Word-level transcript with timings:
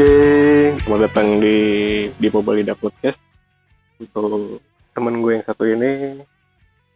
geng, 0.00 0.80
selamat 0.80 1.12
datang 1.12 1.28
di 1.44 1.58
di 2.16 2.28
Mobalida 2.32 2.72
Podcast. 2.72 3.20
Untuk 4.00 4.64
temen 4.96 5.20
gue 5.20 5.36
yang 5.36 5.44
satu 5.44 5.68
ini, 5.68 6.24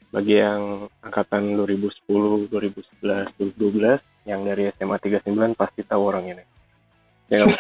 bagi 0.09 0.41
yang 0.41 0.89
angkatan 1.05 1.53
2010, 1.61 2.49
2011, 2.49 3.61
2012, 3.61 4.01
yang 4.25 4.41
dari 4.49 4.73
SMA 4.81 4.97
39 4.97 5.53
pasti 5.53 5.85
tahu 5.85 6.01
orang 6.01 6.33
ini. 6.33 6.45
Ya, 7.29 7.45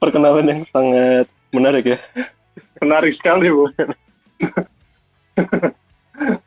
perkenalan 0.00 0.48
yang 0.48 0.64
sangat 0.72 1.28
menarik 1.52 1.84
ya. 1.84 2.00
Menarik 2.80 3.20
sekali, 3.20 3.52
Bu. 3.52 3.68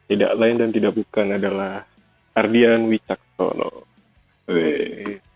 Tidak 0.09 0.31
lain 0.41 0.57
dan 0.57 0.73
tidak 0.73 0.97
bukan 0.97 1.37
adalah 1.37 1.85
Ardian 2.33 2.89
Wicaksono. 2.89 3.85
Wih. 4.49 5.28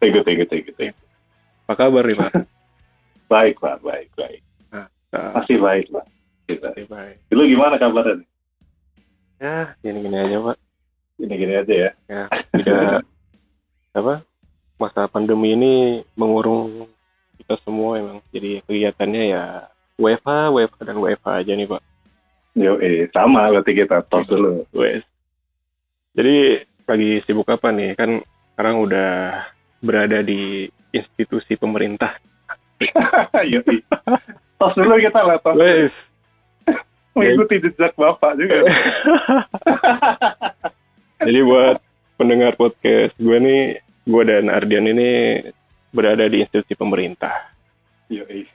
Thank 0.00 0.16
you, 0.16 0.22
thank 0.24 0.38
you, 0.40 0.48
thank 0.48 0.64
you, 0.64 0.74
thank 0.74 0.96
you. 0.96 1.06
Apa 1.68 1.86
kabar 1.86 2.02
nih 2.08 2.16
Pak? 2.16 2.32
Baik, 3.32 3.62
Pak. 3.62 3.78
Baik, 3.86 4.10
baik. 4.18 4.42
Nah, 4.74 4.90
Masih 5.38 5.62
baik, 5.62 5.86
Pak. 5.94 6.06
Kita. 6.50 6.74
oke, 6.74 6.82
baik. 6.90 7.16
Lu 7.30 7.46
gimana 7.46 7.78
kabarnya? 7.78 8.26
Ya, 9.38 9.72
gini-gini 9.80 10.16
aja 10.18 10.36
Pak. 10.50 10.56
Gini-gini 11.14 11.54
aja 11.54 11.74
ya. 11.74 11.90
Ya, 12.10 12.22
tidak 12.58 13.06
apa 13.98 14.14
masa 14.82 15.06
pandemi 15.06 15.54
ini 15.54 16.02
mengurung 16.18 16.90
kita 17.38 17.54
semua 17.62 18.02
emang. 18.02 18.18
Jadi 18.34 18.66
kegiatannya 18.66 19.22
ya 19.30 19.44
WFH, 19.94 20.50
WFH 20.50 20.80
dan 20.90 20.96
WFH 20.98 21.28
aja 21.44 21.52
nih 21.54 21.68
Pak. 21.70 21.82
Yo, 22.58 22.82
eh, 22.82 23.06
sama 23.14 23.46
berarti 23.54 23.72
kita 23.78 24.02
tos 24.10 24.26
dulu. 24.26 24.66
Wes. 24.74 25.06
Jadi 26.18 26.66
lagi 26.84 27.10
sibuk 27.24 27.46
apa 27.46 27.70
nih? 27.70 27.94
Kan 27.94 28.26
sekarang 28.54 28.82
udah 28.82 29.10
berada 29.80 30.20
di 30.20 30.68
institusi 30.92 31.56
pemerintah. 31.56 32.20
Eh. 32.80 32.92
tos 34.60 34.74
dulu 34.76 35.00
kita 35.00 35.20
lah, 35.24 35.40
tos. 35.40 35.56
Wes. 35.56 35.92
Mengikuti 37.16 37.64
jejak 37.64 37.96
Bapak 37.96 38.36
juga. 38.38 38.64
Jadi 41.20 41.40
buat 41.44 41.76
pendengar 42.16 42.56
podcast 42.56 43.12
gue 43.20 43.38
nih, 43.40 43.62
gue 44.08 44.22
dan 44.24 44.48
Ardian 44.48 44.88
ini 44.88 45.42
berada 45.92 46.24
di 46.30 46.40
institusi 46.44 46.74
pemerintah. 46.78 47.50
Yo, 48.08 48.24
eh. 48.30 48.46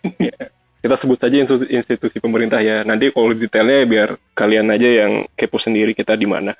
Kita 0.81 0.97
sebut 1.01 1.17
saja 1.17 1.41
institusi, 1.41 1.73
institusi 1.73 2.17
pemerintah 2.21 2.61
ya. 2.61 2.85
Nanti 2.85 3.09
kalau 3.09 3.33
detailnya 3.33 3.89
biar 3.89 4.09
kalian 4.37 4.69
aja 4.69 4.89
yang 5.05 5.25
kepo 5.33 5.57
sendiri 5.57 5.97
kita 5.97 6.13
di 6.13 6.29
mana. 6.29 6.53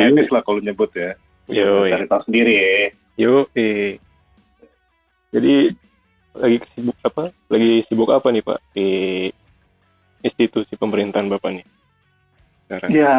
Etis 0.00 0.30
lah 0.30 0.40
kalau 0.40 0.60
nyebut 0.60 0.88
ya. 0.92 1.12
Yo, 1.50 1.84
Cari 1.84 2.06
tahu 2.06 2.22
sendiri 2.24 2.52
ya. 2.54 2.68
yo. 3.18 3.44
Jadi 5.30 5.54
lagi 6.34 6.56
sibuk 6.72 6.96
apa? 7.02 7.24
Lagi 7.50 7.72
sibuk 7.86 8.10
apa 8.10 8.28
nih 8.30 8.42
Pak 8.42 8.58
di 8.72 8.88
institusi 10.22 10.74
pemerintahan 10.74 11.28
Bapak 11.28 11.50
nih? 11.54 11.66
Sekarang. 12.66 12.88
Ya, 12.90 13.14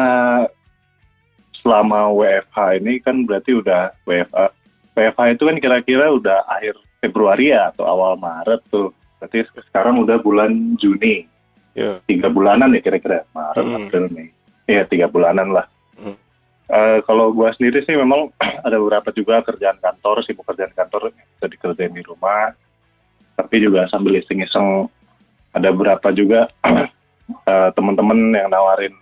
selama 1.60 2.08
WFH 2.10 2.56
ini 2.80 2.98
kan 3.00 3.24
berarti 3.24 3.52
udah 3.54 3.92
WFH. 4.04 4.48
WFH 4.92 5.22
itu 5.32 5.42
kan 5.48 5.56
kira-kira 5.56 6.06
udah 6.12 6.44
akhir 6.48 6.76
Februari 7.00 7.52
ya 7.52 7.72
atau 7.72 7.88
awal 7.88 8.16
Maret 8.16 8.60
tuh. 8.68 8.92
Berarti 9.20 9.44
sekarang 9.70 10.02
udah 10.02 10.20
bulan 10.20 10.76
Juni. 10.76 11.24
Yo. 11.72 12.00
Tiga 12.04 12.28
bulanan 12.28 12.76
ya 12.76 12.80
kira-kira. 12.80 13.24
Maret, 13.32 13.64
Hmm. 13.64 13.76
April, 13.88 14.04
Mei. 14.12 14.28
Iya, 14.68 14.84
tiga 14.84 15.08
bulanan 15.08 15.50
lah. 15.50 15.66
Eh, 16.72 16.98
kalau 17.04 17.36
gua 17.36 17.52
sendiri 17.52 17.84
sih 17.84 17.92
memang 17.92 18.32
ada 18.66 18.80
beberapa 18.80 19.12
juga 19.12 19.44
kerjaan 19.44 19.76
kantor, 19.76 20.24
sibuk 20.24 20.48
kerjaan 20.48 20.72
kantor 20.72 21.12
bisa 21.12 21.46
dikerjain 21.52 21.92
di 21.92 22.00
rumah. 22.00 22.56
Tapi 23.36 23.60
juga 23.60 23.84
sambil 23.92 24.16
iseng-iseng 24.24 24.88
ada 25.52 25.68
beberapa 25.68 26.08
juga 26.16 26.48
eh, 27.52 27.70
teman-teman 27.76 28.32
yang 28.32 28.48
nawarin 28.48 28.96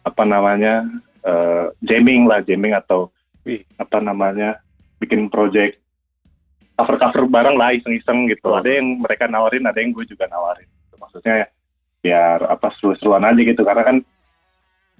apa 0.00 0.24
namanya 0.24 0.88
eh, 1.20 1.68
jamming 1.84 2.24
lah, 2.24 2.40
jamming 2.40 2.72
atau 2.72 3.12
Wih. 3.44 3.60
apa 3.76 4.00
namanya 4.00 4.56
bikin 4.96 5.28
project 5.28 5.76
cover-cover 6.80 7.28
bareng 7.28 7.60
lah 7.60 7.76
iseng-iseng 7.76 8.32
gitu. 8.32 8.48
Ada 8.56 8.80
yang 8.80 9.04
mereka 9.04 9.28
nawarin, 9.28 9.68
ada 9.68 9.76
yang 9.76 9.92
gue 9.92 10.08
juga 10.08 10.24
nawarin. 10.32 10.64
Maksudnya 10.96 11.52
biar 12.00 12.48
apa 12.48 12.72
seru-seruan 12.80 13.28
aja 13.28 13.40
gitu 13.44 13.60
karena 13.60 13.82
kan 13.84 13.96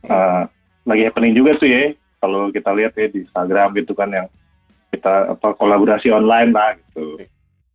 eh, 0.05 0.45
lagi 0.84 1.03
happening 1.09 1.33
juga 1.37 1.56
tuh 1.56 1.69
ya 1.69 1.93
kalau 2.21 2.49
kita 2.49 2.71
lihat 2.72 2.93
ya 2.97 3.09
di 3.12 3.25
Instagram 3.25 3.77
gitu 3.77 3.93
kan 3.93 4.09
yang 4.09 4.27
kita 4.93 5.37
apa 5.37 5.53
kolaborasi 5.59 6.09
online 6.15 6.55
lah 6.55 6.78
gitu. 6.78 7.21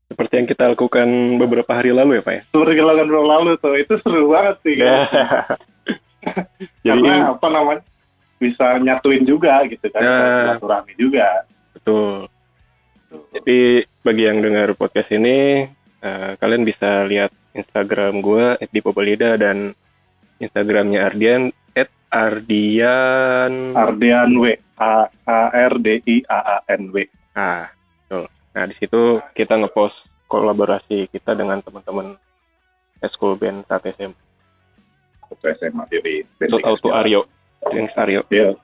Seperti 0.09 0.34
yang 0.42 0.47
kita 0.50 0.74
lakukan 0.74 1.08
beberapa 1.38 1.69
hari 1.69 1.94
lalu 1.94 2.18
ya 2.18 2.24
Pak 2.25 2.34
ya? 2.34 2.42
Seperti 2.50 2.72
kita 2.81 2.88
lakukan 2.90 3.09
tahun 3.14 3.28
lalu 3.30 3.52
tuh 3.62 3.75
itu 3.78 3.94
seru 4.02 4.34
banget 4.34 4.56
sih. 4.66 4.75
Ya. 6.19 6.36
Jadi 6.84 7.08
Karena 7.08 7.31
apa 7.31 7.48
namanya 7.48 7.81
bisa 8.44 8.75
nyatuin 8.75 9.24
juga 9.24 9.64
gitu 9.72 9.88
kan, 9.88 10.03
silaturahmi 10.03 10.94
juga. 11.00 11.48
betul. 11.72 12.28
Tuh. 13.08 13.24
Jadi 13.40 13.88
bagi 14.03 14.24
yang 14.28 14.44
dengar 14.44 14.75
podcast 14.75 15.09
ini, 15.16 15.64
eh, 16.03 16.31
kalian 16.38 16.68
bisa 16.68 17.08
lihat 17.08 17.31
Instagram 17.56 18.19
gue 18.19 18.59
@dipobalida 18.75 19.40
dan 19.40 19.72
Instagramnya 20.44 21.08
Ardian 21.08 21.56
@ardian. 22.09 23.74
Ardian 23.78 24.31
W 24.38 24.53
A 24.81 25.09
A 25.30 25.40
R 25.53 25.74
D 25.81 26.02
I 26.06 26.18
A 26.30 26.40
A 26.40 26.58
N 26.74 26.90
W. 26.94 27.06
Ah, 27.38 27.70
betul. 28.06 28.25
Nah 28.56 28.64
di 28.66 28.75
situ 28.81 29.22
kita 29.38 29.58
ngepost 29.58 29.96
kolaborasi 30.30 31.09
kita 31.09 31.34
dengan 31.34 31.62
teman-teman 31.66 32.18
School 33.16 33.40
Band 33.40 33.66
saat 33.69 33.88
SMA. 33.96 34.18
Waktu 35.30 35.46
SMA 35.62 35.84
jadi 35.94 36.25
Shout 36.50 36.66
out 36.66 36.81
to 36.81 36.90
Aryo. 36.94 37.30
Thanks 37.69 37.94
Aryo. 37.96 38.25
Iya. 38.34 38.58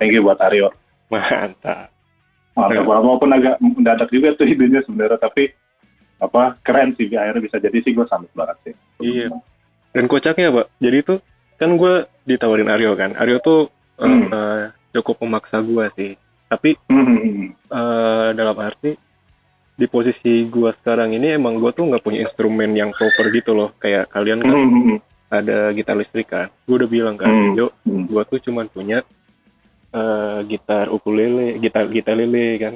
Thank 0.00 0.16
you 0.16 0.24
buat 0.24 0.40
Aryo. 0.40 0.72
Mantap. 1.12 1.92
Mantap, 2.56 2.84
walaupun 2.88 3.30
agak 3.36 3.60
mendadak 3.60 4.08
juga 4.08 4.32
tuh 4.32 4.48
idenya 4.48 4.80
sebenarnya, 4.88 5.20
tapi 5.20 5.52
apa 6.16 6.56
keren 6.64 6.96
sih 6.96 7.12
akhirnya 7.12 7.44
bisa 7.44 7.60
jadi 7.60 7.78
sih 7.84 7.92
gue 7.92 8.06
salut 8.08 8.32
banget 8.32 8.56
sih. 8.64 8.74
Iya. 9.04 9.28
Dan 9.92 10.08
kocaknya 10.08 10.48
Pak, 10.52 10.66
jadi 10.80 11.04
tuh 11.04 11.18
kan 11.56 11.74
gue 11.74 11.94
ditawarin 12.24 12.68
Aryo 12.68 12.92
kan. 12.94 13.16
Aryo 13.16 13.40
tuh 13.40 13.60
eh, 13.96 14.04
Hmm. 14.04 14.28
eh, 14.28 14.62
cukup 14.92 15.20
memaksa 15.20 15.60
gue 15.60 15.88
sih. 15.96 16.12
Tapi 16.46 16.76
Hmm. 16.86 17.52
eh, 17.52 18.28
dalam 18.32 18.56
arti 18.60 18.92
di 19.76 19.84
posisi 19.84 20.48
gua 20.48 20.72
sekarang 20.80 21.12
ini 21.12 21.36
emang 21.36 21.60
gua 21.60 21.68
tuh 21.68 21.84
nggak 21.84 22.00
punya 22.00 22.24
instrumen 22.24 22.72
yang 22.72 22.96
proper 22.96 23.28
gitu 23.28 23.52
loh 23.52 23.76
kayak 23.76 24.08
kalian 24.08 24.40
kan 24.40 24.56
Hmm. 24.56 24.96
ada 25.28 25.68
gitar 25.72 26.00
listrik 26.00 26.32
kan 26.32 26.48
gua 26.64 26.80
udah 26.80 26.88
bilang 26.88 27.16
kan 27.20 27.28
Hmm. 27.28 27.52
yuk 27.52 27.76
Hmm. 27.84 28.08
gua 28.08 28.24
tuh 28.24 28.40
cuman 28.40 28.72
punya 28.72 29.04
eh, 29.92 30.38
gitar 30.48 30.88
ukulele 30.88 31.60
gitar 31.60 31.88
gitar 31.88 32.16
lele 32.16 32.56
kan 32.56 32.74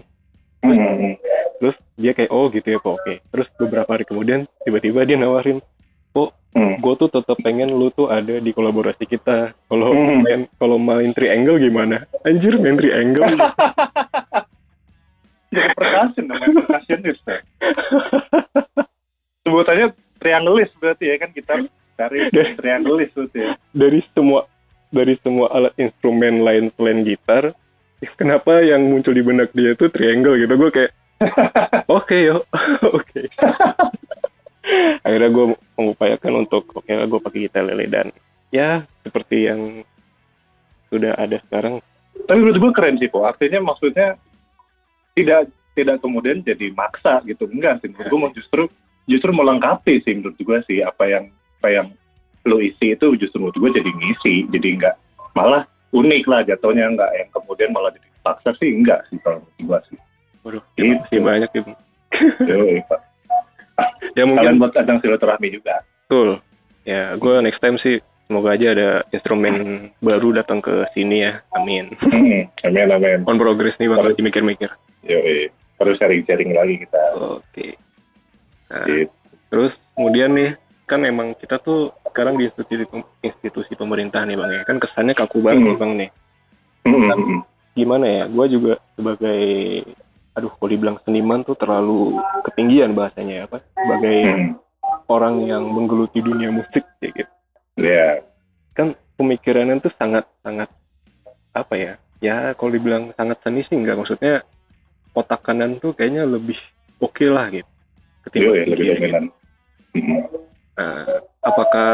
Hmm. 0.60 1.16
terus 1.56 1.76
dia 1.96 2.12
kayak 2.12 2.28
oh 2.28 2.52
gitu 2.52 2.68
ya 2.68 2.76
kok 2.76 3.00
oke 3.00 3.14
terus 3.32 3.48
beberapa 3.56 3.88
hari 3.88 4.04
kemudian 4.04 4.44
tiba-tiba 4.60 5.00
dia 5.04 5.16
nawarin 5.16 5.64
Hmm. 6.50 6.82
gue 6.82 6.94
tuh 6.98 7.06
tetap 7.06 7.38
pengen 7.40 7.70
lu 7.70 7.94
tuh 7.94 8.10
ada 8.10 8.42
di 8.42 8.50
kolaborasi 8.50 9.06
kita 9.06 9.54
kalau 9.70 9.94
Hmm. 9.94 10.26
main 10.26 10.40
kalau 10.58 10.82
main 10.82 11.14
triangle 11.14 11.56
gimana 11.56 12.02
anjir 12.22 12.58
main 12.58 12.74
triangle 12.74 13.22
Jadi 15.50 15.66
percussion 15.74 16.24
namanya 16.30 16.62
percussionis 16.62 17.18
ya. 17.26 17.38
Sebutannya 19.42 19.86
triangelis 20.18 20.70
berarti 20.78 21.10
ya 21.10 21.16
kan 21.18 21.30
kita 21.30 21.54
dari 21.98 22.18
triangelis 22.58 23.10
berarti 23.10 23.38
ya. 23.40 23.50
dari 23.74 24.00
semua 24.14 24.46
dari 24.90 25.14
semua 25.22 25.50
alat 25.50 25.74
instrumen 25.74 26.42
lain 26.42 26.70
selain 26.74 27.02
gitar 27.02 27.50
kenapa 28.20 28.62
yang 28.62 28.90
muncul 28.90 29.10
di 29.10 29.22
benak 29.22 29.50
dia 29.50 29.74
tuh 29.74 29.90
triangle 29.90 30.38
gitu 30.38 30.54
gue 30.54 30.70
kayak 30.70 30.92
oke 31.90 32.14
yo 32.14 32.46
oke 32.86 33.20
akhirnya 35.06 35.30
gue 35.30 35.46
mengupayakan 35.78 36.32
untuk 36.46 36.64
oke 36.74 36.90
lah 36.90 37.06
gue 37.08 37.20
pakai 37.20 37.38
gitar 37.48 37.62
lele 37.64 37.86
dan 37.88 38.06
ya 38.50 38.84
seperti 39.04 39.50
yang 39.50 39.82
sudah 40.90 41.14
ada 41.14 41.38
sekarang 41.46 41.78
Tapi 42.26 42.36
menurut 42.42 42.58
gue 42.58 42.72
keren 42.74 42.98
sih 42.98 43.08
po. 43.08 43.24
Artinya 43.24 43.62
maksudnya 43.62 44.18
tidak 45.14 45.48
tidak 45.72 46.02
kemudian 46.02 46.42
jadi 46.42 46.74
maksa 46.74 47.22
gitu 47.24 47.46
enggak 47.48 47.80
sih. 47.80 47.88
Menurut 47.88 48.06
gue 48.10 48.18
mau 48.18 48.32
justru 48.34 48.62
justru 49.10 49.30
melengkapi 49.34 50.02
sih 50.06 50.14
menurut 50.18 50.36
gue 50.38 50.58
sih 50.70 50.78
apa 50.84 51.06
yang 51.10 51.24
apa 51.62 51.68
yang 51.70 51.86
lo 52.46 52.62
isi 52.62 52.94
itu 52.94 53.18
justru 53.18 53.42
menurut 53.42 53.58
gue 53.58 53.70
jadi 53.82 53.90
ngisi 53.90 54.34
jadi 54.54 54.68
enggak 54.78 54.96
malah 55.34 55.66
unik 55.90 56.24
lah 56.30 56.40
jatuhnya 56.46 56.94
enggak 56.94 57.10
yang 57.18 57.28
kemudian 57.34 57.70
malah 57.74 57.90
jadi 57.90 58.06
paksa 58.22 58.54
sih 58.62 58.70
enggak 58.70 59.02
sih 59.10 59.18
kalau 59.26 59.42
menurut 59.42 59.60
gue 59.66 59.78
sih. 59.90 59.98
waduh 60.46 60.62
Gitu. 60.78 60.78
terima 60.78 60.96
kasih 61.04 61.20
banyak 61.20 61.50
ibu 61.58 61.72
Yoi, 62.44 62.82
Pak. 62.90 63.00
ya 64.16 64.22
Kalian 64.22 64.28
mungkin 64.28 64.54
buat 64.58 64.74
ajang 64.74 64.98
silaturahmi 65.00 65.48
juga. 65.50 65.74
betul 66.02 66.28
ya 66.82 67.14
gue 67.14 67.34
next 67.40 67.58
time 67.58 67.76
sih 67.76 67.98
semoga 68.24 68.52
aja 68.52 68.66
ada 68.70 68.88
instrumen 69.10 69.54
baru 69.98 70.32
datang 70.32 70.58
ke 70.58 70.70
sini 70.90 71.22
ya 71.22 71.42
amin 71.52 71.92
Hmm, 72.00 72.46
amin 72.62 72.88
amin. 72.88 73.18
on 73.24 73.36
progress 73.36 73.74
nih 73.76 73.86
bang 73.86 74.00
lagi 74.02 74.20
mikir-mikir 74.20 74.70
Yoi. 75.02 75.48
Terus 75.76 75.96
sharing-sharing 75.96 76.52
lagi 76.52 76.76
kita. 76.78 77.00
oke 77.16 77.66
nah, 78.66 78.84
Gitu. 78.84 79.10
terus 79.48 79.72
kemudian 79.92 80.30
nih 80.30 80.50
kan 80.84 81.00
emang 81.02 81.32
kita 81.34 81.58
tuh 81.58 81.90
sekarang 82.04 82.34
di 82.34 82.46
institusi 82.46 82.84
institusi 83.20 83.72
pemerintah 83.74 84.22
nih 84.22 84.34
bang 84.34 84.50
ya 84.52 84.62
kan 84.62 84.76
kesannya 84.76 85.12
kaku 85.12 85.40
banget 85.40 85.66
Hmm. 85.68 85.78
bang 85.78 85.92
nih 85.96 86.10
Hmm, 86.80 86.96
hmm, 86.96 87.12
hmm. 87.12 87.40
gimana 87.72 88.06
ya 88.08 88.24
gue 88.26 88.46
juga 88.48 88.72
sebagai 88.94 89.40
aduh 90.30 90.50
kalau 90.56 90.70
dibilang 90.70 90.98
seniman 91.02 91.42
tuh 91.42 91.58
terlalu 91.58 92.14
ketinggian 92.46 92.94
bahasanya 92.94 93.34
ya 93.34 93.44
apa 93.50 93.58
sebagai 93.74 94.18
Hmm. 94.24 94.50
orang 95.10 95.42
yang 95.42 95.66
menggeluti 95.66 96.22
dunia 96.22 96.54
musik 96.54 96.86
ya 97.02 97.10
gitu 97.10 97.32
Ya. 97.80 98.22
kan 98.76 98.94
pemikirannya 99.16 99.80
tuh 99.80 99.90
sangat 99.98 100.28
sangat 100.40 100.70
apa 101.50 101.74
ya 101.74 101.92
ya 102.20 102.54
kalau 102.54 102.70
dibilang 102.70 103.10
sangat 103.16 103.40
seni 103.42 103.66
sih 103.66 103.74
enggak 103.74 103.98
maksudnya 103.98 104.44
otak 105.10 105.42
kanan 105.42 105.82
tuh 105.82 105.90
kayaknya 105.96 106.22
lebih 106.22 106.56
oke 107.02 107.24
lah 107.26 107.50
gitu 107.50 107.66
ketimbang 108.28 108.54
Yoi, 108.54 108.68
lebih 108.68 108.86
kiri 108.86 109.00
gitu. 109.00 109.18
Hmm. 109.90 110.20
Nah, 110.78 111.02
apakah 111.42 111.92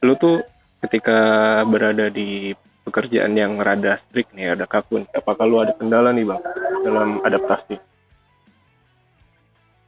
lu 0.00 0.14
tuh 0.14 0.44
ketika 0.84 1.18
berada 1.66 2.06
di 2.08 2.54
pekerjaan 2.84 3.32
yang 3.34 3.56
rada 3.58 3.98
strict 4.06 4.30
nih 4.36 4.52
ada 4.52 4.68
kaku 4.68 5.02
nih, 5.02 5.10
apakah 5.16 5.44
lu 5.48 5.58
ada 5.64 5.72
kendala 5.74 6.12
nih 6.12 6.28
bang 6.28 6.42
dalam 6.84 7.18
adaptasi? 7.24 7.80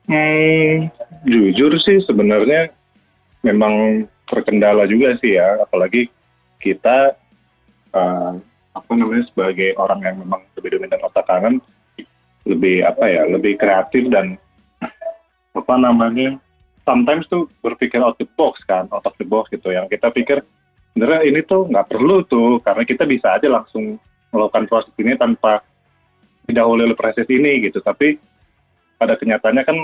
Hmm, 0.06 0.88
jujur 1.28 1.76
sih 1.82 2.00
sebenarnya 2.08 2.72
memang 3.44 4.06
terkendala 4.26 4.88
juga 4.88 5.14
sih 5.20 5.37
ya, 5.37 5.60
apalagi 5.62 6.08
kita 6.58 7.14
eh, 7.94 8.32
apa 8.76 8.90
namanya 8.93 9.25
sebagai 9.31 9.76
orang 9.76 10.00
yang 10.02 10.16
memang 10.20 10.42
lebih 10.58 10.78
dominan 10.78 11.04
otak 11.04 11.26
kanan, 11.28 11.60
lebih 12.49 12.87
apa 12.87 13.04
ya, 13.06 13.22
lebih 13.26 13.58
kreatif 13.58 14.08
dan 14.08 14.40
apa 15.56 15.75
namanya, 15.75 16.37
sometimes 16.84 17.26
tuh 17.26 17.49
berpikir 17.64 17.99
out 17.99 18.14
the 18.20 18.28
box 18.38 18.60
kan, 18.69 18.87
out 18.92 19.04
of 19.04 19.16
the 19.19 19.26
box 19.26 19.50
gitu, 19.50 19.72
yang 19.72 19.88
kita 19.88 20.12
pikir 20.12 20.44
sebenarnya 20.96 21.28
ini 21.28 21.44
tuh 21.44 21.69
nggak 21.69 21.93
perlu 21.93 22.25
tuh, 22.25 22.64
karena 22.64 22.88
kita 22.88 23.04
bisa 23.04 23.37
aja 23.37 23.52
langsung 23.52 24.00
melakukan 24.32 24.64
proses 24.64 24.96
ini 24.96 25.12
tanpa 25.20 25.60
didahului 26.48 26.88
oleh 26.88 26.96
proses 26.96 27.28
ini 27.28 27.69
gitu, 27.69 27.84
tapi 27.84 28.16
pada 28.96 29.20
kenyataannya 29.20 29.64
kan 29.69 29.76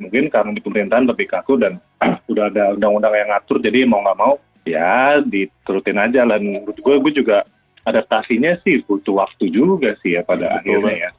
mungkin 0.00 0.32
karena 0.32 0.56
di 0.56 0.64
pemerintahan 0.64 1.04
lebih 1.04 1.28
kaku 1.28 1.60
dan 1.60 1.76
udah 2.32 2.48
ada 2.48 2.72
undang-undang 2.72 3.12
yang 3.12 3.28
ngatur 3.32 3.60
jadi 3.60 3.84
mau 3.84 4.00
nggak 4.00 4.16
mau 4.16 4.40
ya 4.64 5.20
diturutin 5.20 6.00
aja 6.00 6.24
dan 6.24 6.40
menurut 6.40 6.76
gue 6.76 6.94
gue 7.04 7.12
juga 7.20 7.44
adaptasinya 7.86 8.58
sih 8.66 8.82
butuh 8.82 9.22
waktu 9.22 9.52
juga 9.54 9.94
sih 10.02 10.18
ya 10.18 10.26
pada 10.26 10.50
Betul 10.50 10.56
akhirnya 10.58 10.94
ya. 10.96 11.10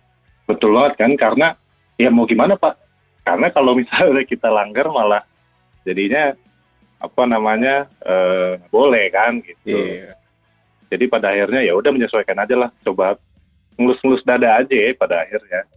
Betul 0.49 0.71
banget 0.75 0.93
kan 0.99 1.11
karena 1.15 1.47
ya 1.95 2.09
mau 2.11 2.27
gimana 2.27 2.59
pak? 2.59 2.75
Karena 3.23 3.47
kalau 3.49 3.73
misalnya 3.79 4.23
kita 4.27 4.51
langgar 4.51 4.91
malah 4.91 5.23
jadinya 5.87 6.35
apa 6.97 7.23
namanya 7.29 7.85
eh, 8.01 8.57
boleh 8.73 9.05
kan 9.13 9.37
gitu. 9.41 9.75
Iya. 9.77 10.17
jadi 10.87 11.03
pada 11.11 11.35
akhirnya 11.35 11.61
ya 11.67 11.75
udah 11.75 11.91
menyesuaikan 11.91 12.39
aja 12.39 12.55
lah. 12.55 12.69
Coba 12.81 13.19
ngelus-ngelus 13.75 14.23
dada 14.23 14.55
aja 14.57 14.71
ya 14.71 14.95
pada 14.95 15.21
akhirnya. 15.21 15.67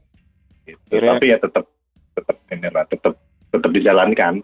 Gitu. 0.64 0.78
Akhirnya- 0.86 1.18
tapi 1.18 1.26
ya 1.34 1.38
tetap 1.42 1.64
tetap 2.14 2.36
ini 2.54 2.68
lah 2.70 2.84
tetap 2.86 3.14
tetap 3.50 3.70
dijalankan. 3.74 4.34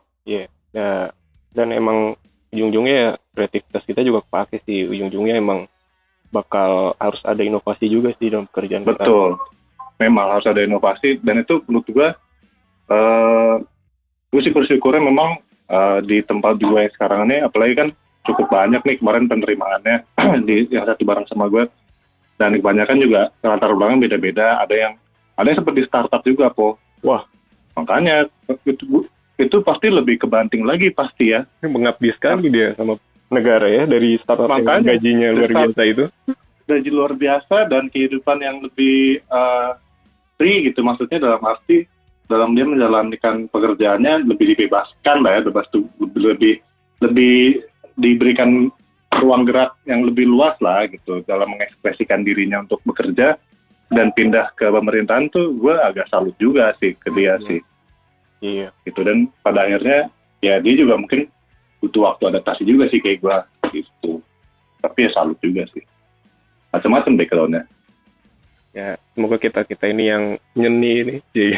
Ya, 0.75 1.14
dan 1.55 1.73
emang 1.73 2.19
ujung-ujungnya 2.52 2.94
ya 2.94 3.11
kreativitas 3.32 3.87
kita 3.87 4.02
juga 4.02 4.26
kepake 4.26 4.61
sih. 4.67 4.84
Ujung-ujungnya 4.90 5.38
emang 5.38 5.70
bakal 6.34 6.93
harus 6.99 7.22
ada 7.22 7.40
inovasi 7.40 7.87
juga 7.87 8.11
sih 8.19 8.29
dalam 8.29 8.50
pekerjaan 8.50 8.82
kita. 8.84 9.06
betul. 9.06 9.38
Memang 9.96 10.37
harus 10.37 10.44
ada 10.50 10.61
inovasi. 10.61 11.22
Dan 11.22 11.46
itu 11.46 11.62
menurut 11.64 11.87
gua 11.88 12.08
eh 12.87 13.55
gue 14.29 14.40
sih 14.43 14.52
bersyukurnya 14.52 15.00
memang 15.00 15.40
eh, 15.66 15.98
di 16.02 16.18
tempat 16.22 16.56
gue 16.56 16.78
yang 16.78 16.92
sekarang 16.94 17.20
ini 17.28 17.42
apalagi 17.42 17.74
kan 17.76 17.88
cukup 18.26 18.46
banyak 18.50 18.82
nih 18.82 18.96
kemarin 18.98 19.26
penerimaannya 19.26 19.96
di 20.48 20.66
yang 20.70 20.84
satu 20.84 21.02
bareng 21.02 21.26
sama 21.26 21.46
gue 21.46 21.66
dan 22.36 22.52
kebanyakan 22.54 22.98
juga 22.98 23.22
latar 23.40 23.72
belakang 23.72 24.02
beda-beda 24.02 24.60
ada 24.60 24.74
yang 24.74 24.92
ada 25.36 25.46
yang 25.48 25.58
seperti 25.62 25.80
startup 25.86 26.20
juga 26.20 26.50
po 26.50 26.76
Wah. 27.00 27.22
makanya 27.74 28.26
itu 28.64 29.04
itu 29.36 29.56
pasti 29.60 29.92
lebih 29.92 30.16
kebanting 30.18 30.64
lagi 30.64 30.88
pasti 30.90 31.32
ya 31.32 31.44
mengabdi 31.60 32.08
sekali 32.16 32.48
dia 32.48 32.72
sama 32.74 32.96
negara 33.28 33.66
ya 33.69 33.84
dari 33.84 34.16
startup 34.22 34.48
yang 34.48 34.64
Makanya, 34.64 34.96
gajinya 34.96 35.28
luar 35.34 35.50
start- 35.50 35.74
biasa 35.76 35.82
itu. 35.84 36.04
gaji 36.66 36.90
luar 36.90 37.12
biasa 37.14 37.56
dan 37.70 37.86
kehidupan 37.86 38.38
yang 38.42 38.58
lebih 38.58 39.22
eh, 39.22 39.70
free 40.34 40.66
gitu 40.66 40.82
maksudnya 40.82 41.22
dalam 41.22 41.38
arti 41.40 41.86
dalam 42.26 42.58
dia 42.58 42.67
menjalankan 42.67 43.46
pekerjaannya 43.50 44.26
lebih 44.26 44.55
dibebaskan 44.55 45.23
lah 45.23 45.38
ya 45.38 45.40
bebas 45.46 45.67
tuh 45.70 45.87
lebih 45.99 46.58
lebih 47.02 47.62
diberikan 47.96 48.70
ruang 49.23 49.49
gerak 49.49 49.73
yang 49.88 50.05
lebih 50.05 50.28
luas 50.28 50.58
lah 50.61 50.84
gitu. 50.90 51.23
Dalam 51.25 51.55
mengekspresikan 51.56 52.26
dirinya 52.26 52.67
untuk 52.67 52.82
bekerja 52.84 53.38
dan 53.94 54.11
pindah 54.12 54.50
ke 54.58 54.67
pemerintahan 54.67 55.31
tuh 55.31 55.55
gue 55.56 55.73
agak 55.73 56.11
salut 56.11 56.34
juga 56.43 56.75
sih 56.82 56.93
ke 56.99 57.08
dia 57.14 57.38
Hmm. 57.38 57.46
sih. 57.49 57.61
Iya. 58.37 58.69
gitu 58.84 59.00
dan 59.00 59.32
pada 59.40 59.64
akhirnya 59.64 60.12
ya 60.44 60.61
dia 60.61 60.75
juga 60.76 61.00
mungkin 61.00 61.25
butuh 61.81 62.05
waktu 62.12 62.37
adaptasi 62.37 62.69
juga 62.69 62.84
sih 62.93 63.00
kayak 63.00 63.25
gue 63.25 63.37
gitu. 63.81 64.20
Tapi 64.84 65.08
ya 65.08 65.11
salut 65.17 65.40
juga 65.40 65.64
sih. 65.72 65.81
Macam-macam 66.75 67.17
backgroundnya 67.17 67.64
Ya, 68.76 69.00
semoga 69.17 69.40
kita 69.40 69.64
kita 69.64 69.88
ini 69.88 70.12
yang 70.12 70.37
nyeni 70.52 70.93
ini 71.00 71.14
jadi 71.32 71.56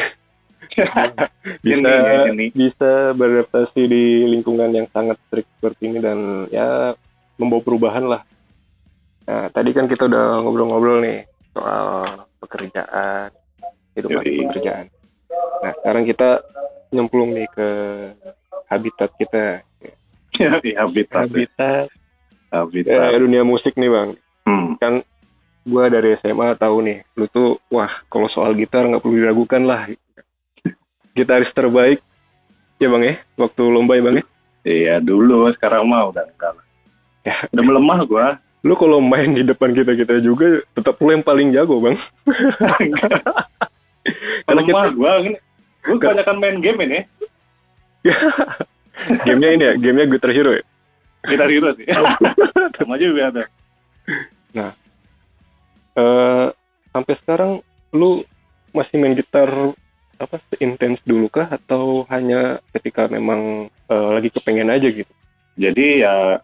bisa 1.65 1.75
Nyeni, 1.81 1.87
ya, 1.87 2.19
nyeni. 2.29 2.45
bisa 2.53 3.15
beradaptasi 3.15 3.81
di 3.87 4.03
lingkungan 4.27 4.71
yang 4.75 4.87
sangat 4.91 5.17
strict 5.27 5.49
seperti 5.57 5.89
ini 5.89 5.99
dan 6.03 6.49
ya 6.53 6.93
membawa 7.39 7.63
perubahan 7.63 8.05
lah. 8.05 8.21
Nah, 9.29 9.47
tadi 9.53 9.71
kan 9.71 9.85
kita 9.87 10.09
udah 10.09 10.41
ngobrol-ngobrol 10.43 10.99
nih 11.05 11.23
soal 11.53 12.25
pekerjaan, 12.41 13.29
kehidupan 13.93 14.23
pekerjaan. 14.25 14.85
Nah, 15.63 15.71
sekarang 15.81 16.03
kita 16.09 16.29
nyemplung 16.91 17.31
nih 17.37 17.47
ke 17.53 17.69
habitat 18.67 19.11
kita. 19.17 19.61
ya 20.39 20.59
habitat 20.79 21.27
Habitat 21.27 21.87
habitat 22.49 23.13
eh, 23.13 23.19
dunia 23.21 23.45
musik 23.45 23.77
nih, 23.77 23.89
Bang. 23.89 24.09
hmm. 24.49 24.81
kan 24.81 24.93
gue 25.69 25.85
dari 25.91 26.17
SMA 26.23 26.57
tahu 26.57 26.81
nih 26.81 27.05
lu 27.13 27.29
tuh 27.29 27.61
wah 27.69 27.91
kalau 28.09 28.25
soal 28.33 28.57
gitar 28.57 28.87
nggak 28.89 29.03
perlu 29.05 29.21
diragukan 29.21 29.61
lah 29.67 29.85
gitaris 31.19 31.51
terbaik. 31.51 31.99
Ya 32.79 32.87
bang 32.87 33.03
ya? 33.03 33.15
Waktu 33.35 33.61
lomba 33.67 33.99
ya 33.99 34.03
bang 34.07 34.15
ya? 34.19 34.25
Iya 34.63 34.95
dulu 35.03 35.51
sekarang 35.55 35.87
mah 35.87 36.11
udah 36.11 36.23
enggak 36.23 36.51
lah 36.55 36.65
Ya. 37.27 37.35
udah 37.51 37.63
melemah 37.63 37.99
gua. 38.07 38.27
Lu 38.63 38.75
kalau 38.75 38.99
main 39.03 39.35
di 39.35 39.43
depan 39.43 39.75
kita 39.75 39.95
kita 39.95 40.19
juga 40.23 40.63
tetap 40.75 40.95
lu 40.99 41.11
yang 41.11 41.23
paling 41.23 41.51
jago 41.51 41.79
bang. 41.83 41.99
Karena 44.47 44.61
kita 44.63 44.81
gua 44.95 45.11
gua 45.19 45.95
kebanyakan 45.99 46.37
main 46.39 46.57
game 46.63 46.79
ini. 46.87 46.99
Gamenya 49.27 49.49
ini 49.55 49.63
ya? 49.63 49.73
Gamenya 49.79 50.07
Guitar 50.11 50.31
Hero 50.31 50.51
ya? 50.55 50.63
Kita 51.19 51.51
hero 51.51 51.75
sih. 51.75 51.83
Sama 52.79 52.95
juga 52.95 53.27
ada. 53.31 53.43
Eh, 55.99 56.47
sampai 56.95 57.13
sekarang 57.23 57.51
lu 57.91 58.23
masih 58.71 58.95
main 59.01 59.17
gitar 59.17 59.49
apa 60.19 60.37
seintens 60.51 60.99
dulu 61.07 61.31
kah? 61.31 61.47
Atau 61.47 62.03
hanya 62.11 62.59
ketika 62.75 63.07
memang 63.07 63.71
eh, 63.71 64.09
lagi 64.19 64.29
kepengen 64.29 64.69
aja 64.69 64.91
gitu? 64.91 65.13
Jadi 65.59 66.03
ya 66.03 66.39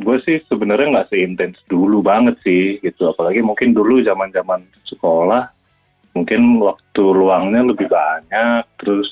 gue 0.00 0.16
sih 0.24 0.40
sebenarnya 0.48 0.96
nggak 0.96 1.10
seintens 1.12 1.58
dulu 1.66 2.04
banget 2.04 2.36
sih 2.44 2.78
gitu. 2.84 3.10
Apalagi 3.10 3.40
mungkin 3.40 3.72
dulu 3.72 4.04
zaman 4.04 4.30
zaman 4.30 4.64
sekolah 4.88 5.50
mungkin 6.12 6.60
waktu 6.60 7.02
luangnya 7.02 7.64
lebih 7.64 7.88
banyak. 7.88 8.64
Terus 8.80 9.08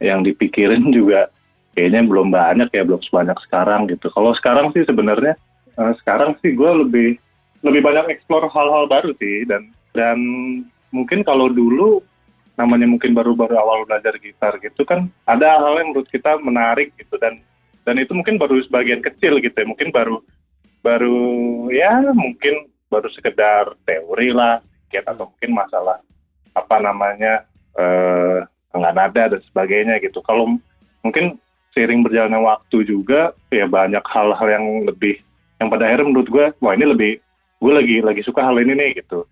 yang 0.00 0.24
dipikirin 0.24 0.88
juga 0.96 1.28
kayaknya 1.76 2.02
belum 2.08 2.34
banyak 2.34 2.68
ya 2.72 2.82
belum 2.82 3.04
sebanyak 3.04 3.38
sekarang 3.46 3.86
gitu. 3.92 4.08
Kalau 4.10 4.32
sekarang 4.40 4.72
sih 4.72 4.82
sebenarnya 4.88 5.36
eh, 5.76 5.92
sekarang 6.02 6.34
sih 6.40 6.56
gue 6.56 6.70
lebih 6.84 7.20
lebih 7.62 7.82
banyak 7.82 8.16
explore 8.16 8.48
hal-hal 8.48 8.88
baru 8.88 9.12
sih. 9.20 9.44
Dan 9.44 9.72
dan 9.92 10.18
mungkin 10.92 11.20
kalau 11.24 11.52
dulu 11.52 12.00
namanya 12.58 12.90
mungkin 12.90 13.14
baru-baru 13.14 13.54
awal 13.54 13.86
belajar 13.86 14.18
gitar 14.18 14.58
gitu 14.58 14.82
kan 14.82 15.06
ada 15.30 15.62
hal 15.62 15.78
yang 15.78 15.94
menurut 15.94 16.10
kita 16.10 16.34
menarik 16.42 16.90
gitu. 16.98 17.14
Dan 17.22 17.38
dan 17.86 17.96
itu 18.02 18.12
mungkin 18.12 18.36
baru 18.36 18.58
sebagian 18.66 19.00
kecil 19.00 19.38
gitu 19.38 19.54
ya. 19.54 19.66
Mungkin 19.70 19.94
baru 19.94 20.18
baru 20.82 21.18
ya 21.70 22.02
mungkin 22.10 22.66
baru 22.90 23.06
sekedar 23.14 23.78
teori 23.86 24.34
lah 24.34 24.58
sedikit 24.90 25.14
atau 25.14 25.30
mungkin 25.30 25.52
masalah 25.54 26.02
apa 26.58 26.76
namanya 26.82 27.46
eh 27.78 28.42
nggak 28.74 28.94
nada 28.98 29.22
dan 29.32 29.40
sebagainya 29.48 30.02
gitu. 30.02 30.18
Kalau 30.26 30.58
mungkin 31.06 31.38
seiring 31.78 32.02
berjalannya 32.02 32.42
waktu 32.42 32.82
juga 32.82 33.32
ya 33.54 33.70
banyak 33.70 34.02
hal-hal 34.02 34.48
yang 34.50 34.66
lebih 34.82 35.22
yang 35.62 35.70
pada 35.70 35.86
akhirnya 35.86 36.10
menurut 36.10 36.28
gue 36.28 36.46
wah 36.58 36.74
ini 36.74 36.86
lebih 36.90 37.12
gue 37.58 37.72
lagi 37.74 37.96
lagi 38.02 38.22
suka 38.26 38.42
hal 38.42 38.58
ini 38.58 38.74
nih 38.74 38.98
gitu 39.02 39.26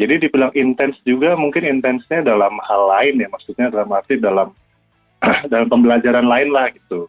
jadi 0.00 0.16
dibilang 0.16 0.48
intens 0.56 0.96
juga 1.04 1.36
mungkin 1.36 1.60
intensnya 1.60 2.24
dalam 2.24 2.56
hal 2.64 2.82
lain 2.88 3.20
ya 3.20 3.28
maksudnya 3.28 3.68
dalam 3.68 3.92
arti 3.92 4.16
dalam 4.16 4.48
dalam 5.52 5.68
pembelajaran 5.68 6.24
lain 6.24 6.48
lah 6.48 6.72
gitu. 6.72 7.04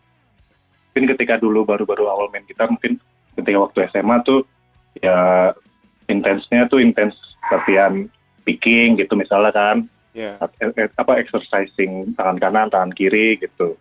Mungkin 0.92 1.16
ketika 1.16 1.40
dulu 1.40 1.64
baru-baru 1.64 2.12
awal 2.12 2.28
main 2.36 2.44
gitar 2.52 2.68
mungkin 2.68 3.00
ketika 3.40 3.58
waktu 3.64 3.88
SMA 3.96 4.28
tuh 4.28 4.44
ya 5.00 5.56
intensnya 6.12 6.68
tuh 6.68 6.84
intens 6.84 7.16
latihan 7.48 8.12
picking 8.44 9.00
gitu 9.00 9.16
misalnya 9.16 9.56
kan. 9.56 9.88
Ya 10.12 10.36
Eh, 10.60 10.68
eh, 10.76 10.92
apa 11.00 11.16
exercising 11.16 12.12
tangan 12.20 12.44
kanan 12.44 12.68
tangan 12.68 12.92
kiri 12.92 13.40
gitu. 13.40 13.80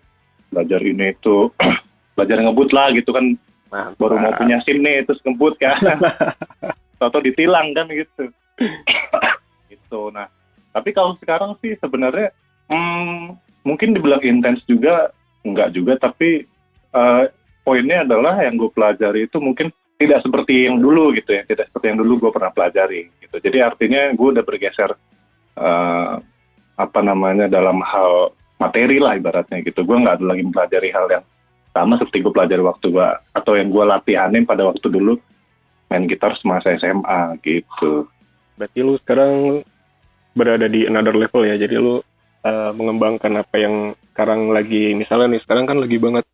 Belajar 0.55 0.79
ini 0.87 1.11
itu 1.11 1.51
belajar 2.15 2.39
ngebut 2.47 2.71
lah 2.71 2.95
gitu 2.95 3.11
kan. 3.11 3.35
Mantap. 3.71 4.03
baru 4.03 4.19
mau 4.19 4.35
punya 4.35 4.59
sim 4.67 4.83
nih 4.83 5.03
terus 5.03 5.19
ngebut 5.27 5.59
kan. 5.59 5.99
Atau 7.03 7.19
ditilang 7.19 7.75
kan 7.75 7.91
gitu 7.91 8.31
gitu. 9.73 10.13
Nah 10.13 10.29
tapi 10.71 10.95
kalau 10.95 11.19
sekarang 11.19 11.59
sih 11.59 11.75
sebenarnya 11.83 12.31
hmm, 12.71 13.35
mungkin 13.67 13.97
dibilang 13.97 14.23
intens 14.23 14.63
juga 14.71 15.11
enggak 15.43 15.75
juga 15.75 15.99
tapi 15.99 16.47
eh, 16.95 17.25
poinnya 17.67 18.07
adalah 18.07 18.39
yang 18.41 18.57
gue 18.57 18.71
pelajari 18.71 19.27
itu 19.27 19.39
mungkin 19.43 19.75
tidak 20.01 20.25
seperti 20.25 20.65
yang 20.65 20.81
dulu 20.81 21.13
gitu 21.13 21.37
ya 21.37 21.43
tidak 21.45 21.69
seperti 21.69 21.93
yang 21.93 21.99
dulu 22.01 22.29
gue 22.29 22.31
pernah 22.33 22.53
pelajari 22.55 23.11
gitu. 23.21 23.37
Jadi 23.43 23.59
artinya 23.61 24.13
gue 24.15 24.29
udah 24.39 24.45
bergeser 24.47 24.91
eh, 25.59 26.15
apa 26.81 27.01
namanya 27.05 27.51
dalam 27.51 27.85
hal 27.85 28.33
materi 28.57 28.97
lah 29.01 29.19
ibaratnya 29.19 29.61
gitu. 29.67 29.83
Gue 29.85 29.97
nggak 30.01 30.23
lagi 30.23 30.43
mempelajari 30.47 30.91
hal 30.95 31.07
yang 31.11 31.25
sama 31.71 31.99
seperti 31.99 32.23
gue 32.27 32.33
pelajari 32.35 32.63
waktu 32.63 32.87
gue 32.91 33.09
atau 33.35 33.53
yang 33.55 33.71
gue 33.71 33.85
latihanin 33.87 34.45
pada 34.47 34.67
waktu 34.67 34.87
dulu 34.91 35.15
main 35.91 36.07
gitar 36.07 36.35
semasa 36.39 36.75
SMA 36.79 37.39
gitu 37.43 38.07
berarti 38.61 38.79
lu 38.79 39.01
sekarang 39.01 39.65
berada 40.31 40.69
di 40.69 40.85
another 40.85 41.17
level 41.17 41.43
ya. 41.43 41.57
Jadi 41.57 41.75
lu 41.75 42.05
uh, 42.45 42.71
mengembangkan 42.71 43.41
apa 43.41 43.57
yang 43.57 43.75
sekarang 44.13 44.53
lagi 44.53 44.93
misalnya 44.93 45.33
nih 45.33 45.43
sekarang 45.43 45.65
kan 45.65 45.81
lagi 45.81 45.97
banget. 45.97 46.29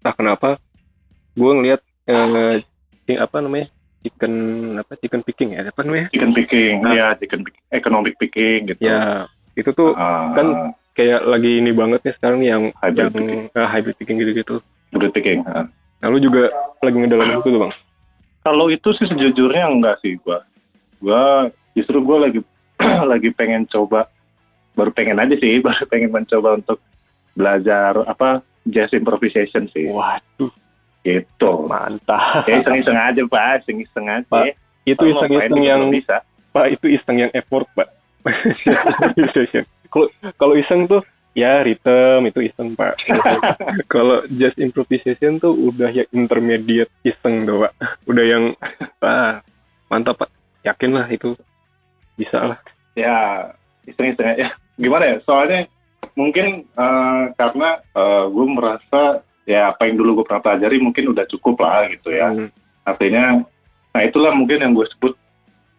Entah 0.00 0.14
kenapa 0.14 0.48
gue 1.34 1.52
ngelihat 1.52 1.80
uh, 2.08 2.56
si- 3.04 3.20
apa 3.20 3.36
namanya 3.38 3.68
chicken 4.00 4.32
apa 4.78 4.96
chicken 4.96 5.20
picking 5.20 5.52
ya 5.52 5.68
apa 5.68 5.84
namanya? 5.84 6.08
Chicken 6.08 6.32
picking 6.32 6.74
Nah. 6.80 6.94
ya 6.94 7.06
chicken 7.14 7.44
pick- 7.44 7.60
economic 7.68 8.16
picking 8.16 8.64
gitu. 8.66 8.80
Ya 8.80 9.28
itu 9.52 9.68
tuh 9.70 9.92
Ah, 9.92 10.32
kan 10.32 10.46
kayak 10.94 11.26
lagi 11.26 11.58
ini 11.58 11.70
banget 11.70 12.00
nih 12.00 12.14
sekarang 12.16 12.38
nih 12.40 12.48
yang 12.48 12.64
Hybrid 12.74 12.96
yang 12.96 13.10
picking. 13.12 13.42
uh, 13.52 13.68
hybrid 13.68 13.96
picking 13.98 14.16
gitu-gitu. 14.16 14.56
Breed 14.88 15.12
picking 15.12 15.44
ah. 15.44 15.68
nah 15.98 16.08
lu 16.08 16.16
juga 16.16 16.48
lagi 16.80 16.96
ngedalamin 16.96 17.42
itu 17.42 17.50
tuh 17.50 17.60
bang? 17.60 17.74
Kalau 18.40 18.66
itu 18.66 18.88
sih 18.96 19.04
sejujurnya 19.04 19.68
enggak 19.68 19.98
sih 20.00 20.16
gua 20.16 20.40
gua 21.02 21.50
justru 21.74 21.98
gua 22.02 22.28
lagi 22.28 22.40
lagi 23.10 23.30
pengen 23.34 23.66
coba 23.66 24.10
baru 24.78 24.90
pengen 24.94 25.18
aja 25.18 25.34
sih 25.38 25.58
baru 25.66 25.84
pengen 25.90 26.10
mencoba 26.14 26.58
untuk 26.58 26.78
belajar 27.38 28.02
apa 28.06 28.42
jazz 28.66 28.90
improvisation 28.94 29.70
sih 29.70 29.88
waduh 29.90 30.50
gitu 31.06 31.52
mantap 31.70 32.44
ya 32.50 32.60
iseng-iseng 32.60 32.98
aja 32.98 33.22
pak 33.30 33.64
iseng-iseng 33.64 34.06
aja 34.10 34.26
Pak, 34.28 34.44
itu 34.84 35.04
iseng-iseng 35.14 35.62
juga 35.62 35.70
yang 35.70 35.82
bisa 35.94 36.16
Pak 36.52 36.66
itu 36.74 36.86
iseng 36.96 37.16
yang 37.20 37.32
effort 37.36 37.68
Pak. 37.76 37.88
Kalau 39.88 40.04
kalau 40.36 40.52
iseng 40.52 40.84
tuh 40.84 41.00
ya 41.32 41.64
rhythm 41.64 42.28
itu 42.28 42.44
iseng 42.44 42.76
Pak. 42.76 43.00
kalau 43.94 44.20
just 44.36 44.60
improvisation 44.60 45.40
tuh 45.40 45.56
udah 45.56 45.88
yang 45.88 46.04
intermediate 46.12 46.92
iseng 47.08 47.48
Pak. 47.48 47.72
Udah 48.04 48.24
yang 48.26 48.44
ah, 49.00 49.40
mantap 49.88 50.20
Pak. 50.20 50.28
Yakin 50.68 50.90
lah 50.92 51.06
itu 51.08 51.32
bisa 52.18 52.54
lah. 52.54 52.60
ya 52.98 53.46
iseng-iseng 53.86 54.36
ya 54.36 54.50
gimana 54.76 55.04
ya? 55.06 55.16
Soalnya 55.24 55.70
mungkin 56.18 56.66
eh, 56.66 57.22
karena 57.38 57.80
gue 58.28 58.46
merasa 58.52 59.22
ya 59.48 59.72
apa 59.72 59.88
yang 59.88 59.96
dulu 59.96 60.20
gue 60.20 60.24
pernah 60.28 60.44
pelajari 60.44 60.76
mungkin 60.76 61.16
udah 61.16 61.24
cukup 61.32 61.64
lah 61.64 61.88
gitu 61.88 62.12
ya. 62.12 62.28
Hmm, 62.28 62.52
artinya 62.84 63.40
nah 63.96 64.02
itulah 64.04 64.36
mungkin 64.36 64.60
yang 64.60 64.76
gue 64.76 64.84
sebut 64.92 65.16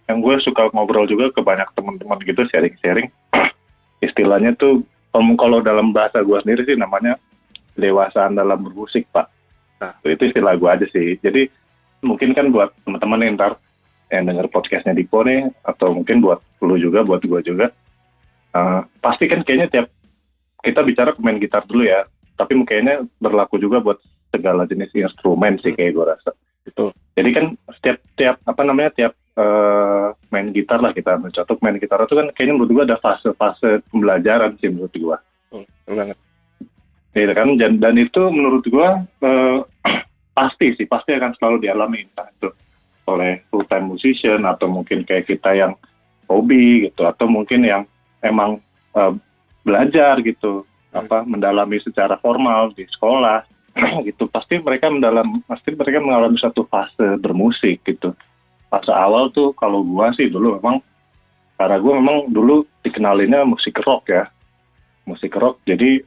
yang 0.10 0.26
gue 0.26 0.36
suka 0.42 0.74
ngobrol 0.74 1.06
juga 1.06 1.30
ke 1.30 1.40
banyak 1.46 1.70
teman-teman 1.78 2.18
gitu 2.26 2.42
sharing-sharing. 2.50 3.14
Istilahnya 4.08 4.58
tuh 4.58 4.82
kalau 5.14 5.38
kalau 5.38 5.60
dalam 5.62 5.94
bahasa 5.94 6.26
gue 6.26 6.38
sendiri 6.42 6.66
sih 6.66 6.74
namanya 6.74 7.14
dewasaan 7.78 8.34
dalam 8.34 8.58
bermusik 8.66 9.06
pak. 9.14 9.30
Nah 9.78 9.94
itu 10.02 10.34
istilah 10.34 10.58
gue 10.58 10.70
aja 10.70 10.86
sih. 10.90 11.22
Jadi 11.22 11.46
mungkin 12.02 12.34
kan 12.34 12.50
buat 12.50 12.74
teman-teman 12.84 13.22
yang 13.22 13.34
ntar 13.38 13.54
yang 14.10 14.26
denger 14.26 14.50
podcastnya 14.50 14.98
Dipo 14.98 15.22
nih 15.22 15.50
atau 15.66 15.94
mungkin 15.94 16.22
buat 16.22 16.42
lu 16.66 16.76
juga 16.82 17.06
buat 17.06 17.22
gue 17.22 17.42
juga 17.46 17.70
eh, 18.58 18.82
pasti 19.02 19.30
kan 19.30 19.46
kayaknya 19.46 19.68
tiap 19.70 19.88
kita 20.66 20.82
bicara 20.84 21.14
pemain 21.16 21.38
gitar 21.38 21.64
dulu 21.70 21.86
ya 21.86 22.04
tapi 22.36 22.58
kayaknya 22.66 23.06
berlaku 23.22 23.62
juga 23.62 23.80
buat 23.80 24.02
segala 24.34 24.66
jenis 24.66 24.94
instrumen 24.94 25.62
sih 25.62 25.74
kayak 25.74 25.94
gue 25.94 26.06
rasa 26.06 26.32
Betul. 26.66 26.94
jadi 27.18 27.30
kan 27.34 27.46
setiap 27.80 27.98
tiap 28.18 28.36
apa 28.46 28.62
namanya 28.66 28.92
tiap 28.94 29.14
eh, 29.40 30.08
main 30.30 30.48
gitar 30.52 30.80
lah 30.84 30.92
kita 30.92 31.18
contoh 31.18 31.58
main 31.64 31.80
gitar 31.80 32.04
itu 32.04 32.16
kan 32.18 32.28
kayaknya 32.36 32.54
menurut 32.60 32.72
gua 32.76 32.84
ada 32.86 32.98
fase-fase 33.00 33.82
pembelajaran 33.90 34.60
sih 34.60 34.70
menurut 34.70 34.94
gua 35.00 35.18
betul 35.50 35.94
banget. 35.96 36.18
Gitu 37.10 37.34
kan 37.34 37.48
dan, 37.58 37.72
dan 37.82 37.96
itu 37.98 38.22
menurut 38.30 38.66
gua 38.70 39.02
eh, 39.24 39.58
pasti 40.38 40.76
sih 40.76 40.86
pasti 40.86 41.16
akan 41.16 41.32
selalu 41.40 41.68
dialami 41.68 42.06
entah 42.06 42.28
itu 42.30 42.50
musician 44.00 44.48
atau 44.48 44.72
mungkin 44.72 45.04
kayak 45.04 45.28
kita 45.28 45.52
yang 45.52 45.76
hobi 46.32 46.88
gitu 46.88 47.04
atau 47.04 47.28
mungkin 47.28 47.68
yang 47.68 47.84
emang 48.24 48.64
eh, 48.96 49.14
belajar 49.68 50.24
gitu 50.24 50.64
apa 50.96 51.28
mendalami 51.28 51.84
secara 51.84 52.16
formal 52.24 52.72
di 52.72 52.88
sekolah 52.88 53.44
gitu. 54.08 54.32
Pasti 54.32 54.64
mereka 54.64 54.88
mendalam 54.88 55.44
pasti 55.44 55.76
mereka 55.76 56.00
mengalami 56.00 56.40
satu 56.40 56.64
fase 56.64 57.20
bermusik 57.20 57.84
gitu. 57.84 58.16
Fase 58.72 58.96
awal 58.96 59.36
tuh 59.36 59.52
kalau 59.60 59.84
gua 59.84 60.16
sih 60.16 60.32
dulu 60.32 60.56
memang 60.56 60.80
karena 61.60 61.76
gua 61.84 61.94
memang 62.00 62.32
dulu 62.32 62.64
dikenalinnya 62.88 63.44
musik 63.44 63.76
rock 63.84 64.08
ya. 64.08 64.24
Musik 65.04 65.36
rock 65.36 65.60
jadi 65.68 66.00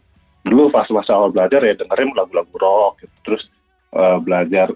dulu 0.42 0.74
fase-fase 0.74 1.10
awal 1.14 1.30
belajar 1.30 1.62
ya 1.62 1.78
dengerin 1.78 2.18
lagu-lagu 2.18 2.54
rock 2.58 3.06
gitu. 3.06 3.16
terus 3.22 3.42
eh, 3.94 4.18
belajar 4.18 4.74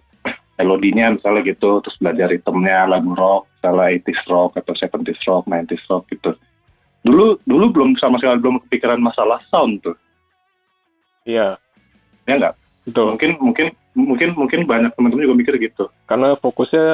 melodinya 0.57 1.13
misalnya 1.13 1.45
gitu 1.45 1.85
terus 1.85 1.97
belajar 2.01 2.33
ritmenya 2.33 2.89
lagu 2.89 3.13
rock 3.13 3.45
misalnya 3.61 4.01
80s 4.01 4.21
rock 4.27 4.51
atau 4.57 4.73
70s 4.73 5.21
rock 5.29 5.45
90s 5.47 5.85
rock 5.93 6.05
gitu. 6.11 6.31
Dulu 7.05 7.39
dulu 7.45 7.65
belum 7.71 7.91
sama 8.01 8.19
sekali 8.19 8.41
belum 8.41 8.59
kepikiran 8.67 8.99
masalah 8.99 9.39
sound 9.53 9.85
tuh. 9.85 9.95
Iya, 11.27 11.59
ya 12.25 12.35
enggak 12.39 12.55
betul. 12.87 13.15
mungkin 13.15 13.31
mungkin 13.43 13.67
mungkin 13.99 14.29
mungkin 14.39 14.61
banyak 14.65 14.95
teman-teman 14.95 15.25
juga 15.27 15.37
mikir 15.37 15.55
gitu. 15.61 15.85
Karena 16.07 16.39
fokusnya 16.39 16.87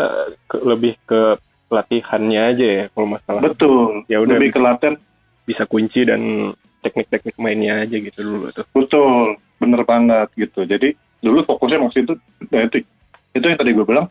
ke- 0.49 0.65
lebih 0.65 0.97
ke 1.05 1.37
latihannya 1.73 2.41
aja 2.57 2.67
ya 2.67 2.85
kalau 2.93 3.09
masalah. 3.09 3.41
Betul. 3.41 4.05
Ya 4.09 4.21
udah. 4.21 4.37
lebih 4.37 4.53
ke 4.57 4.61
latihan. 4.61 4.97
bisa 5.43 5.67
kunci 5.67 6.07
dan 6.07 6.55
teknik-teknik 6.87 7.35
mainnya 7.35 7.83
aja 7.83 7.99
gitu 7.99 8.15
dulu 8.23 8.55
tuh. 8.55 8.63
betul. 8.71 9.35
Bener 9.59 9.83
banget 9.83 10.31
gitu. 10.39 10.63
Jadi 10.63 10.95
dulu 11.19 11.43
fokusnya 11.43 11.83
maksud 11.83 12.07
itu 12.07 12.15
ya 12.55 12.71
itu 13.33 13.45
yang 13.45 13.59
tadi 13.59 13.73
gue 13.73 13.85
bilang 13.85 14.07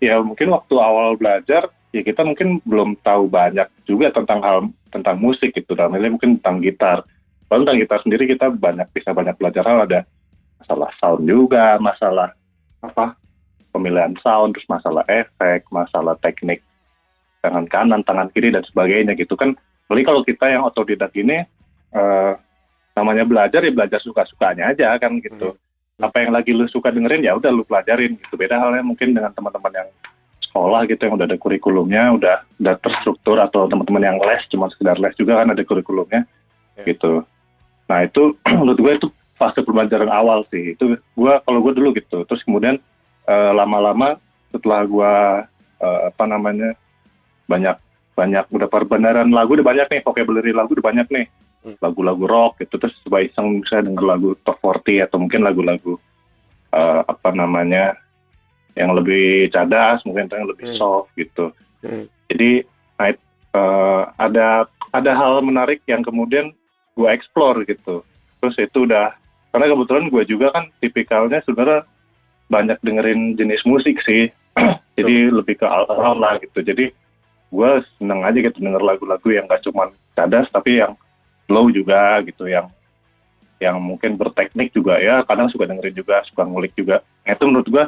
ya 0.00 0.20
mungkin 0.20 0.52
waktu 0.52 0.74
awal 0.76 1.16
belajar 1.16 1.68
ya 1.94 2.02
kita 2.02 2.26
mungkin 2.26 2.58
belum 2.66 2.98
tahu 3.04 3.30
banyak 3.30 3.68
juga 3.86 4.10
tentang 4.10 4.40
hal 4.42 4.58
tentang 4.90 5.16
musik 5.22 5.54
gitu. 5.54 5.78
Dalam 5.78 5.94
ini 5.94 6.14
mungkin 6.14 6.42
tentang 6.42 6.58
gitar. 6.58 6.98
Kalau 7.46 7.62
tentang 7.62 7.78
gitar 7.78 7.98
sendiri 8.02 8.24
kita 8.26 8.50
banyak 8.50 8.88
bisa 8.90 9.14
banyak 9.14 9.36
belajar 9.38 9.62
hal. 9.62 9.86
Ada 9.86 10.00
masalah 10.58 10.90
sound 10.98 11.22
juga 11.28 11.76
masalah 11.78 12.28
apa 12.80 13.16
pemilihan 13.70 14.16
sound 14.20 14.56
terus 14.56 14.68
masalah 14.68 15.04
efek 15.08 15.68
masalah 15.72 16.16
teknik 16.20 16.60
tangan 17.44 17.68
kanan 17.68 18.00
tangan 18.04 18.28
kiri 18.32 18.48
dan 18.48 18.64
sebagainya 18.64 19.12
gitu 19.14 19.36
kan. 19.36 19.52
Apalagi 19.84 20.06
kalau 20.08 20.22
kita 20.24 20.48
yang 20.48 20.64
otodidak 20.64 21.12
ini 21.12 21.44
eh, 21.92 22.32
namanya 22.96 23.28
belajar 23.28 23.60
ya 23.60 23.72
belajar 23.74 24.00
suka-sukanya 24.00 24.72
aja 24.72 24.96
kan 24.96 25.20
gitu. 25.20 25.52
Apa 26.02 26.26
yang 26.26 26.34
lagi 26.34 26.50
lu 26.50 26.66
suka 26.66 26.90
dengerin 26.90 27.22
ya 27.22 27.38
udah 27.38 27.50
lu 27.54 27.62
pelajarin 27.62 28.18
gitu. 28.18 28.34
Beda 28.34 28.58
halnya 28.58 28.82
mungkin 28.82 29.14
dengan 29.14 29.30
teman-teman 29.30 29.70
yang 29.70 29.88
sekolah 30.50 30.86
gitu 30.90 31.00
yang 31.06 31.14
udah 31.18 31.26
ada 31.26 31.38
kurikulumnya, 31.38 32.02
udah 32.18 32.36
udah 32.62 32.74
terstruktur 32.82 33.38
atau 33.38 33.66
teman-teman 33.70 34.02
yang 34.02 34.16
les 34.22 34.42
cuma 34.50 34.66
sekedar 34.70 34.98
les 34.98 35.14
juga 35.14 35.42
kan 35.42 35.50
ada 35.54 35.62
kurikulumnya 35.62 36.26
Ya. 36.74 36.90
gitu. 36.90 37.22
Nah 37.86 38.02
itu 38.02 38.34
menurut 38.58 38.78
gue 38.82 38.92
itu 38.98 39.08
fase 39.38 39.62
pembelajaran 39.62 40.10
awal 40.10 40.42
sih. 40.50 40.74
Itu 40.74 40.98
gue 40.98 41.32
kalau 41.46 41.60
gue 41.62 41.72
dulu 41.78 41.94
gitu. 41.94 42.26
Terus 42.26 42.42
kemudian 42.42 42.82
eh, 43.30 43.52
lama-lama 43.54 44.18
setelah 44.50 44.82
gue 44.82 45.12
eh, 45.78 46.00
apa 46.10 46.24
namanya 46.26 46.74
banyak 47.46 47.78
banyak 48.14 48.44
udah 48.50 48.68
perbenaran 48.70 49.30
lagu 49.30 49.58
udah 49.58 49.66
banyak 49.66 49.86
nih 49.90 50.00
vocabulary 50.02 50.50
lagu 50.50 50.74
udah 50.74 50.86
banyak 50.86 51.06
nih. 51.10 51.26
Lagu-lagu 51.80 52.24
rock 52.28 52.60
gitu. 52.60 52.76
Terus 52.76 52.94
coba 53.04 53.24
iseng 53.24 53.64
misalnya 53.64 53.88
denger 53.92 54.04
lagu 54.04 54.28
top 54.44 54.60
40 54.60 55.04
atau 55.08 55.16
mungkin 55.16 55.40
lagu-lagu 55.42 55.96
eh, 56.74 57.00
apa 57.06 57.30
namanya 57.32 57.96
yang 58.74 58.90
lebih 58.92 59.48
cadas 59.54 60.02
mungkin 60.02 60.26
yang 60.28 60.50
lebih 60.50 60.74
Hmm. 60.74 60.78
soft 60.78 61.10
gitu. 61.14 61.54
Hmm. 61.84 62.08
jadi 62.32 62.64
eh, 63.54 64.02
ada 64.18 64.66
ada 64.90 65.10
hal 65.14 65.42
menarik 65.42 65.82
yang 65.86 66.02
kemudian 66.02 66.50
gue 66.98 67.08
explore 67.10 67.62
gitu. 67.66 68.02
Terus 68.42 68.56
itu 68.58 68.86
udah 68.86 69.14
karena 69.54 69.70
kebetulan 69.70 70.10
gue 70.10 70.22
juga 70.26 70.50
kan 70.50 70.64
tipikalnya 70.82 71.38
sebenarnya 71.46 71.86
banyak 72.50 72.78
dengerin 72.82 73.38
jenis 73.38 73.62
musik 73.66 73.98
sih. 74.02 74.30
Jadi 74.98 75.30
lebih 75.30 75.58
ke 75.58 75.66
around 75.66 76.18
lah 76.22 76.38
gitu. 76.42 76.62
Jadi 76.62 76.90
gue 77.54 77.70
seneng 77.98 78.26
aja 78.26 78.38
gitu 78.38 78.58
denger 78.58 78.82
lagu-lagu 78.82 79.28
yang 79.30 79.46
gak 79.46 79.62
cuman 79.62 79.94
cadas 80.18 80.50
tapi 80.50 80.82
yang 80.82 80.98
slow 81.46 81.68
juga 81.70 82.20
gitu 82.24 82.48
yang 82.48 82.68
yang 83.62 83.78
mungkin 83.80 84.18
berteknik 84.18 84.74
juga 84.74 84.98
ya 84.98 85.22
kadang 85.24 85.48
suka 85.48 85.64
dengerin 85.64 85.94
juga 85.94 86.20
suka 86.28 86.42
ngulik 86.44 86.74
juga. 86.76 87.00
Nah, 87.24 87.32
itu 87.32 87.44
menurut 87.48 87.68
gue 87.70 87.84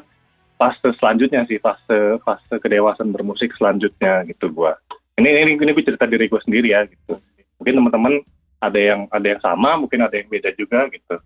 fase 0.56 0.88
selanjutnya 0.96 1.44
sih 1.44 1.60
fase 1.60 2.16
fase 2.24 2.54
kedewasaan 2.62 3.12
bermusik 3.12 3.52
selanjutnya 3.58 4.24
gitu 4.30 4.48
gua. 4.48 4.78
Ini 5.20 5.28
ini 5.44 5.52
ini 5.60 5.70
gue 5.72 5.84
cerita 5.84 6.08
diri 6.08 6.30
gue 6.30 6.40
sendiri 6.40 6.72
ya 6.72 6.88
gitu. 6.88 7.20
Mungkin 7.60 7.74
teman-teman 7.82 8.14
ada 8.62 8.80
yang 8.80 9.00
ada 9.12 9.26
yang 9.26 9.40
sama 9.44 9.76
mungkin 9.76 10.00
ada 10.00 10.16
yang 10.16 10.28
beda 10.32 10.50
juga 10.56 10.88
gitu. 10.88 11.16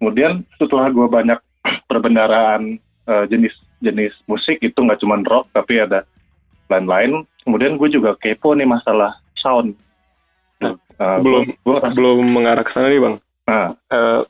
Kemudian 0.00 0.44
setelah 0.56 0.88
gua 0.88 1.06
banyak 1.08 1.38
perbendaraan 1.90 2.80
eh, 3.08 3.24
jenis 3.28 3.52
jenis 3.84 4.16
musik 4.24 4.64
itu 4.64 4.76
nggak 4.80 5.00
cuma 5.04 5.20
rock 5.20 5.52
tapi 5.52 5.82
ada 5.82 6.08
lain-lain. 6.72 7.28
Kemudian 7.44 7.76
gue 7.76 7.92
juga 7.92 8.16
kepo 8.16 8.56
nih 8.56 8.64
masalah 8.64 9.20
sound 9.36 9.76
Nah, 10.64 10.74
Eh, 10.94 11.18
belum 11.26 11.42
gua, 11.66 11.82
gua 11.82 11.90
belum 11.90 12.22
mengarah 12.22 12.62
ke 12.62 12.70
sana 12.70 12.86
nih 12.86 13.02
bang. 13.02 13.16
Nah, 13.50 13.68
Eh, 13.90 14.20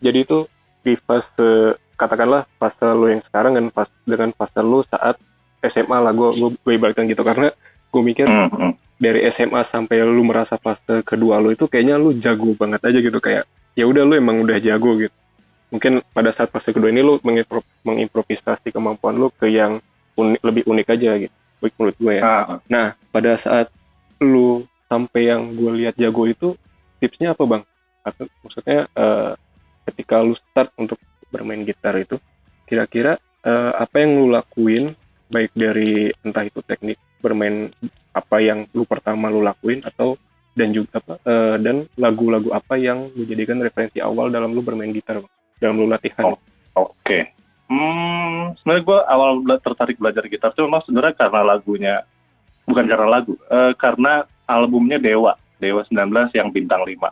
jadi 0.00 0.18
itu 0.24 0.48
di 0.80 0.96
fase 1.04 1.76
katakanlah 1.96 2.48
fase 2.56 2.86
lu 2.96 3.12
yang 3.12 3.22
sekarang 3.28 3.52
dan 3.56 3.68
pas 3.68 3.88
dengan 4.08 4.32
fase 4.32 4.60
lu 4.64 4.80
saat 4.88 5.20
SMA 5.64 5.98
lah 5.98 6.12
gue 6.12 6.36
gue 6.36 6.50
gue 6.56 6.72
ibaratkan 6.76 7.04
gitu. 7.08 7.20
Karena 7.20 7.52
gue 7.92 8.02
mikir 8.02 8.24
hmm, 8.28 8.48
hmm. 8.48 8.72
dari 9.00 9.28
SMA 9.36 9.66
sampai 9.68 10.04
lu 10.04 10.24
merasa 10.24 10.56
fase 10.56 11.04
kedua 11.04 11.40
lu 11.40 11.52
itu 11.52 11.68
kayaknya 11.68 12.00
lu 12.00 12.16
jago 12.20 12.56
banget 12.56 12.80
aja 12.80 12.98
gitu. 13.00 13.18
Kayak 13.20 13.44
ya 13.76 13.84
udah 13.84 14.02
lu 14.08 14.14
emang 14.16 14.40
udah 14.40 14.56
jago 14.60 14.96
gitu. 14.96 15.14
Mungkin 15.68 16.00
pada 16.14 16.32
saat 16.32 16.48
fase 16.48 16.72
kedua 16.72 16.88
ini 16.88 17.02
lu 17.04 17.18
mengimpro- 17.20 17.66
mengimprovisasi 17.84 18.72
kemampuan 18.72 19.18
lu 19.20 19.28
ke 19.34 19.52
yang 19.52 19.84
unik, 20.16 20.40
lebih 20.40 20.62
unik 20.64 20.86
aja 20.96 21.10
gitu 21.20 21.36
baik 21.60 21.74
menurut 21.80 21.96
gue 21.96 22.12
ya. 22.20 22.22
Ah, 22.22 22.44
nah 22.68 22.86
pada 23.12 23.40
saat 23.40 23.66
lu 24.20 24.64
sampai 24.86 25.30
yang 25.30 25.54
gue 25.54 25.70
lihat 25.82 25.94
jago 25.98 26.26
itu 26.26 26.54
tipsnya 27.02 27.34
apa 27.34 27.44
bang 27.44 27.62
atau 28.06 28.24
maksudnya 28.46 28.86
eh, 28.86 29.32
ketika 29.90 30.22
lu 30.22 30.34
start 30.38 30.70
untuk 30.78 30.98
bermain 31.30 31.66
gitar 31.66 31.98
itu 31.98 32.16
kira-kira 32.66 33.18
eh, 33.42 33.72
apa 33.74 34.02
yang 34.02 34.18
lu 34.18 34.26
lakuin 34.30 34.94
baik 35.26 35.50
dari 35.58 36.14
entah 36.22 36.46
itu 36.46 36.62
teknik 36.62 36.98
bermain 37.18 37.74
apa 38.14 38.36
yang 38.38 38.64
lu 38.70 38.86
pertama 38.86 39.26
lu 39.26 39.42
lakuin 39.42 39.82
atau 39.82 40.14
dan 40.56 40.72
juga 40.72 41.02
apa 41.02 41.14
eh, 41.20 41.56
dan 41.60 41.76
lagu-lagu 41.98 42.54
apa 42.54 42.78
yang 42.78 43.10
lu 43.12 43.26
jadikan 43.26 43.58
referensi 43.60 43.98
awal 43.98 44.30
dalam 44.30 44.54
lu 44.54 44.62
bermain 44.62 44.94
gitar 44.94 45.18
Bang? 45.20 45.34
dalam 45.58 45.76
lu 45.82 45.86
latihan 45.90 46.32
Oh. 46.32 46.38
Oke. 46.76 47.32
Hmm, 47.66 48.54
sebenarnya 48.60 48.84
gue 48.84 48.98
awal 49.10 49.30
tertarik 49.58 49.96
belajar 49.98 50.22
gitar 50.28 50.52
tuh 50.54 50.68
memang 50.70 50.84
sebenarnya 50.86 51.14
karena 51.18 51.40
lagunya, 51.42 51.94
bukan 52.68 52.84
karena 52.86 53.08
lagu, 53.08 53.34
eh, 53.48 53.72
karena 53.74 54.22
albumnya 54.46 54.98
Dewa, 55.02 55.34
Dewa 55.58 55.82
19 55.86 56.30
yang 56.32 56.48
bintang 56.54 56.86
5. 56.86 57.10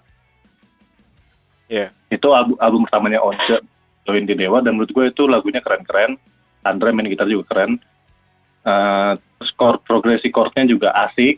Iya. 1.68 1.90
Itu 2.10 2.30
album, 2.30 2.56
album 2.62 2.80
pertamanya 2.86 3.20
Once, 3.20 3.58
join 4.06 4.24
di 4.28 4.34
Dewa, 4.38 4.62
dan 4.62 4.78
menurut 4.78 4.92
gue 4.94 5.04
itu 5.10 5.26
lagunya 5.26 5.60
keren-keren. 5.64 6.16
Andre 6.64 6.94
main 6.94 7.10
gitar 7.10 7.28
juga 7.28 7.44
keren. 7.52 7.76
Eh, 8.64 9.12
skor 9.44 9.82
progresi 9.84 10.32
chordnya 10.32 10.64
juga 10.64 10.88
asik, 11.08 11.36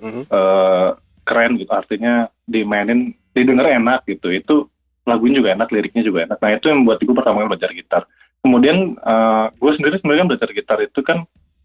Mhm. 0.00 0.22
eh, 0.32 0.90
keren 1.24 1.60
gitu. 1.60 1.72
Artinya 1.72 2.28
dimainin, 2.48 3.12
didengar 3.36 3.68
enak 3.68 4.08
gitu. 4.08 4.32
Itu 4.32 4.72
lagunya 5.04 5.44
juga 5.44 5.52
enak, 5.52 5.68
liriknya 5.68 6.00
juga 6.00 6.24
enak. 6.24 6.38
Nah 6.40 6.50
itu 6.56 6.64
yang 6.72 6.84
membuat 6.84 7.04
gue 7.04 7.12
pertama 7.12 7.44
kali 7.44 7.50
belajar 7.52 7.70
gitar. 7.76 8.02
Kemudian 8.40 8.96
eh, 8.96 9.46
gue 9.52 9.70
sendiri 9.76 10.00
sebenarnya 10.00 10.28
belajar 10.28 10.48
gitar 10.52 10.78
itu 10.80 11.00
kan 11.04 11.24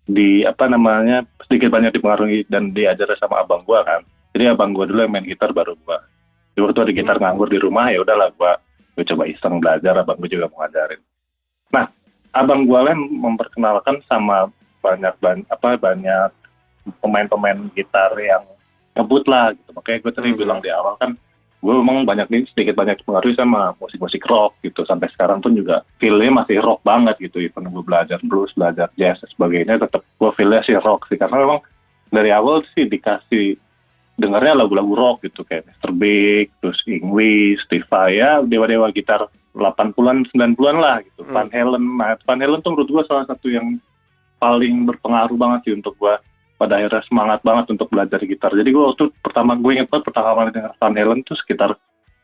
di 0.09 0.41
apa 0.41 0.65
namanya 0.65 1.21
sedikit 1.45 1.69
banyak 1.69 1.93
dipengaruhi 1.93 2.49
dan 2.49 2.73
diajar 2.73 3.13
sama 3.21 3.45
abang 3.45 3.61
gue 3.61 3.77
kan. 3.85 4.01
Jadi 4.33 4.49
abang 4.49 4.73
gue 4.73 4.89
dulu 4.89 5.05
yang 5.05 5.13
main 5.13 5.25
gitar 5.25 5.53
baru 5.53 5.77
gue. 5.77 5.97
Jadi 6.57 6.59
waktu 6.65 6.79
ada 6.81 6.93
gitar 6.97 7.17
nganggur 7.21 7.49
di 7.49 7.61
rumah 7.61 7.93
ya 7.93 8.01
udahlah 8.01 8.33
gue 8.33 8.51
gue 8.97 9.05
coba 9.05 9.29
iseng 9.29 9.61
belajar. 9.61 9.93
Abang 10.01 10.17
gue 10.17 10.29
juga 10.33 10.49
mau 10.49 10.65
ngajarin. 10.65 11.01
Nah 11.69 11.85
abang 12.33 12.65
gue 12.65 12.79
lah 12.81 12.91
yang 12.93 13.05
memperkenalkan 13.05 14.01
sama 14.09 14.49
banyak 14.81 15.13
ban- 15.21 15.45
apa 15.45 15.77
banyak 15.77 16.29
pemain-pemain 17.05 17.69
gitar 17.77 18.09
yang 18.17 18.41
ngebut 18.97 19.29
lah 19.29 19.53
gitu. 19.53 19.69
Makanya 19.77 19.97
gue 20.01 20.11
tadi 20.17 20.29
Hmm. 20.33 20.39
bilang 20.41 20.59
di 20.59 20.69
awal 20.73 20.97
kan 20.97 21.13
gue 21.59 21.73
memang 21.75 22.07
banyak 22.07 22.31
nih 22.31 22.47
sedikit 22.55 22.79
banyak 22.79 23.03
dipengaruhi 23.03 23.35
sama 23.35 23.75
musik-musik 23.83 24.23
rock 24.31 24.55
gitu. 24.63 24.87
Sampai 24.87 25.11
sekarang 25.11 25.43
pun 25.43 25.51
juga 25.51 25.83
feel-nya 25.99 26.31
masih 26.31 26.63
rock 26.63 26.79
banget 26.87 27.19
gitu. 27.19 27.43
Even 27.43 27.67
gue 27.67 27.83
belajar 27.83 28.15
blues 28.23 28.55
belajar 28.55 28.87
jazz 28.95 29.19
dan 29.19 29.29
sebagainya 29.35 29.75
tetap 29.75 30.07
gue 30.07 30.31
feel-nya 30.39 30.63
sih 30.63 30.79
rock 30.79 31.11
sih. 31.11 31.19
Karena 31.19 31.43
memang 31.43 31.59
dari 32.09 32.31
awal 32.31 32.63
sih 32.71 32.87
dikasih 32.87 33.59
dengarnya 34.15 34.63
lagu-lagu 34.63 34.95
rock 34.95 35.27
gitu. 35.27 35.43
Kayak 35.43 35.67
Mr. 35.67 35.91
Big 35.91 36.47
terus 36.63 36.79
Ingwi 36.87 37.59
Steve 37.59 37.87
ya 38.15 38.39
dewa-dewa 38.39 38.87
gitar 38.95 39.27
80-an 39.51 40.31
90-an 40.31 40.77
lah 40.79 41.03
gitu. 41.03 41.27
Hmm. 41.27 41.33
Van 41.35 41.49
Halen. 41.51 41.83
Nah 41.99 42.15
Van 42.23 42.39
Halen 42.39 42.63
tuh 42.63 42.71
menurut 42.71 42.87
gue 42.87 43.03
salah 43.03 43.27
satu 43.27 43.51
yang 43.51 43.75
paling 44.39 44.87
berpengaruh 44.87 45.35
banget 45.35 45.59
sih 45.67 45.73
untuk 45.75 45.99
gue 45.99 46.15
pada 46.59 46.75
akhirnya 46.75 46.99
semangat 47.07 47.39
banget 47.39 47.71
untuk 47.71 47.87
belajar 47.87 48.19
gitar. 48.27 48.51
Jadi 48.51 48.67
gue 48.67 48.83
waktu 48.83 49.07
pertama 49.23 49.55
gue 49.55 49.71
inget 49.79 49.87
banget 49.87 50.11
pertama 50.11 50.35
kali 50.35 50.51
dengar 50.51 50.75
Van 50.75 50.95
Halen 50.99 51.23
tuh 51.23 51.39
sekitar 51.39 51.79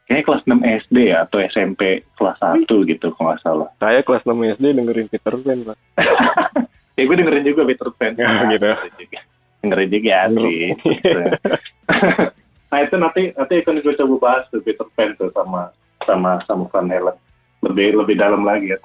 kayaknya 0.05 0.23
kelas 0.27 0.43
6 0.43 0.83
SD 0.85 0.97
ya 1.07 1.17
atau 1.23 1.39
SMP 1.39 2.03
kelas 2.19 2.37
1 2.43 2.67
gitu 2.67 3.07
kalau 3.15 3.31
nggak 3.31 3.41
salah. 3.41 3.69
saya 3.79 4.03
kelas 4.03 4.27
6 4.27 4.35
SD 4.59 4.65
dengerin 4.75 5.07
Peter 5.07 5.33
Pan 5.39 5.59
Pak. 5.63 5.77
ya 6.99 7.01
gue 7.07 7.15
dengerin 7.15 7.45
juga 7.47 7.61
Peter 7.63 7.89
Pan. 7.95 8.13
Ya, 8.19 8.27
gitu. 8.51 8.69
Dengerin 9.63 9.89
juga 9.89 10.19
sih. 10.27 10.63
Gitu. 10.83 11.19
nah 12.65 12.79
itu 12.83 12.95
nanti 12.99 13.21
nanti 13.39 13.53
akan 13.63 13.79
gue 13.79 13.95
coba 13.95 14.15
bahas 14.19 14.43
tuh 14.51 14.59
Peter 14.59 14.87
Pan 14.99 15.15
tuh 15.15 15.31
sama 15.31 15.71
sama 16.03 16.43
sama 16.43 16.67
Van 16.75 16.91
Halen 16.91 17.15
lebih 17.63 17.95
lebih 18.03 18.19
dalam 18.19 18.43
lagi 18.43 18.75
ya. 18.75 18.77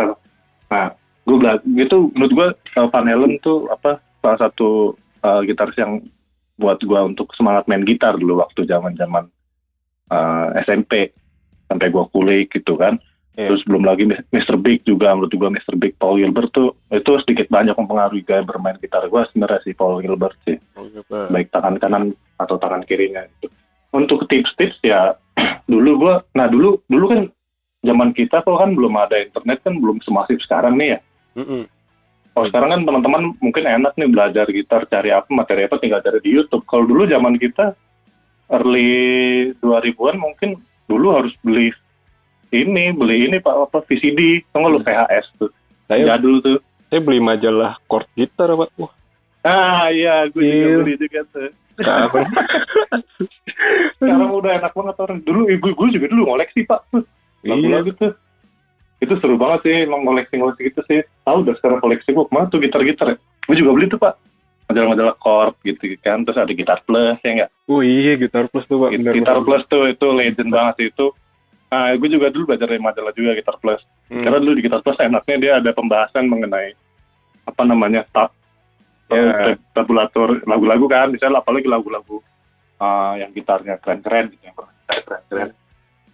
Nah 0.71 0.95
gue 1.27 1.37
belajar 1.37 1.61
itu 1.67 1.99
menurut 2.15 2.33
gue 2.39 2.47
Van 2.79 3.09
Halen 3.11 3.35
tuh 3.43 3.67
apa 3.67 3.99
salah 4.23 4.39
satu 4.49 4.95
uh, 5.25 5.41
gitaris 5.45 5.77
yang 5.79 6.05
buat 6.61 6.77
gue 6.85 7.01
untuk 7.01 7.33
semangat 7.33 7.65
main 7.65 7.85
gitar 7.89 8.21
dulu 8.21 8.45
waktu 8.45 8.69
zaman 8.69 8.93
zaman 9.01 9.25
SMP 10.67 11.15
sampai 11.71 11.87
gue 11.89 12.05
kulik 12.11 12.51
gitu 12.51 12.75
kan. 12.75 12.99
Iya. 13.39 13.47
Terus 13.47 13.63
belum 13.63 13.87
lagi 13.87 14.05
Mr. 14.11 14.59
Big 14.59 14.83
juga 14.83 15.15
menurut 15.15 15.31
gue 15.31 15.51
Mr. 15.55 15.79
Big 15.79 15.95
Paul 15.97 16.19
Gilbert 16.19 16.51
tuh 16.51 16.75
itu 16.91 17.15
sedikit 17.23 17.47
banyak 17.47 17.79
mempengaruhi 17.79 18.27
gaya 18.27 18.43
bermain 18.43 18.77
gitar 18.83 19.07
gue 19.07 19.23
sebenarnya 19.31 19.63
sih 19.63 19.73
Paul 19.73 20.03
Gilbert 20.03 20.35
sih 20.45 20.59
gitu. 20.59 21.15
baik 21.31 21.49
tangan 21.55 21.79
kanan 21.79 22.05
atau 22.43 22.59
tangan 22.59 22.83
kirinya 22.85 23.23
gitu. 23.39 23.49
Untuk 23.95 24.27
tips-tips 24.27 24.83
ya 24.83 25.15
dulu 25.73 25.91
gua 26.05 26.15
nah 26.35 26.51
dulu 26.51 26.83
dulu 26.91 27.07
kan 27.07 27.21
zaman 27.87 28.11
kita 28.13 28.43
kok 28.43 28.59
kan 28.61 28.75
belum 28.75 28.99
ada 28.99 29.17
internet 29.23 29.63
kan 29.63 29.79
belum 29.79 30.03
semasif 30.03 30.43
sekarang 30.43 30.75
nih 30.77 30.99
ya. 30.99 31.01
Mm-mm. 31.39 31.65
Kalau 32.31 32.47
sekarang 32.47 32.71
kan 32.71 32.81
teman-teman 32.87 33.23
mungkin 33.43 33.65
enak 33.67 33.93
nih 33.99 34.09
belajar 34.09 34.47
gitar 34.49 34.87
cari 34.87 35.11
apa 35.11 35.27
materi 35.35 35.67
apa 35.67 35.77
tinggal 35.83 35.99
cari 36.01 36.23
di 36.23 36.31
YouTube. 36.31 36.63
Kalau 36.65 36.87
dulu 36.87 37.05
zaman 37.05 37.35
kita 37.37 37.75
early 38.51 39.51
2000-an 39.59 40.17
mungkin 40.19 40.59
dulu 40.87 41.23
harus 41.23 41.35
beli 41.43 41.71
ini 42.51 42.91
beli 42.91 43.31
ini 43.31 43.39
pak 43.39 43.71
apa 43.71 43.79
VCD 43.87 44.43
nggak 44.51 44.71
lu 44.71 44.83
Hmm. 44.83 44.87
VHS 44.87 45.27
tuh 45.39 45.51
saya 45.87 46.03
jadul 46.15 46.43
tuh 46.43 46.59
saya 46.91 46.99
beli 46.99 47.23
majalah 47.23 47.79
chord 47.87 48.11
gitar 48.19 48.51
Pak. 48.51 48.71
Wah, 48.75 48.91
ah 49.47 49.87
iya 49.95 50.27
gue 50.27 50.43
juga 50.43 50.67
Iya. 50.67 50.77
beli 50.83 50.95
juga 50.99 51.21
tuh 51.31 51.51
sekarang 53.97 54.31
udah 54.35 54.53
enak 54.61 54.73
banget 54.75 54.97
orang 55.01 55.19
dulu 55.25 55.49
ibu 55.49 55.67
gue 55.73 55.89
juga 55.97 56.07
dulu 56.11 56.23
ngoleksi 56.29 56.67
pak 56.67 56.81
tuh 56.91 57.03
iya. 57.41 57.55
lagu-lagu 57.55 57.91
tuh 57.97 58.13
itu 59.01 59.17
seru 59.19 59.41
banget 59.41 59.61
sih 59.65 59.75
emang 59.89 60.05
ngoleksi-ngoleksi 60.05 60.63
gitu 60.73 60.81
sih. 60.85 61.01
Tahu 61.25 61.49
udah 61.49 61.55
sekarang 61.57 61.81
koleksi 61.81 62.13
gue 62.13 62.25
ke 62.29 62.33
mana 62.37 62.53
tuh 62.53 62.61
gitar-gitar 62.61 63.07
ya? 63.13 63.17
Gue 63.49 63.57
juga 63.57 63.73
beli 63.73 63.89
tuh 63.89 63.97
pak. 63.97 64.15
Majalah-majalah 64.69 65.17
chord 65.19 65.55
gitu 65.65 65.97
kan. 66.05 66.23
Terus 66.23 66.39
ada 66.39 66.53
gitar 66.53 66.79
plus 66.85 67.19
ya 67.25 67.31
enggak 67.33 67.51
Oh 67.67 67.81
iya, 67.81 68.15
gitar 68.21 68.47
plus 68.53 68.69
tuh 68.69 68.87
Pak. 68.87 68.91
Bener, 68.95 69.13
gitar 69.17 69.37
bener. 69.41 69.47
plus 69.49 69.63
tuh 69.73 69.85
itu 69.89 70.07
legend 70.13 70.51
banget 70.53 70.75
sih 70.79 70.87
itu. 70.93 71.07
Nah 71.73 71.97
gue 71.97 72.09
juga 72.13 72.29
dulu 72.29 72.53
belajar 72.53 72.67
dari 72.69 72.83
majalah 72.83 73.13
juga 73.17 73.35
gitar 73.35 73.57
plus. 73.59 73.83
Hmm. 74.11 74.27
karena 74.27 74.43
dulu 74.43 74.59
di 74.59 74.63
gitar 74.67 74.83
plus 74.83 74.99
enaknya 74.99 75.37
dia 75.39 75.53
ada 75.63 75.71
pembahasan 75.71 76.27
mengenai 76.27 76.75
apa 77.47 77.63
namanya 77.63 78.03
tab 78.11 78.35
tab- 79.07 79.63
tabulator 79.73 80.43
lagu-lagu 80.45 80.87
kan. 80.91 81.09
Misalnya 81.15 81.39
apalagi 81.41 81.71
lagu-lagu 81.71 82.19
ah, 82.83 83.15
yang 83.17 83.31
gitarnya 83.33 83.79
keren-keren 83.79 84.35
gitu 84.35 84.43
yang 84.45 84.57
pernah 84.59 84.75
kita 84.75 84.95
keren 85.07 85.23
keren 85.31 85.51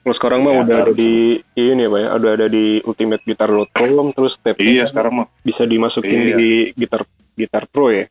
Kalau 0.06 0.14
sekarang 0.14 0.40
mah 0.40 0.52
Ya, 0.52 0.60
udah 0.62 0.76
ada 0.76 0.84
harus. 0.86 0.96
di 0.96 1.12
ini 1.56 1.82
ya, 1.82 1.90
Pak 1.90 1.98
ya, 1.98 2.08
udah 2.14 2.30
ada 2.32 2.46
di 2.46 2.64
ultimateguitar.com 2.80 4.06
terus 4.12 4.32
step 4.38 4.54
iya 4.56 4.86
sekarang 4.86 5.12
mah 5.12 5.26
bisa 5.42 5.62
dimasukin 5.64 6.14
Iya. 6.24 6.36
di 6.36 6.50
gitar 6.74 7.02
gitar 7.34 7.66
pro 7.66 7.90
ya. 7.90 8.06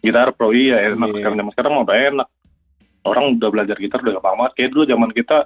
gitar 0.00 0.32
pro 0.32 0.50
iya 0.50 0.90
enak 0.90 1.06
Iya. 1.06 1.16
sekarang 1.16 1.36
zaman 1.38 1.52
sekarang 1.52 1.72
mah 1.72 1.82
udah 1.84 1.98
enak 2.02 2.28
orang 3.02 3.24
udah 3.32 3.48
belajar 3.48 3.76
gitar 3.76 4.00
udah 4.00 4.12
gampang 4.16 4.36
banget 4.38 4.52
kayak 4.54 4.70
dulu 4.70 4.84
zaman 4.84 5.10
kita 5.12 5.38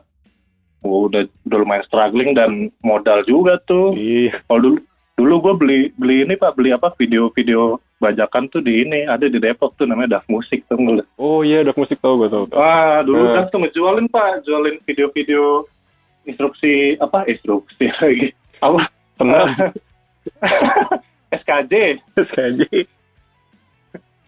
udah 0.80 1.22
udah 1.42 1.58
lumayan 1.58 1.84
struggling 1.84 2.30
dan 2.32 2.50
modal 2.80 3.20
juga 3.22 3.60
tuh 3.60 3.92
Iya. 3.92 4.40
kalau 4.46 4.60
dulu 4.64 4.78
dulu 5.14 5.34
gue 5.38 5.54
beli 5.54 5.80
beli 5.94 6.16
ini 6.22 6.34
pak 6.34 6.54
beli 6.54 6.70
apa 6.70 6.90
video-video 6.92 7.76
bajakan 7.96 8.48
tuh 8.48 8.58
di 8.58 8.82
ini 8.82 9.04
ada 9.04 9.24
di 9.24 9.36
Depok 9.36 9.74
tuh 9.74 9.84
namanya 9.84 10.18
Daf 10.18 10.26
Musik 10.26 10.64
tuh 10.64 10.74
nggak? 10.74 11.06
Oh 11.16 11.40
iya, 11.40 11.60
ada 11.60 11.72
musik 11.72 11.96
tau 11.98 12.14
gue 12.14 12.26
tau. 12.26 12.44
Wah 12.50 13.00
dulu. 13.00 13.32
Daf 13.32 13.48
tuh 13.48 13.58
ngejualin 13.58 14.06
pak 14.06 14.42
jualin 14.42 14.76
video-video 14.82 15.64
instruksi 16.24 16.96
apa 16.98 17.24
instruksi 17.24 17.88
lagi? 18.00 18.32
Apa? 18.60 18.88
Tenang, 19.14 19.48
SKJ 21.42 21.72
aja. 22.34 22.66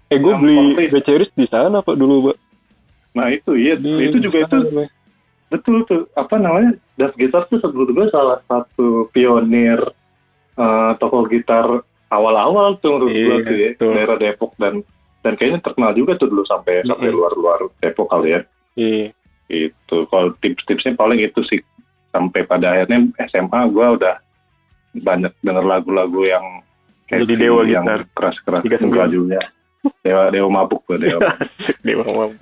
Eh 0.06 0.18
gue 0.22 0.34
beli 0.38 0.86
beceris 0.86 1.26
di 1.34 1.46
sana 1.50 1.82
pak 1.82 1.98
dulu 1.98 2.30
pak. 2.30 2.36
nah 3.10 3.26
itu 3.32 3.56
iya. 3.58 3.74
Di 3.74 3.90
itu 4.06 4.22
juga 4.22 4.46
itu 4.46 4.56
Pak. 4.70 4.86
betul 5.50 5.82
tuh. 5.88 6.06
Apa 6.14 6.38
namanya? 6.38 6.76
Das 6.94 7.10
Gitar 7.18 7.48
tuh 7.48 7.58
menurut 7.64 7.90
gue 7.90 8.06
salah 8.12 8.38
satu 8.46 9.10
pionir 9.10 9.80
eh, 10.54 10.92
toko 11.02 11.26
gitar 11.26 11.82
awal-awal 12.08 12.78
tuh 12.78 13.02
menurut 13.02 13.10
gue 13.10 13.18
Iya, 13.18 13.34
tuh 13.42 13.56
ya 13.56 13.68
betul. 13.74 13.90
daerah 13.98 14.16
Depok. 14.20 14.52
Dan 14.60 14.74
dan 15.26 15.32
kayaknya 15.34 15.58
terkenal 15.58 15.90
juga 15.96 16.14
tuh 16.14 16.30
dulu 16.30 16.46
sampai 16.46 16.86
sampai 16.86 17.10
luar-luar 17.10 17.66
Depok 17.82 18.06
kali 18.06 18.38
ya. 18.38 18.40
Iya. 18.78 19.10
itu 19.46 19.96
kalau 20.10 20.34
tips-tipsnya 20.42 20.98
paling 20.98 21.22
itu 21.22 21.38
sih 21.46 21.62
sampai 22.16 22.48
pada 22.48 22.72
akhirnya 22.72 23.12
SMA 23.28 23.60
gue 23.68 23.86
udah 24.00 24.16
banyak 25.04 25.32
denger 25.44 25.64
lagu-lagu 25.68 26.24
yang 26.24 26.64
Jadi 27.12 27.28
catchy, 27.28 27.36
dewa 27.36 27.60
yang 27.68 27.84
gitar. 27.84 28.02
keras-keras. 28.16 28.62
Juga. 29.12 29.40
Dewa 30.00 30.32
dewa 30.32 30.48
mabuk 30.48 30.80
gue 30.88 30.96
dewa 31.04 31.20
Dewa 31.86 32.04
Mam. 32.08 32.30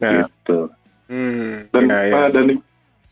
Nah, 0.00 0.24
gitu. 0.24 0.72
Hmm, 1.12 1.68
dan 1.76 1.92
ya, 1.92 1.98
ya. 2.08 2.12
ah, 2.16 2.28
dan 2.32 2.56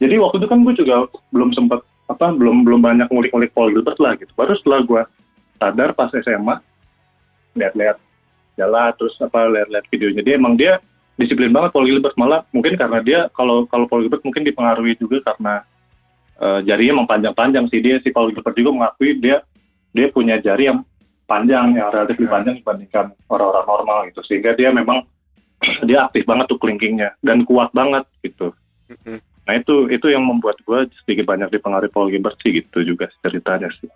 jadi 0.00 0.14
waktu 0.24 0.40
itu 0.40 0.48
kan 0.48 0.64
gue 0.64 0.72
juga 0.72 1.04
belum 1.36 1.52
sempat 1.52 1.84
apa 2.08 2.32
belum 2.32 2.64
belum 2.64 2.80
banyak 2.80 3.12
ngulik-ngulik 3.12 3.52
Paul 3.52 3.76
Gilbert 3.76 4.00
lah 4.00 4.16
gitu. 4.16 4.32
Baru 4.32 4.56
setelah 4.56 4.80
gue 4.88 5.02
sadar 5.60 5.92
pas 5.92 6.08
SMA 6.08 6.56
lihat-lihat 7.60 8.00
jalan 8.56 8.90
terus 8.96 9.12
apa 9.20 9.52
lihat-lihat 9.52 9.84
videonya 9.92 10.22
dia 10.24 10.34
emang 10.40 10.56
dia 10.56 10.80
disiplin 11.18 11.50
banget 11.50 11.74
Paul 11.74 11.90
Gilbert 11.90 12.14
malah 12.14 12.46
mungkin 12.54 12.78
karena 12.78 13.02
dia 13.02 13.20
kalau 13.34 13.66
kalau 13.66 13.90
Paul 13.90 14.06
Gilbert 14.06 14.22
mungkin 14.22 14.46
dipengaruhi 14.46 14.94
juga 14.96 15.20
karena 15.26 15.66
eh, 16.38 16.60
jarinya 16.62 17.02
emang 17.02 17.08
panjang-panjang 17.10 17.66
sih 17.68 17.82
dia 17.82 17.98
si 17.98 18.14
Paul 18.14 18.30
Gilbert 18.30 18.54
juga 18.54 18.70
mengakui 18.70 19.18
dia 19.18 19.42
dia 19.90 20.06
punya 20.14 20.38
jari 20.38 20.70
yang 20.70 20.86
panjang 21.26 21.76
yang 21.76 21.90
relatif 21.90 22.16
lebih 22.16 22.30
Hmm. 22.30 22.36
panjang 22.40 22.54
dibandingkan 22.62 23.06
orang-orang 23.28 23.66
normal 23.66 23.98
gitu 24.08 24.20
sehingga 24.24 24.54
dia 24.54 24.70
memang 24.70 25.02
dia 25.90 26.06
aktif 26.06 26.22
banget 26.22 26.46
tuh 26.48 26.58
klinkingnya 26.62 27.18
dan 27.20 27.42
kuat 27.42 27.74
banget 27.74 28.06
gitu. 28.22 28.54
Nah 29.44 29.54
itu 29.56 29.90
itu 29.90 30.06
yang 30.08 30.22
membuat 30.22 30.60
gue 30.62 30.86
sedikit 31.02 31.26
banyak 31.26 31.50
dipengaruhi 31.50 31.90
Paul 31.90 32.08
Gilbert 32.14 32.38
sih 32.40 32.62
gitu 32.62 32.80
juga 32.86 33.10
ceritanya 33.20 33.68
sih. 33.82 33.90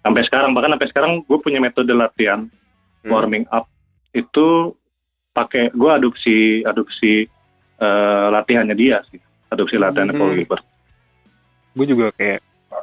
Sampai 0.00 0.24
sekarang 0.24 0.54
bahkan 0.54 0.72
sampai 0.78 0.88
sekarang 0.88 1.12
gue 1.26 1.38
punya 1.42 1.58
metode 1.58 1.90
latihan 1.92 2.46
Hmm. 3.00 3.16
warming 3.16 3.48
up 3.48 3.64
itu 4.12 4.76
pakai 5.30 5.70
gue 5.70 5.90
adopsi 5.90 6.36
adopsi 6.62 7.24
eh, 7.76 8.26
latihannya 8.28 8.74
dia 8.74 9.00
sih 9.08 9.18
adopsi 9.48 9.76
latihannya 9.76 10.14
Paul 10.14 10.30
Hmm. 10.30 10.38
Gilbert. 10.38 10.64
gue 11.70 11.86
juga 11.86 12.06
kayak 12.12 12.40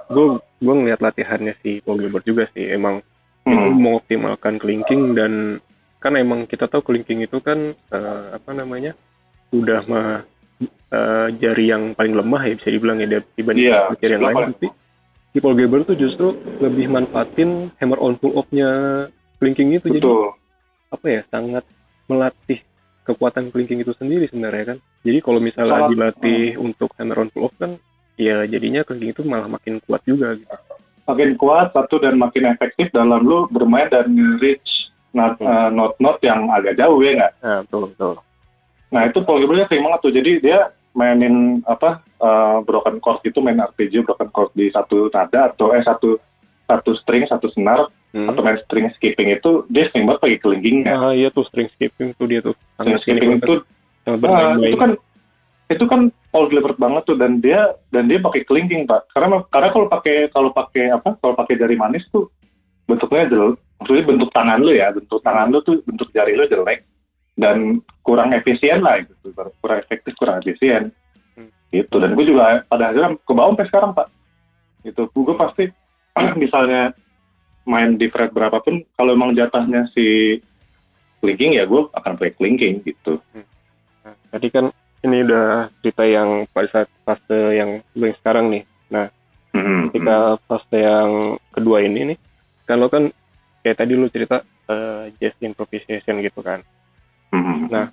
gue 0.10 0.26
gue 0.58 0.74
ngeliat 0.74 1.02
latihannya 1.02 1.54
si 1.62 1.80
Paul 1.82 2.00
Gilbert 2.00 2.24
juga 2.24 2.48
sih 2.52 2.68
emang 2.68 3.04
Hmm. 3.44 3.80
mengoptimalkan 3.80 4.60
clinking 4.60 5.16
dan 5.16 5.64
kan 5.98 6.14
emang 6.14 6.44
kita 6.46 6.68
tahu 6.68 6.84
clinking 6.84 7.24
itu 7.24 7.40
kan 7.40 7.72
eh, 7.72 8.26
apa 8.34 8.52
namanya 8.52 8.92
udah 9.50 9.88
mah 9.88 10.08
eh, 10.92 11.28
jari 11.38 11.72
yang 11.72 11.96
paling 11.96 12.12
lemah 12.12 12.44
ya 12.44 12.54
bisa 12.56 12.70
dibilang 12.70 13.00
ya 13.00 13.08
dibanding 13.34 13.72
Iya, 13.72 13.96
jari 13.96 14.12
yang 14.14 14.26
lain 14.26 14.36
tapi 14.52 14.68
si 15.32 15.38
Paul 15.40 15.56
Gilbert 15.56 15.86
tuh 15.86 15.96
justru 15.96 16.28
lebih 16.60 16.88
manfaatin 16.88 17.72
hammer 17.78 18.00
on 18.00 18.16
pull 18.16 18.36
off-nya 18.36 18.68
clinking 19.38 19.72
itu 19.72 19.88
jadi 19.90 20.04
Betul. 20.04 20.36
apa 20.90 21.06
ya 21.08 21.22
sangat 21.28 21.64
melatih 22.08 22.60
kekuatan 23.04 23.52
clinking 23.52 23.80
itu 23.80 23.96
sendiri 23.96 24.28
sebenarnya 24.28 24.76
kan 24.76 24.78
jadi 25.04 25.20
kalau 25.20 25.40
misalnya 25.40 25.88
Sangat- 25.88 25.92
dilatih 25.92 26.44
untuk 26.58 26.90
hammer 26.96 27.18
on 27.18 27.30
pull 27.30 27.48
off 27.48 27.56
kan 27.56 27.80
ya 28.16 28.44
jadinya 28.44 28.84
clinking 28.84 29.12
itu 29.12 29.24
malah 29.24 29.48
makin 29.48 29.80
kuat 29.84 30.04
juga 30.04 30.36
gitu 30.36 30.52
Makin 31.08 31.40
kuat 31.40 31.72
satu 31.72 32.04
dan 32.04 32.20
makin 32.20 32.52
efektif 32.52 32.92
dalam 32.92 33.24
lu 33.24 33.48
bermain 33.48 33.88
dan 33.88 34.12
reach 34.44 34.92
not- 35.16 35.40
Hmm. 35.40 35.48
eh, 35.48 35.70
not-not 35.72 36.20
yang 36.20 36.52
agak 36.52 36.76
jauh 36.76 37.00
ya 37.00 37.16
nggak? 37.16 37.34
nah 37.40 37.60
betul 37.64 37.84
betul 37.88 38.14
Nah 38.88 39.04
itu 39.04 39.20
Gilbertnya 39.20 39.68
sering 39.68 39.84
banget 39.84 40.00
tuh. 40.00 40.14
Jadi 40.16 40.32
dia 40.40 40.72
mainin 40.96 41.60
apa 41.64 42.00
uh, 42.18 42.64
broken 42.64 42.98
chord 42.98 43.20
itu 43.22 43.38
main 43.38 43.60
arpeggio 43.60 44.02
broken 44.02 44.32
chord 44.32 44.50
di 44.56 44.72
satu 44.72 45.12
nada 45.12 45.52
atau 45.52 45.76
eh 45.76 45.84
satu 45.84 46.16
satu 46.64 46.92
string 46.98 47.28
satu 47.28 47.52
senar 47.52 47.92
Hmm. 48.16 48.32
atau 48.32 48.40
main 48.40 48.56
string 48.64 48.88
skipping 48.96 49.36
itu 49.36 49.68
dia 49.68 49.92
sering 49.92 50.08
banget 50.08 50.22
pakai 50.24 50.40
kelingkingnya. 50.40 50.92
Ah 50.96 51.12
iya 51.12 51.28
tuh 51.28 51.44
string 51.52 51.68
skipping 51.76 52.16
tuh 52.16 52.26
dia 52.26 52.40
tuh 52.40 52.56
String 52.80 52.98
skipping 53.04 53.32
itu 53.44 53.54
ah, 54.08 54.16
bermain-main. 54.16 54.72
itu 54.72 54.78
kan 54.80 54.92
itu 55.68 55.84
kan 55.92 56.02
Paul 56.32 56.48
Gilbert 56.48 56.80
banget 56.80 57.04
tuh 57.04 57.20
dan 57.20 57.44
dia 57.44 57.76
dan 57.92 58.08
dia 58.08 58.24
pakai 58.24 58.48
kelingking 58.48 58.88
pak. 58.88 59.12
Karena 59.12 59.44
karena 59.52 59.70
kalau 59.76 59.88
pakai 59.92 60.32
kalau 60.32 60.50
pakai 60.56 60.96
apa 60.96 61.20
kalau 61.20 61.36
pakai 61.36 61.60
jari 61.60 61.76
manis 61.76 62.08
tuh 62.10 62.32
bentuknya 62.88 63.28
jelek. 63.28 63.60
Maksudnya 63.78 64.04
bentuk 64.10 64.30
tangan 64.34 64.60
lu 64.64 64.72
ya 64.74 64.88
bentuk 64.90 65.20
tangan 65.22 65.52
lu 65.52 65.60
tuh 65.62 65.84
bentuk 65.86 66.10
jari 66.16 66.34
lu 66.34 66.48
jelek 66.48 66.88
dan 67.38 67.84
kurang 68.02 68.34
efisien 68.34 68.82
lah 68.82 68.98
gitu 69.06 69.30
kurang 69.62 69.80
efektif 69.86 70.18
kurang 70.18 70.42
efisien 70.42 70.90
Hmm. 71.38 71.54
gitu 71.70 72.02
dan 72.02 72.18
gue 72.18 72.26
juga 72.26 72.66
pada 72.66 72.90
akhirnya 72.90 73.14
ke 73.22 73.30
bawah 73.30 73.54
sampai 73.54 73.70
sekarang 73.70 73.92
pak 73.94 74.10
gitu 74.82 75.06
gue 75.14 75.36
pasti 75.38 75.70
misalnya 76.42 76.98
main 77.68 78.00
di 78.00 78.08
fret 78.08 78.32
berapapun 78.32 78.88
kalau 78.96 79.12
emang 79.12 79.36
jatahnya 79.36 79.92
si 79.92 80.40
clinking 81.20 81.60
ya 81.60 81.68
gue 81.68 81.92
akan 81.92 82.16
pakai 82.16 82.34
clinking 82.40 82.82
gitu 82.88 83.20
Nah, 84.08 84.16
tadi 84.32 84.48
kan 84.48 84.72
ini 85.04 85.20
udah 85.28 85.68
cerita 85.84 86.08
yang 86.08 86.48
pada 86.56 86.68
saat 86.72 86.88
fase 87.04 87.60
yang 87.60 87.84
yang 87.92 88.16
sekarang 88.24 88.48
nih. 88.48 88.64
Hmm, 89.58 89.90
Ketika 89.90 90.38
fase 90.46 90.78
yang 90.78 91.42
kedua 91.50 91.82
ini 91.82 92.14
nih, 92.14 92.18
kan 92.70 92.78
lo 92.78 92.88
kan 92.94 93.10
kayak 93.66 93.84
tadi 93.84 93.98
lu 93.98 94.06
cerita 94.14 94.46
eh, 94.70 95.10
jazz 95.18 95.34
improvisation 95.42 96.22
gitu 96.22 96.40
kan. 96.46 96.62
hmm. 97.34 97.68
Nah, 97.74 97.90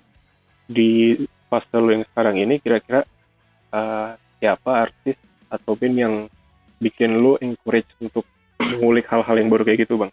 di 0.69 1.19
fase 1.49 1.75
lu 1.81 1.89
yang 1.89 2.05
sekarang 2.13 2.37
ini 2.37 2.61
kira-kira 2.61 3.01
eh, 3.73 4.09
siapa 4.39 4.87
artis 4.87 5.17
atau 5.49 5.73
band 5.73 5.95
yang 5.97 6.15
bikin 6.77 7.17
lu 7.17 7.39
encourage 7.41 7.89
untuk 7.97 8.23
mengulik 8.59 9.05
hal-hal 9.11 9.35
yang 9.37 9.49
baru 9.51 9.63
kayak 9.67 9.87
gitu 9.87 9.99
bang? 9.99 10.11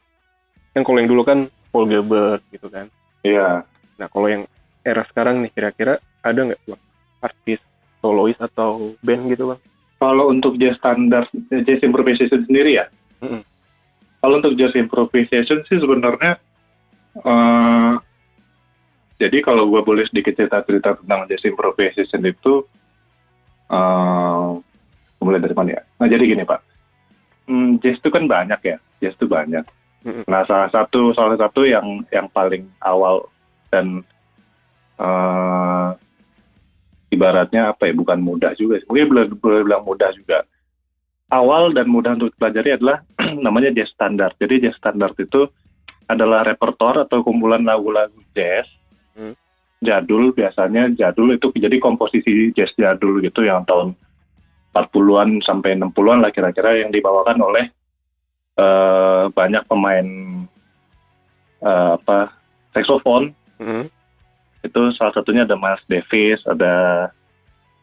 Kan 0.72 0.82
kalau 0.86 0.98
yang 0.98 1.10
dulu 1.10 1.22
kan 1.22 1.38
Paul 1.70 1.88
Gilbert 1.88 2.42
gitu 2.50 2.68
kan. 2.68 2.88
Iya 3.22 3.64
Nah, 4.00 4.10
kalau 4.10 4.26
yang 4.26 4.50
era 4.82 5.06
sekarang 5.06 5.46
nih, 5.46 5.52
kira-kira 5.54 6.02
ada 6.26 6.40
nggak 6.42 6.58
bang 6.66 6.82
artis 7.22 7.60
solois 8.02 8.34
atau 8.42 8.98
band 8.98 9.30
gitu 9.30 9.54
bang? 9.54 9.60
kalau 10.02 10.34
untuk 10.34 10.58
jazz 10.58 10.74
standar 10.82 11.30
jazz 11.46 11.78
improvisation 11.86 12.42
sendiri 12.42 12.82
ya 12.82 12.90
Mm-mm. 13.22 13.46
kalau 14.18 14.42
untuk 14.42 14.58
jazz 14.58 14.74
improvisation 14.74 15.62
sih 15.70 15.78
sebenarnya 15.78 16.42
eh, 17.22 17.94
jadi 19.22 19.38
kalau 19.46 19.70
gue 19.70 19.78
boleh 19.86 20.02
sedikit 20.10 20.34
cerita-cerita 20.34 20.98
tentang 20.98 21.30
jazz 21.30 21.46
improvisation 21.46 22.18
itu 22.26 22.66
eh, 23.70 24.50
mulai 25.22 25.38
dari 25.38 25.54
mana 25.54 25.78
ya 25.78 25.82
nah 26.02 26.10
jadi 26.10 26.26
gini 26.26 26.42
pak 26.42 26.58
Hmm, 27.46 27.78
jazz 27.82 27.98
itu 27.98 28.08
kan 28.08 28.24
banyak 28.30 28.60
ya 28.62 28.76
jazz 29.02 29.18
itu 29.18 29.26
banyak 29.26 29.66
Mm-mm. 30.02 30.26
Nah, 30.26 30.42
salah 30.50 30.66
satu 30.74 31.14
salah 31.14 31.38
satu 31.38 31.62
yang 31.62 32.02
yang 32.10 32.26
paling 32.26 32.66
awal 32.82 33.30
dan 33.70 34.02
eh 34.98 35.88
ibaratnya 37.14 37.70
apa 37.70 37.86
ya? 37.86 37.94
Bukan 37.94 38.18
mudah 38.18 38.50
juga. 38.58 38.82
Mungkin 38.90 39.06
boleh, 39.14 39.24
boleh 39.38 39.60
bilang 39.62 39.86
mudah 39.86 40.10
juga. 40.10 40.42
Awal 41.32 41.72
dan 41.72 41.88
mudah 41.88 42.18
untuk 42.18 42.34
dipelajari 42.34 42.76
adalah 42.76 42.98
namanya 43.46 43.70
jazz 43.70 43.94
standar. 43.94 44.34
Jadi 44.42 44.66
jazz 44.68 44.76
standar 44.76 45.14
itu 45.14 45.46
adalah 46.10 46.44
repertoire 46.44 47.06
atau 47.06 47.22
kumpulan 47.22 47.62
lagu-lagu 47.62 48.18
jazz 48.34 48.66
Hmm. 49.12 49.36
jadul 49.84 50.32
biasanya 50.32 50.88
jadul 50.96 51.36
itu 51.36 51.52
jadi 51.52 51.76
komposisi 51.76 52.48
jazz 52.56 52.72
jadul 52.80 53.20
gitu 53.20 53.44
yang 53.44 53.60
tahun 53.68 53.92
40-an 54.72 55.44
sampai 55.44 55.76
60-an 55.76 56.24
lah 56.24 56.32
kira-kira 56.32 56.80
yang 56.80 56.90
dibawakan 56.90 57.38
oleh 57.44 57.68
eh, 58.56 59.24
banyak 59.30 59.62
pemain 59.68 60.06
eh, 61.60 61.90
apa 62.00 62.32
saksofon 62.72 63.36
Mm-mm. 63.60 63.84
itu 64.64 64.80
salah 64.96 65.12
satunya 65.12 65.44
ada 65.44 65.54
Miles 65.54 65.84
Davis 65.86 66.40
ada 66.48 67.08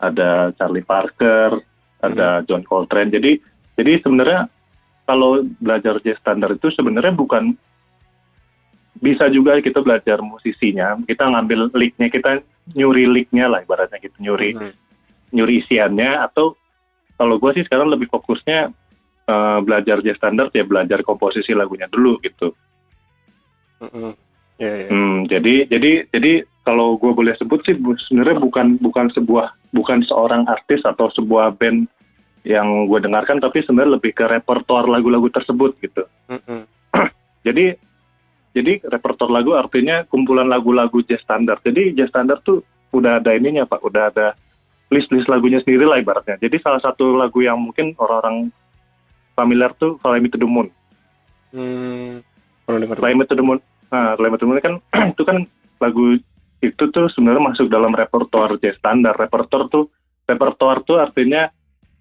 ada 0.02 0.49
Charlie 0.58 0.86
Parker 0.86 1.62
ada 2.02 2.41
John 2.49 2.65
Coltrane 2.65 3.13
jadi 3.13 3.38
jadi 3.78 4.02
sebenarnya 4.02 4.49
kalau 5.06 5.41
belajar 5.62 5.97
jazz 6.06 6.17
standar 6.21 6.54
itu 6.54 6.69
sebenarnya 6.73 7.13
bukan 7.13 7.54
bisa 8.99 9.32
juga 9.32 9.62
kita 9.63 9.80
belajar 9.80 10.19
musisinya 10.19 10.99
kita 11.08 11.23
ngambil 11.23 11.71
licknya 11.71 12.12
kita 12.12 12.43
nyuri 12.75 13.08
licknya 13.08 13.47
lah 13.47 13.63
ibaratnya 13.63 13.97
gitu 14.04 14.15
nyuri 14.19 14.52
Hmm. 14.54 14.73
nyuri 15.32 15.62
isiannya 15.63 16.19
atau 16.25 16.58
kalau 17.20 17.36
gue 17.36 17.52
sih 17.60 17.68
sekarang 17.68 17.92
lebih 17.92 18.08
fokusnya 18.08 18.72
eh, 19.28 19.60
belajar 19.68 20.00
jazz 20.00 20.16
standar 20.16 20.48
ya 20.56 20.64
belajar 20.64 21.04
komposisi 21.04 21.52
lagunya 21.52 21.92
dulu 21.92 22.16
gitu 22.24 22.56
Mm-mm. 23.84 24.16
Ya, 24.60 24.76
ya. 24.76 24.88
Hmm, 24.92 25.24
jadi 25.32 25.72
jadi 25.72 26.12
jadi 26.12 26.44
kalau 26.68 27.00
gue 27.00 27.16
boleh 27.16 27.32
sebut 27.40 27.64
sih 27.64 27.80
sebenarnya 27.80 28.44
bukan 28.44 28.76
bukan 28.84 29.08
sebuah 29.16 29.56
bukan 29.72 30.04
seorang 30.04 30.44
artis 30.52 30.84
atau 30.84 31.08
sebuah 31.16 31.56
band 31.56 31.88
yang 32.44 32.92
gue 32.92 33.00
dengarkan 33.00 33.40
tapi 33.40 33.64
sebenarnya 33.64 33.96
lebih 33.96 34.12
ke 34.12 34.28
repertoar 34.28 34.84
lagu-lagu 34.92 35.32
tersebut 35.32 35.80
gitu. 35.80 36.04
Mm-mm. 36.28 36.68
Jadi 37.48 37.72
jadi 38.50 38.84
repertoar 38.84 39.32
lagu 39.32 39.56
artinya 39.56 40.04
kumpulan 40.10 40.50
lagu-lagu 40.50 41.00
jazz 41.08 41.24
standar. 41.24 41.64
Jadi 41.64 41.96
jazz 41.96 42.12
standar 42.12 42.44
tuh 42.44 42.60
udah 42.92 43.24
ada 43.24 43.32
ininya 43.38 43.64
pak, 43.64 43.80
udah 43.80 44.12
ada 44.12 44.34
list-list 44.89 45.30
lagunya 45.30 45.62
sendiri 45.62 45.86
lah 45.86 46.02
ibaratnya. 46.02 46.41
Jadi 46.41 46.58
salah 46.62 46.82
satu 46.82 47.13
lagu 47.13 47.45
yang 47.45 47.62
mungkin 47.62 47.93
orang-orang 48.02 48.49
familiar 49.38 49.71
tuh 49.78 50.02
Fly 50.02 50.17
Me 50.19 50.28
to 50.34 50.38
the 50.41 50.49
Moon. 50.49 50.67
Hmm. 51.54 52.25
Fly 52.65 53.13
Me 53.13 53.23
to 53.30 53.38
the 53.38 53.45
Moon. 53.45 53.62
Nah, 53.93 54.17
Fly 54.17 54.28
Me 54.28 54.38
to 54.38 54.43
the 54.43 54.49
Moon 54.49 54.60
kan 54.60 54.75
itu 55.13 55.23
kan 55.23 55.45
lagu 55.80 56.17
itu 56.60 56.84
tuh 56.91 57.08
sebenarnya 57.15 57.54
masuk 57.54 57.71
dalam 57.71 57.93
repertoar 57.93 58.58
jazz 58.60 58.75
standar. 58.82 59.13
Repertoar 59.15 59.69
tuh 59.69 59.93
repertoar 60.25 60.82
tuh 60.84 60.97
artinya 60.97 61.47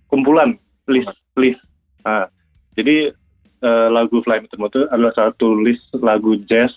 kumpulan 0.09 0.57
list 0.88 1.12
list. 1.37 1.61
Nah, 2.03 2.24
jadi 2.72 3.12
eh, 3.61 3.88
lagu 3.92 4.24
Fly 4.24 4.40
Me 4.40 4.48
to 4.48 4.57
the 4.57 4.61
Moon 4.64 4.72
itu 4.72 4.83
adalah 4.88 5.12
satu 5.12 5.61
list 5.61 5.85
lagu 6.01 6.40
jazz 6.48 6.72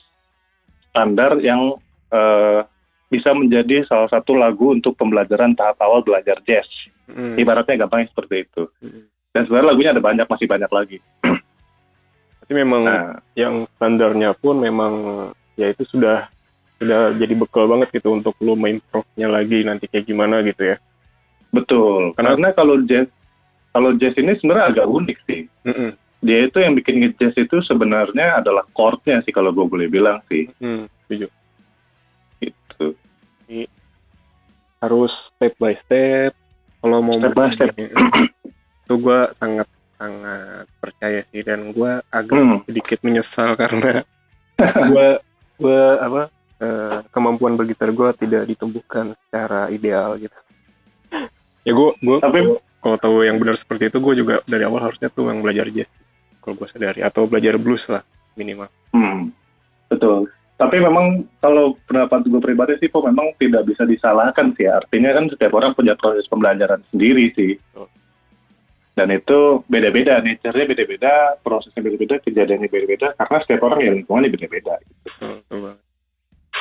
standar 0.91 1.39
yang 1.39 1.79
eh, 2.11 2.67
bisa 3.11 3.35
menjadi 3.35 3.83
salah 3.85 4.07
satu 4.07 4.33
lagu 4.33 4.71
untuk 4.71 4.95
pembelajaran 4.95 5.51
tahap 5.51 5.75
awal 5.83 5.99
belajar 5.99 6.39
jazz. 6.47 6.65
Mm. 7.11 7.35
Ibaratnya 7.35 7.83
gampangnya 7.83 8.07
seperti 8.07 8.47
itu. 8.47 8.71
Mm. 8.79 9.03
Dan 9.35 9.41
sebenarnya 9.45 9.69
lagunya 9.75 9.91
ada 9.91 10.03
banyak, 10.03 10.27
masih 10.31 10.47
banyak 10.47 10.71
lagi. 10.71 10.97
Tapi 12.41 12.53
memang 12.55 12.81
Nah, 12.87 13.19
yang 13.35 13.67
standarnya 13.75 14.31
pun 14.39 14.63
memang 14.63 14.93
ya 15.59 15.67
itu 15.67 15.83
sudah 15.91 16.31
sudah 16.79 17.13
jadi 17.19 17.35
bekal 17.37 17.67
banget 17.69 17.93
gitu 17.93 18.15
untuk 18.15 18.33
lu 18.41 18.55
main 18.57 18.81
nya 19.13 19.27
lagi 19.29 19.61
nanti 19.61 19.85
kayak 19.91 20.07
gimana 20.07 20.39
gitu 20.41 20.71
ya. 20.71 20.77
Betul. 21.51 22.15
Karena- 22.15 22.33
Karena 22.39 22.49
kalau 22.55 22.75
jazz 22.87 23.11
kalau 23.71 23.91
jazz 23.95 24.15
ini 24.15 24.35
sebenarnya 24.39 24.71
agak 24.71 24.87
unik 24.87 25.17
sih. 25.27 25.41
Mm-mm. 25.67 25.91
Dia 26.21 26.45
itu 26.47 26.57
yang 26.61 26.77
bikin 26.77 27.01
jazz 27.17 27.33
itu 27.35 27.59
sebenarnya 27.65 28.39
adalah 28.39 28.63
chordnya 28.71 29.19
sih 29.25 29.33
kalau 29.33 29.49
gue 29.51 29.65
boleh 29.65 29.89
bilang 29.89 30.21
sih. 30.29 30.45
Hmm, 30.61 30.85
setuju. 31.05 31.27
Itu. 33.51 33.67
Harus 34.79 35.11
step 35.31 35.53
by 35.57 35.75
step. 35.83 36.31
Kalau 36.79 37.03
mau 37.03 37.19
Step 37.19 37.35
by 37.35 37.49
step. 37.53 37.73
itu 38.81 38.93
gue 38.97 39.19
sangat 39.37 39.67
sangat 39.95 40.65
percaya 40.79 41.21
sih 41.29 41.41
dan 41.41 41.69
gue 41.69 42.01
agak 42.09 42.33
Hmm. 42.33 42.59
sedikit 42.65 42.97
menyesal 43.01 43.53
karena 43.61 44.01
gue 44.89 45.07
gue 45.57 45.81
apa 45.95 46.21
eh, 46.57 46.97
kemampuan 47.09 47.53
bergitar 47.53 47.89
gue 47.89 48.09
tidak 48.17 48.43
ditumbuhkan 48.45 49.13
secara 49.21 49.69
ideal 49.69 50.17
gitu. 50.17 50.33
Ya 51.61 51.71
gue 51.71 51.89
gue 51.95 52.17
Tapi- 52.19 52.57
kalau 52.81 52.97
tahu 52.97 53.21
yang 53.21 53.37
benar 53.37 53.61
seperti 53.61 53.93
itu 53.93 54.01
gue 54.01 54.13
juga 54.17 54.41
dari 54.43 54.65
awal 54.65 54.81
harusnya 54.81 55.07
tuh 55.07 55.29
yang 55.29 55.39
belajar 55.39 55.69
jazz 55.69 55.85
kalau 56.41 56.57
gue 56.57 56.67
sadari 56.67 56.99
atau 56.99 57.29
belajar 57.29 57.53
blues 57.55 57.85
lah 57.85 58.01
minimal. 58.33 58.65
Hmm. 58.89 59.29
Betul. 59.85 60.25
Tapi 60.61 60.77
memang 60.77 61.25
kalau 61.41 61.73
pendapat 61.89 62.29
gue 62.29 62.37
pribadi 62.37 62.77
sih, 62.77 62.93
kok 62.93 63.01
memang 63.01 63.33
tidak 63.41 63.65
bisa 63.65 63.81
disalahkan 63.81 64.53
sih. 64.53 64.69
Artinya 64.69 65.17
kan 65.17 65.25
setiap 65.25 65.57
orang 65.57 65.73
punya 65.73 65.97
proses 65.97 66.29
pembelajaran 66.29 66.85
sendiri 66.93 67.33
sih. 67.33 67.57
Betul. 67.57 67.89
Dan 68.93 69.07
itu 69.09 69.65
beda-beda, 69.65 70.21
nature-nya 70.21 70.69
beda-beda, 70.69 71.13
prosesnya 71.41 71.81
beda-beda, 71.81 72.21
kejadiannya 72.21 72.69
beda-beda, 72.69 73.17
karena 73.17 73.37
setiap 73.41 73.61
orang 73.65 73.79
ya 73.81 73.91
lingkungannya 73.97 74.29
beda-beda. 74.29 74.77
Betul 75.01 75.41
banget. 75.49 75.79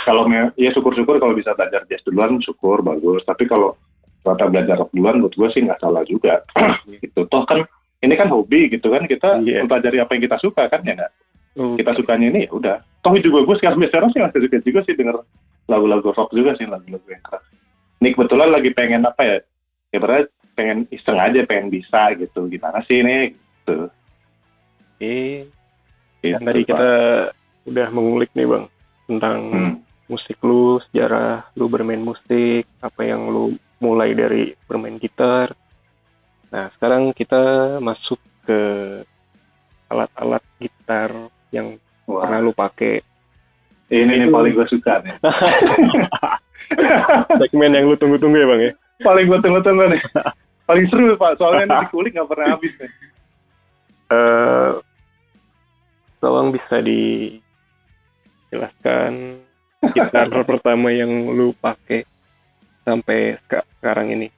kalau 0.00 0.24
ya 0.56 0.70
syukur-syukur 0.72 1.20
kalau 1.20 1.36
bisa 1.36 1.52
belajar 1.52 1.84
jazz 1.84 2.00
duluan 2.08 2.40
syukur 2.40 2.80
bagus 2.80 3.20
tapi 3.28 3.44
kalau 3.44 3.76
ternyata 4.24 4.48
belajar 4.48 4.74
rock 4.80 4.90
duluan 4.96 5.20
menurut 5.20 5.36
gue 5.36 5.48
sih 5.52 5.60
nggak 5.60 5.76
salah 5.76 6.00
juga 6.08 6.40
gitu 7.04 7.28
toh 7.28 7.44
kan 7.44 7.68
ini 8.00 8.16
kan 8.16 8.32
hobi 8.32 8.72
gitu 8.72 8.88
kan 8.88 9.04
kita 9.04 9.44
Iya. 9.44 9.60
mempelajari 9.60 10.00
apa 10.00 10.16
yang 10.16 10.24
kita 10.24 10.38
suka 10.40 10.72
kan 10.72 10.80
ya 10.88 10.96
nggak 10.96 11.12
Oh, 11.60 11.76
kita 11.76 11.92
sukanya 11.92 12.32
ini 12.32 12.48
ya 12.48 12.50
udah 12.56 12.76
toh 13.04 13.12
juga 13.20 13.44
gue 13.44 13.56
sekarang 13.60 13.76
sekarang 13.84 14.08
sih 14.16 14.20
masih 14.24 14.40
suka 14.48 14.58
juga 14.64 14.80
sih 14.88 14.96
denger 14.96 15.20
lagu-lagu 15.68 16.08
rock 16.16 16.32
juga 16.32 16.56
sih 16.56 16.64
lagu-lagu 16.64 17.04
yang 17.04 17.20
keras 17.20 17.44
ini 18.00 18.16
kebetulan 18.16 18.48
lagi 18.48 18.72
pengen 18.72 19.04
apa 19.04 19.20
ya 19.20 19.36
ya 19.92 19.98
berarti 20.00 20.32
pengen 20.56 20.88
iseng 20.88 21.20
aja 21.20 21.44
pengen 21.44 21.68
bisa 21.68 22.16
gitu 22.16 22.48
gimana 22.48 22.80
sih 22.88 23.04
ini 23.04 23.36
gitu, 23.36 23.92
Oke. 24.96 25.46
gitu 26.24 26.32
Kan 26.36 26.48
tadi 26.48 26.60
Pak. 26.64 26.68
kita 26.72 26.90
udah 27.68 27.88
mengulik 27.92 28.30
nih 28.32 28.48
bang 28.48 28.64
tentang 29.04 29.38
Hmm. 29.52 29.74
musik 30.10 30.40
lu, 30.42 30.80
sejarah 30.90 31.44
lu 31.54 31.70
bermain 31.70 32.02
musik, 32.02 32.66
apa 32.80 33.00
yang 33.04 33.30
lu 33.30 33.52
mulai 33.78 34.10
dari 34.10 34.52
bermain 34.66 34.98
gitar. 34.98 35.54
Nah 36.50 36.66
sekarang 36.76 37.14
kita 37.14 37.76
masuk 37.78 38.18
ke 38.42 38.60
alat-alat 39.86 40.42
gitar 40.58 41.10
yang 41.50 41.78
Wah, 42.06 42.26
pernah 42.26 42.40
lu 42.40 42.52
pakai. 42.52 43.02
ini 43.90 44.06
nih 44.06 44.26
Itu- 44.26 44.32
paling 44.32 44.52
gue 44.54 44.66
suka 44.68 45.02
nih. 45.02 45.14
Segmen 47.40 47.74
yang 47.74 47.84
lu 47.84 47.94
tunggu-tunggu 47.94 48.38
ya 48.38 48.46
bang 48.46 48.60
ya. 48.62 48.72
paling 49.00 49.26
gue 49.26 49.38
tunggu-tunggu 49.40 49.84
nih. 49.90 50.02
Paling 50.64 50.86
seru 50.86 51.16
pak 51.16 51.34
soalnya 51.34 51.66
ini 51.66 51.76
dikulik 51.82 52.12
nggak 52.14 52.28
pernah 52.28 52.46
habis 52.54 52.72
nih. 52.78 52.90
Eh, 54.10 54.70
tolong 56.18 56.50
bisa 56.50 56.82
dijelaskan 58.50 59.40
gitar 59.90 60.28
pertama 60.50 60.90
yang 60.90 61.10
lu 61.30 61.54
pakai 61.56 62.04
sampai 62.84 63.38
seka- 63.42 63.66
sekarang 63.78 64.12
ini. 64.12 64.28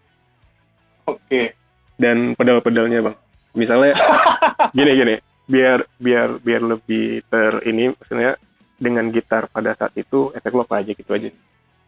Oke. 1.05 1.57
Dan 1.99 2.33
pedal-pedalnya 2.33 3.03
bang. 3.03 3.17
Misalnya 3.53 3.93
gini 4.77 4.93
gini, 4.97 5.15
biar 5.53 5.85
biar 6.01 6.41
biar 6.41 6.63
lebih 6.65 7.21
ter 7.29 7.61
ini 7.69 7.93
maksudnya 7.93 8.41
dengan 8.81 9.13
gitar 9.13 9.53
pada 9.53 9.77
saat 9.77 9.93
itu 10.01 10.33
efek 10.33 10.57
lo 10.57 10.65
apa 10.65 10.81
aja 10.81 10.97
gitu 10.97 11.13
aja. 11.13 11.29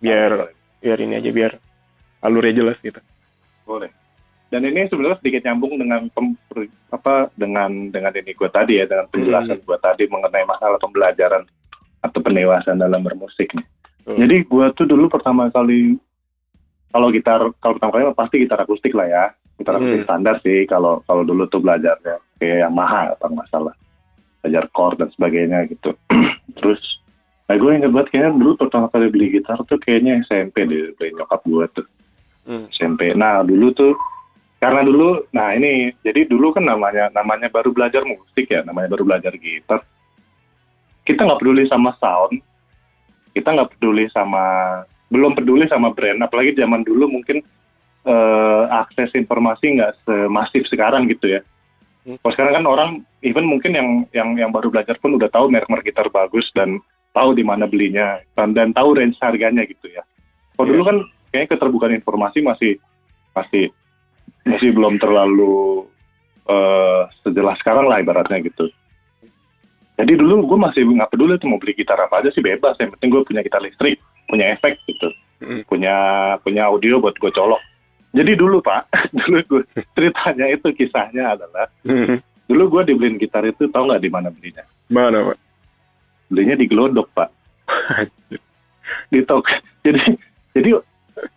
Biar 0.04 0.52
biar 0.84 0.98
ini 1.00 1.16
aja 1.16 1.30
biar 1.32 1.52
alurnya 2.20 2.60
jelas 2.60 2.76
gitu. 2.84 3.00
boleh 3.64 3.88
dan 4.52 4.60
ini 4.60 4.86
sebenarnya 4.86 5.18
sedikit 5.18 5.42
nyambung 5.48 5.80
dengan 5.80 6.06
pem- 6.12 6.38
apa 6.92 7.32
dengan 7.34 7.88
dengan 7.90 8.12
ini 8.12 8.36
gue 8.36 8.46
tadi 8.52 8.78
ya 8.78 8.86
dengan 8.86 9.08
penjelasan 9.10 9.58
gue 9.64 9.78
tadi 9.82 10.04
mengenai 10.06 10.44
masalah 10.46 10.78
pembelajaran 10.78 11.42
atau 12.04 12.20
pendewasaan 12.22 12.78
dalam 12.78 13.00
bermusik 13.02 13.50
nih. 13.56 13.66
Tuh. 14.04 14.14
Jadi 14.14 14.44
gue 14.46 14.66
tuh 14.76 14.86
dulu 14.86 15.08
pertama 15.08 15.48
kali 15.48 15.96
kalau 16.92 17.08
gitar 17.10 17.40
kalau 17.58 17.80
pertama 17.80 17.90
kali 17.98 18.02
pasti 18.14 18.36
gitar 18.44 18.62
akustik 18.62 18.92
lah 18.94 19.08
ya 19.08 19.24
gitar 19.58 19.80
akustik 19.80 20.04
Hmm. 20.04 20.06
standar 20.06 20.36
sih 20.44 20.68
kalau 20.70 21.02
kalau 21.08 21.26
dulu 21.26 21.48
tuh 21.50 21.58
belajarnya 21.58 22.20
kayak 22.44 22.68
Yamaha 22.68 23.16
apa 23.16 23.26
masalah 23.32 23.74
belajar 24.44 24.68
chord 24.76 25.00
dan 25.00 25.08
sebagainya 25.16 25.64
gitu. 25.72 25.96
Terus 26.60 26.80
Nah 27.44 27.60
gue 27.60 27.70
inget 27.76 27.92
banget 27.92 28.08
kayaknya 28.08 28.40
dulu 28.40 28.52
pertama 28.56 28.88
kali 28.88 29.12
beli 29.12 29.36
gitar 29.36 29.60
tuh 29.68 29.76
kayaknya 29.76 30.24
SMP 30.24 30.64
deh, 30.64 30.96
beli 30.96 31.12
nyokap 31.12 31.44
gue 31.44 31.64
tuh. 31.76 31.86
Hmm. 32.48 32.64
SMP. 32.72 33.12
Nah 33.12 33.44
dulu 33.44 33.68
tuh 33.76 33.92
karena 34.60 34.80
dulu, 34.80 35.28
nah 35.28 35.52
ini 35.52 35.92
jadi 36.00 36.24
dulu 36.24 36.56
kan 36.56 36.64
namanya 36.64 37.12
namanya 37.12 37.52
baru 37.52 37.68
belajar 37.68 38.00
musik 38.08 38.48
ya, 38.48 38.64
namanya 38.64 38.96
baru 38.96 39.04
belajar 39.04 39.36
gitar. 39.36 39.84
Kita 41.04 41.28
nggak 41.28 41.40
peduli 41.44 41.68
sama 41.68 41.92
sound, 42.00 42.40
kita 43.36 43.52
nggak 43.52 43.76
peduli 43.76 44.08
sama 44.08 44.44
belum 45.12 45.36
peduli 45.36 45.68
sama 45.68 45.92
brand, 45.92 46.24
apalagi 46.24 46.56
zaman 46.56 46.80
dulu 46.80 47.12
mungkin 47.12 47.44
eh, 48.08 48.64
akses 48.72 49.12
informasi 49.12 49.76
nggak 49.76 49.92
semasif 50.08 50.64
sekarang 50.72 51.12
gitu 51.12 51.28
ya. 51.28 51.44
Hmm. 52.04 52.20
Kalau 52.20 52.32
sekarang 52.36 52.52
kan 52.60 52.64
orang, 52.68 52.90
even 53.24 53.48
mungkin 53.48 53.72
yang 53.72 53.88
yang 54.12 54.28
yang 54.36 54.50
baru 54.52 54.68
belajar 54.68 55.00
pun 55.00 55.16
udah 55.16 55.32
tahu 55.32 55.48
merek-merek 55.48 55.88
gitar 55.88 56.08
bagus 56.12 56.44
dan 56.52 56.76
tahu 57.16 57.32
di 57.32 57.40
mana 57.40 57.64
belinya 57.64 58.20
dan, 58.36 58.52
dan 58.52 58.76
tahu 58.76 58.92
range 59.00 59.16
harganya 59.24 59.64
gitu 59.64 59.88
ya. 59.88 60.04
Kalau 60.54 60.68
Iya. 60.68 60.70
dulu 60.76 60.82
kan 60.84 60.96
kayaknya 61.32 61.48
keterbukaan 61.56 61.94
informasi 61.96 62.38
masih 62.44 62.72
masih 63.32 63.72
masih 64.44 64.70
belum 64.76 65.00
terlalu 65.00 65.88
eh, 66.44 67.02
sejelas 67.24 67.56
sekarang 67.64 67.88
lah 67.88 68.04
ibaratnya 68.04 68.44
gitu. 68.44 68.68
Jadi 69.96 70.12
dulu 70.20 70.44
gue 70.44 70.58
masih 70.60 70.84
nggak 70.84 71.08
peduli 71.08 71.40
tuh 71.40 71.48
mau 71.48 71.56
beli 71.56 71.72
gitar 71.72 71.96
apa 71.96 72.20
aja 72.20 72.28
sih 72.34 72.44
bebas, 72.44 72.76
yang 72.82 72.92
penting 72.98 73.08
gue 73.14 73.22
punya 73.24 73.40
gitar 73.40 73.64
listrik. 73.64 73.96
punya 74.24 74.56
efek 74.56 74.80
gitu 74.88 75.12
Mm. 75.44 75.68
punya 75.68 75.96
punya 76.40 76.72
audio 76.72 76.96
buat 76.96 77.12
gue 77.20 77.28
colok 77.28 77.60
jadi 78.14 78.32
dulu 78.38 78.62
pak 78.62 78.86
dulu 79.18 79.38
gue 79.44 79.62
ceritanya 79.98 80.46
itu 80.54 80.70
kisahnya 80.72 81.34
adalah 81.36 81.66
Hmm. 81.84 82.22
dulu 82.48 82.78
gue 82.78 82.94
dibeliin 82.94 83.18
gitar 83.18 83.44
itu 83.44 83.66
tau 83.68 83.84
nggak 83.90 84.02
di 84.04 84.10
mana 84.12 84.28
belinya? 84.30 84.64
Mana 84.88 85.32
pak? 85.32 85.38
belinya 86.28 86.56
di 86.58 86.66
Glodok 86.66 87.08
pak. 87.12 87.28
Di 89.12 89.20
toko 89.24 89.46
jadi 89.86 90.00
jadi 90.56 90.70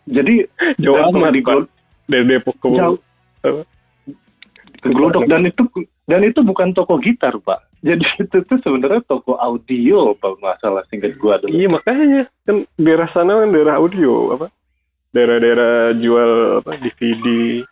jadi 0.08 0.34
Jauh 0.82 0.98
amat 1.14 1.32
di. 1.36 1.40
Glodok 1.44 1.70
Dari 2.08 2.24
Depok 2.24 2.56
ke 2.56 2.68
jauh. 2.72 2.98
Ke 4.80 4.88
Glodok. 4.88 5.28
Dan 5.28 5.46
itu 5.46 5.62
dan 6.08 6.24
itu 6.24 6.40
bukan 6.40 6.72
toko 6.72 6.96
gitar 6.98 7.36
pak. 7.40 7.62
Jadi 7.84 8.04
itu 8.26 8.36
tuh 8.48 8.58
sebenarnya 8.64 9.04
toko 9.06 9.36
audio 9.38 10.16
pak 10.16 10.40
masalah 10.40 10.82
singkat 10.88 11.14
gue 11.20 11.34
dulu. 11.44 11.52
Iya 11.52 11.68
makanya. 11.68 12.22
Kan 12.48 12.64
daerah 12.80 13.08
sana 13.12 13.44
kan 13.44 13.52
daerah 13.52 13.78
audio 13.78 14.34
apa? 14.34 14.48
Daerah-daerah 15.08 15.96
jual 15.96 16.30
apa 16.60 16.76
DVD 16.76 17.26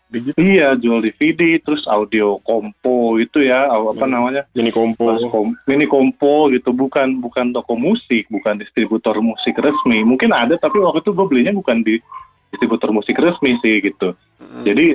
digital. 0.08 0.40
iya 0.40 0.72
jual 0.72 0.98
DVD 0.98 1.60
terus 1.60 1.84
audio 1.84 2.40
kompo 2.40 3.20
itu 3.20 3.44
ya 3.44 3.68
apa 3.68 3.92
Hmm. 3.94 4.08
namanya 4.08 4.42
Ini 4.50 4.72
kompo. 4.72 5.12
Kom- 5.28 5.52
mini 5.66 5.84
kompo 5.84 6.48
gitu 6.48 6.72
bukan 6.72 7.20
bukan 7.20 7.52
toko 7.52 7.76
musik 7.76 8.24
bukan 8.28 8.56
distributor 8.56 9.20
musik 9.20 9.52
resmi 9.54 10.00
mungkin 10.00 10.32
ada 10.32 10.56
tapi 10.56 10.80
waktu 10.80 11.00
itu 11.00 11.12
gue 11.12 11.26
belinya 11.26 11.52
bukan 11.52 11.80
di 11.80 12.00
distributor 12.48 12.88
musik 12.90 13.14
resmi 13.14 13.60
sih 13.60 13.80
gitu 13.80 14.16
Mm. 14.36 14.64
jadi 14.64 14.86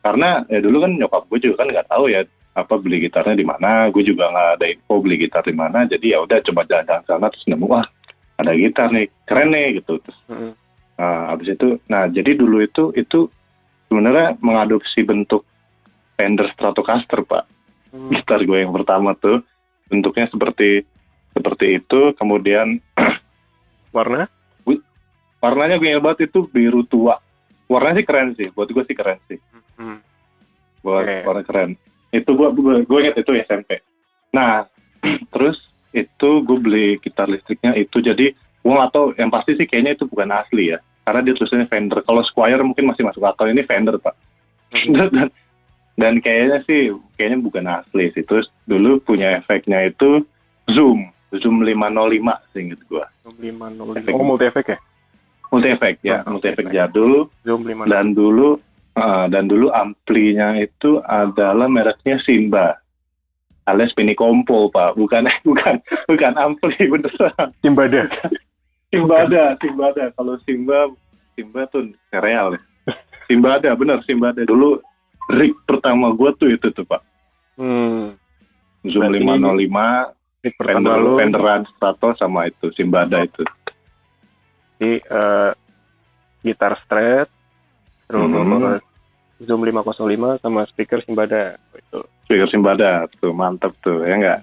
karena 0.00 0.44
ya 0.46 0.60
dulu 0.60 0.76
kan 0.78 0.92
nyokap 0.94 1.22
gue 1.26 1.38
juga 1.42 1.60
kan 1.60 1.68
nggak 1.68 1.88
tahu 1.88 2.08
ya 2.08 2.24
apa 2.52 2.74
beli 2.76 3.00
gitarnya 3.02 3.32
di 3.34 3.42
mana 3.42 3.88
gue 3.88 4.00
juga 4.00 4.28
nggak 4.28 4.48
ada 4.54 4.66
info 4.66 4.94
beli 4.96 5.16
gitar 5.18 5.40
di 5.40 5.52
mana 5.52 5.84
jadi 5.84 6.12
ya 6.12 6.18
udah 6.20 6.40
coba 6.40 6.64
jalan-jalan 6.64 7.04
sana 7.04 7.26
terus 7.26 7.44
nemu 7.46 7.66
wah 7.66 7.84
ada 8.36 8.52
gitar 8.52 8.88
nih 8.88 9.08
keren 9.24 9.48
nih 9.50 9.76
gitu 9.76 9.96
terus 9.98 10.16
Mm. 10.26 10.52
Nah, 10.96 11.32
habis 11.32 11.54
itu 11.56 11.78
nah 11.86 12.08
jadi 12.08 12.36
dulu 12.36 12.64
itu 12.64 12.92
itu 12.96 13.28
sebenarnya 13.88 14.36
mengadopsi 14.42 15.04
bentuk 15.06 15.44
Fender 16.16 16.48
Stratocaster 16.56 17.22
pak 17.22 17.44
Mm. 17.94 18.12
gitar 18.12 18.42
gue 18.44 18.58
yang 18.60 18.74
pertama 18.76 19.16
tuh 19.16 19.40
bentuknya 19.88 20.28
seperti 20.28 20.84
seperti 21.32 21.80
itu 21.80 22.12
kemudian 22.18 22.76
Warna? 23.96 24.28
warnanya 25.40 25.78
gue 25.78 25.94
banget 26.02 26.28
itu 26.28 26.44
biru 26.50 26.82
tua 26.90 27.22
warnanya 27.70 28.02
sih 28.02 28.06
keren 28.08 28.34
sih 28.34 28.48
buat 28.52 28.68
gue 28.68 28.84
sih 28.84 28.96
keren 28.98 29.16
sih 29.30 29.38
Mm. 29.80 30.00
buat 30.82 31.04
Oke. 31.04 31.16
warna 31.24 31.42
keren 31.46 31.70
itu 32.10 32.30
gue 32.32 32.48
gue, 32.52 32.74
gue 32.84 32.98
ingat 33.00 33.16
itu 33.20 33.32
SMP 33.46 33.80
nah 34.34 34.66
terus 35.32 35.56
itu 35.94 36.28
gue 36.42 36.58
beli 36.60 36.86
gitar 37.00 37.30
listriknya 37.30 37.72
itu 37.76 38.02
jadi 38.02 38.32
gue 38.66 38.74
nggak 38.74 38.92
tahu. 38.92 39.06
Yang 39.14 39.30
pasti 39.30 39.50
sih 39.54 39.66
kayaknya 39.70 39.94
itu 39.94 40.04
bukan 40.10 40.28
asli 40.34 40.74
ya. 40.74 40.78
Karena 41.06 41.22
dia 41.22 41.38
tulisannya 41.38 41.70
Fender. 41.70 42.02
Kalau 42.02 42.22
Squire 42.26 42.62
mungkin 42.66 42.90
masih 42.90 43.06
masuk 43.06 43.22
akal. 43.22 43.46
Ini 43.46 43.62
Fender 43.62 43.94
pak. 44.02 44.18
Dan, 44.74 45.08
dan, 45.14 45.28
dan 45.94 46.14
kayaknya 46.18 46.66
sih 46.66 46.90
kayaknya 47.14 47.38
bukan 47.46 47.64
asli 47.70 48.10
sih. 48.10 48.26
Terus 48.26 48.50
dulu 48.66 48.98
punya 48.98 49.38
efeknya 49.38 49.86
itu 49.86 50.26
zoom. 50.74 51.14
Zoom 51.30 51.62
505 51.62 52.54
seinget 52.54 52.80
gue 52.86 53.04
505. 53.26 54.14
Oh 54.14 54.22
multi 54.22 54.46
efek 54.46 54.66
ya? 54.74 54.78
multi 55.50 55.68
efek. 55.70 55.94
Ya? 56.02 56.22
Oh, 56.26 56.38
multi 56.38 56.48
efek 56.50 56.66
multi-efek. 56.70 56.74
jadul. 56.74 57.12
Zoom 57.42 57.62
505. 57.66 57.92
dan 57.92 58.06
dulu 58.14 58.48
uh, 58.98 59.26
dan 59.30 59.44
dulu 59.46 59.66
amplinya 59.74 60.58
itu 60.58 61.02
adalah 61.06 61.66
mereknya 61.66 62.18
Simba. 62.22 62.78
Alias 63.66 63.90
Mini 63.98 64.14
Kompo 64.14 64.70
pak. 64.70 64.94
Bukan 64.94 65.26
bukan 65.48 65.82
bukan 66.06 66.32
ampli 66.38 66.78
beneran 66.86 67.50
Timbada. 68.96 69.44
Simbada 69.54 69.60
Simbada 69.60 70.04
kalau 70.12 70.34
Simba 70.42 70.78
Simba 71.32 71.60
tuh 71.66 71.82
sereal 72.08 72.48
ya 72.52 72.60
Simbada 73.24 73.70
bener 73.72 73.98
Simbada 74.02 74.40
dulu 74.42 74.80
rig 75.28 75.52
pertama 75.62 76.10
gua 76.10 76.32
tuh 76.32 76.48
itu 76.48 76.68
tuh 76.70 76.82
pak 76.82 77.02
Hmm. 77.56 78.12
Zoom 78.82 79.08
Berarti 79.08 79.24
505 79.24 80.12
Ini 80.38 80.50
pertama 80.54 80.76
Fender 80.78 80.96
lu 80.98 81.12
Fenderan 81.16 81.62
Strato 81.66 82.08
sama 82.14 82.46
itu 82.46 82.68
Simbada 82.70 83.18
itu 83.20 83.42
di 84.76 85.00
eh, 85.00 85.50
gitar 86.42 86.76
straight, 86.78 87.32
terus 88.04 88.22
Mhm. 88.22 88.76
Zoom 89.38 89.60
505 89.62 90.04
sama 90.38 90.64
speaker 90.66 91.00
Simbada. 91.00 91.56
Itu. 91.72 92.04
speaker 92.22 92.44
Simbada 92.46 92.90
tuh 93.16 93.32
mantep 93.32 93.72
tuh 93.80 94.04
ya 94.04 94.14
enggak 94.14 94.38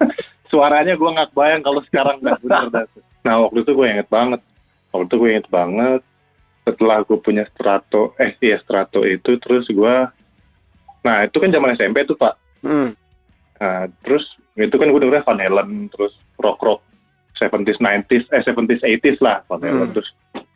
suaranya 0.50 0.94
gua 0.94 1.10
nggak 1.12 1.32
bayang 1.32 1.60
kalau 1.60 1.82
sekarang 1.82 2.16
nggak 2.18 2.38
bener 2.40 2.64
dah. 2.70 2.84
Nah 3.22 3.38
waktu 3.38 3.62
itu 3.62 3.72
gue 3.72 3.86
inget 3.86 4.08
banget 4.08 4.40
waktu 4.90 5.06
itu 5.06 5.16
gue 5.16 5.28
inget 5.30 5.48
banget 5.48 6.00
setelah 6.62 7.02
gue 7.02 7.18
punya 7.18 7.44
strato 7.50 8.14
eh 8.16 8.34
iya 8.38 8.58
strato 8.58 9.02
itu 9.02 9.34
terus 9.38 9.66
gua 9.68 10.10
nah 11.02 11.22
itu 11.22 11.38
kan 11.38 11.50
zaman 11.50 11.74
SMP 11.74 12.02
tuh 12.04 12.14
pak 12.14 12.38
Hmm. 12.62 12.94
nah, 13.58 13.90
terus 14.06 14.22
itu 14.54 14.70
kan 14.70 14.86
gue 14.86 15.00
dengernya 15.02 15.26
Van 15.26 15.42
Halen 15.42 15.90
terus 15.90 16.14
rock 16.38 16.62
rock 16.62 16.78
70s 17.34 17.82
90s 17.82 18.30
eh 18.30 18.42
70s 18.46 18.78
80s 18.78 19.18
lah 19.18 19.42
Van 19.50 19.58
Halen 19.58 19.90
Hmm. 19.90 19.94
terus 19.94 20.06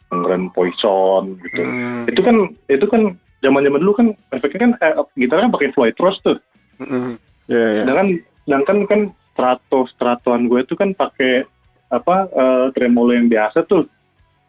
dengerin 0.06 0.54
Poison 0.54 1.34
gitu 1.42 1.58
Hmm. 1.58 2.06
itu 2.06 2.22
kan 2.22 2.36
itu 2.70 2.86
kan 2.86 3.02
zaman 3.42 3.66
zaman 3.66 3.82
dulu 3.82 3.92
kan 3.96 4.06
efeknya 4.30 4.58
kan 4.62 4.72
eh, 4.78 4.94
gitarnya 5.18 5.50
pakai 5.50 5.74
Floyd 5.74 5.98
Rose 5.98 6.22
tuh 6.22 6.38
Hmm. 6.78 7.18
Ya 7.50 7.58
ya. 7.58 7.82
sedangkan 7.82 8.08
sedangkan 8.46 8.78
kan 8.86 9.00
strato 9.34 9.90
stratoan 9.90 10.46
gue 10.46 10.62
itu 10.62 10.78
kan 10.78 10.94
pakai 10.94 11.42
apa 11.96 12.16
eh, 12.28 12.66
tremolo 12.76 13.12
yang 13.16 13.28
biasa 13.28 13.64
tuh. 13.64 13.88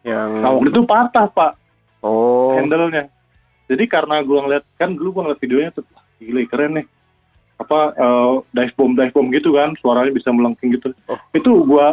Yang 0.04 0.28
nah 0.44 0.50
waktu 0.54 0.70
itu 0.70 0.82
patah 0.84 1.28
pak. 1.32 1.52
Oh. 1.98 2.54
handle-nya. 2.54 3.10
Jadi 3.66 3.84
karena 3.90 4.22
gue 4.22 4.38
ngeliat 4.38 4.64
kan 4.78 4.94
dulu 4.94 5.18
gue 5.18 5.22
ngeliat 5.26 5.42
videonya 5.42 5.70
tuh 5.74 5.84
gila 6.22 6.42
keren 6.46 6.72
nih. 6.78 6.86
Apa 7.58 7.78
eh, 7.96 8.32
dive 8.54 8.74
bomb 8.78 8.94
dive 8.94 9.14
bomb 9.14 9.28
gitu 9.34 9.56
kan 9.56 9.74
suaranya 9.80 10.14
bisa 10.14 10.30
melengking 10.30 10.78
gitu. 10.78 10.94
Oh. 11.10 11.18
itu 11.34 11.50
gue 11.64 11.86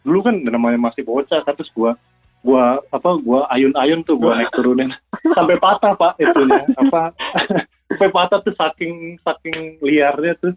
dulu 0.00 0.18
kan 0.24 0.34
namanya 0.40 0.80
masih 0.80 1.04
bocah 1.04 1.44
kan 1.44 1.52
terus 1.52 1.68
gue 1.76 1.92
gua 2.40 2.80
apa 2.88 3.20
gua 3.20 3.44
ayun-ayun 3.52 4.00
tuh 4.04 4.16
gua 4.16 4.40
naik 4.40 4.52
turunin. 4.56 4.90
Sampai 5.36 5.60
patah 5.60 5.92
pak 5.92 6.16
itunya 6.16 6.64
apa. 6.76 7.12
Sampai 7.92 8.08
patah 8.08 8.40
tuh 8.40 8.54
saking 8.56 9.20
saking 9.20 9.76
liarnya 9.84 10.36
tuh 10.40 10.56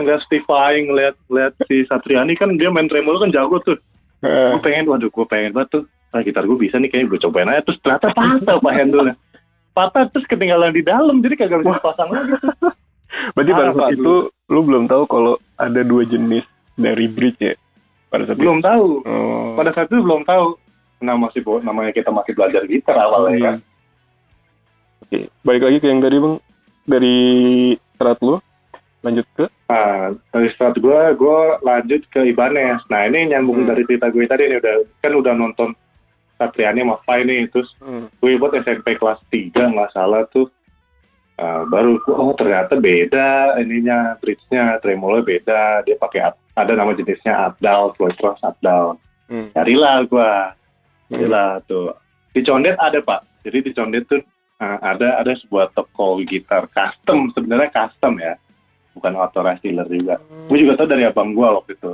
ngeliat 0.00 0.20
Steve 0.26 0.46
Vai 0.46 0.82
ngeliat 0.84 1.14
ngeliat 1.28 1.52
si 1.68 1.84
Satriani 1.88 2.38
kan 2.38 2.54
dia 2.56 2.72
main 2.72 2.88
tremolo 2.88 3.20
kan 3.20 3.34
jago 3.34 3.58
tuh. 3.62 3.78
Eh, 4.22 4.54
gue 4.54 4.62
pengen 4.62 4.86
waduh 4.86 5.10
gue 5.10 5.26
pengen 5.26 5.52
banget 5.52 5.80
tuh. 5.80 5.84
Nah, 6.12 6.20
gitar 6.20 6.44
gue 6.44 6.58
bisa 6.60 6.76
nih 6.76 6.92
kayaknya 6.92 7.08
gue 7.08 7.20
cobain 7.24 7.50
aja. 7.50 7.62
Terus 7.64 7.78
ternyata 7.82 8.12
patah 8.12 8.56
pak 8.60 8.74
handle-nya 8.76 9.14
patah 9.72 10.04
terus 10.12 10.28
ketinggalan 10.28 10.72
di 10.72 10.84
dalam 10.84 11.24
jadi 11.24 11.34
kagak 11.36 11.64
bisa 11.64 11.80
pasang 11.80 12.12
lagi 12.12 12.36
tuh. 12.38 12.72
Berarti 13.36 13.52
pada 13.52 13.72
saat 13.76 13.92
itu 13.96 14.14
lu 14.48 14.60
belum 14.64 14.84
tahu 14.88 15.02
kalau 15.08 15.34
ada 15.60 15.80
dua 15.84 16.04
jenis 16.08 16.44
dari 16.76 17.08
bridge 17.08 17.40
ya? 17.40 17.54
Pada 18.08 18.28
saat 18.28 18.40
belum 18.40 18.60
tahu. 18.60 19.04
Itu? 19.04 19.08
Oh. 19.08 19.52
pada 19.56 19.70
saat 19.72 19.88
itu 19.88 20.00
belum 20.00 20.24
tahu. 20.28 20.56
Nah 21.02 21.16
masih 21.18 21.42
namanya 21.64 21.92
kita 21.92 22.12
masih 22.12 22.32
belajar 22.36 22.62
gitar 22.68 22.96
awalnya 22.96 23.40
kan 23.40 23.56
Hmm. 23.62 23.70
Oke, 25.02 25.28
balik 25.44 25.62
lagi 25.68 25.78
ke 25.82 25.86
yang 25.92 26.00
tadi 26.00 26.16
bang. 26.16 26.36
Dari 26.88 27.16
serat 28.00 28.16
lu 28.24 28.40
lanjut 29.02 29.26
ke 29.34 29.46
Nah, 29.72 30.12
dari 30.36 30.52
start 30.52 30.76
gue, 30.76 31.00
gue 31.16 31.40
lanjut 31.64 32.04
ke 32.12 32.28
Ibanez. 32.28 32.84
Nah, 32.92 33.08
ini 33.08 33.32
nyambung 33.32 33.64
Hmm. 33.64 33.72
dari 33.72 33.88
cerita 33.88 34.12
gue 34.12 34.28
tadi 34.28 34.44
nih, 34.44 34.60
udah 34.60 34.76
kan 35.00 35.12
udah 35.16 35.32
nonton 35.32 35.72
Satriani 36.36 36.84
sama 36.84 37.00
Fai 37.08 37.24
nih, 37.24 37.48
terus 37.48 37.72
hmm. 37.80 38.20
gue 38.20 38.36
buat 38.36 38.52
SMP 38.52 39.00
kelas 39.00 39.16
3 39.32 39.72
nggak 39.72 39.96
salah 39.96 40.28
tuh. 40.28 40.52
Ah, 41.40 41.64
baru 41.64 41.96
gua, 42.04 42.20
oh 42.20 42.36
ternyata 42.36 42.76
beda 42.76 43.56
ininya, 43.64 44.20
bridge-nya, 44.20 44.76
tremolo 44.84 45.24
beda. 45.24 45.80
Dia 45.88 45.96
pakai 45.96 46.20
up- 46.28 46.38
ada 46.52 46.76
nama 46.76 46.92
jenisnya 46.92 47.48
Abdal, 47.48 47.96
Floyd 47.96 48.14
Rose 48.20 48.44
Abdal. 48.44 49.00
Hmm. 49.32 49.48
Carilah 49.56 50.04
gue, 50.04 50.32
Hmm. 51.08 51.08
carilah 51.16 51.48
tuh. 51.64 51.96
Di 52.36 52.44
Condet 52.44 52.76
ada 52.76 53.00
pak, 53.00 53.24
jadi 53.40 53.64
di 53.64 53.72
Condet 53.72 54.04
tuh 54.04 54.20
ah, 54.60 54.76
ada 54.84 55.16
ada 55.16 55.32
sebuah 55.32 55.72
toko 55.72 56.20
gitar 56.28 56.68
custom, 56.70 57.32
sebenarnya 57.32 57.72
custom 57.72 58.20
ya, 58.20 58.36
bukan 58.92 59.16
authorized 59.16 59.64
dealer 59.64 59.88
juga. 59.88 60.16
Gue 60.48 60.62
juga 60.62 60.78
tahu 60.78 60.88
dari 60.92 61.04
abang 61.08 61.32
gue 61.32 61.44
waktu 61.46 61.72
itu. 61.76 61.92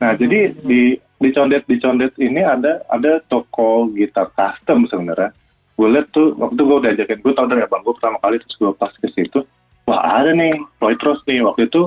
Nah 0.00 0.12
jadi 0.18 0.52
di 0.66 0.96
di 0.98 1.28
condet 1.30 1.62
di 1.70 1.76
condet 1.78 2.12
ini 2.18 2.42
ada 2.42 2.82
ada 2.90 3.22
toko 3.30 3.86
gitar 3.94 4.32
custom 4.34 4.88
sebenarnya. 4.90 5.30
Gue 5.78 5.88
lihat 5.92 6.10
tuh 6.10 6.34
waktu 6.36 6.60
gue 6.60 6.76
udah 6.82 6.90
ajakin 6.92 7.20
gue 7.22 7.32
tahu 7.32 7.46
dari 7.48 7.62
abang 7.64 7.82
gue 7.86 7.94
pertama 7.96 8.18
kali 8.18 8.42
terus 8.42 8.56
gue 8.58 8.72
pas 8.76 8.92
ke 8.92 9.08
situ 9.14 9.46
wah 9.86 10.00
ada 10.22 10.34
nih 10.34 10.58
Floyd 10.82 11.00
Rose 11.00 11.22
nih. 11.24 11.40
Waktu 11.46 11.70
itu 11.70 11.82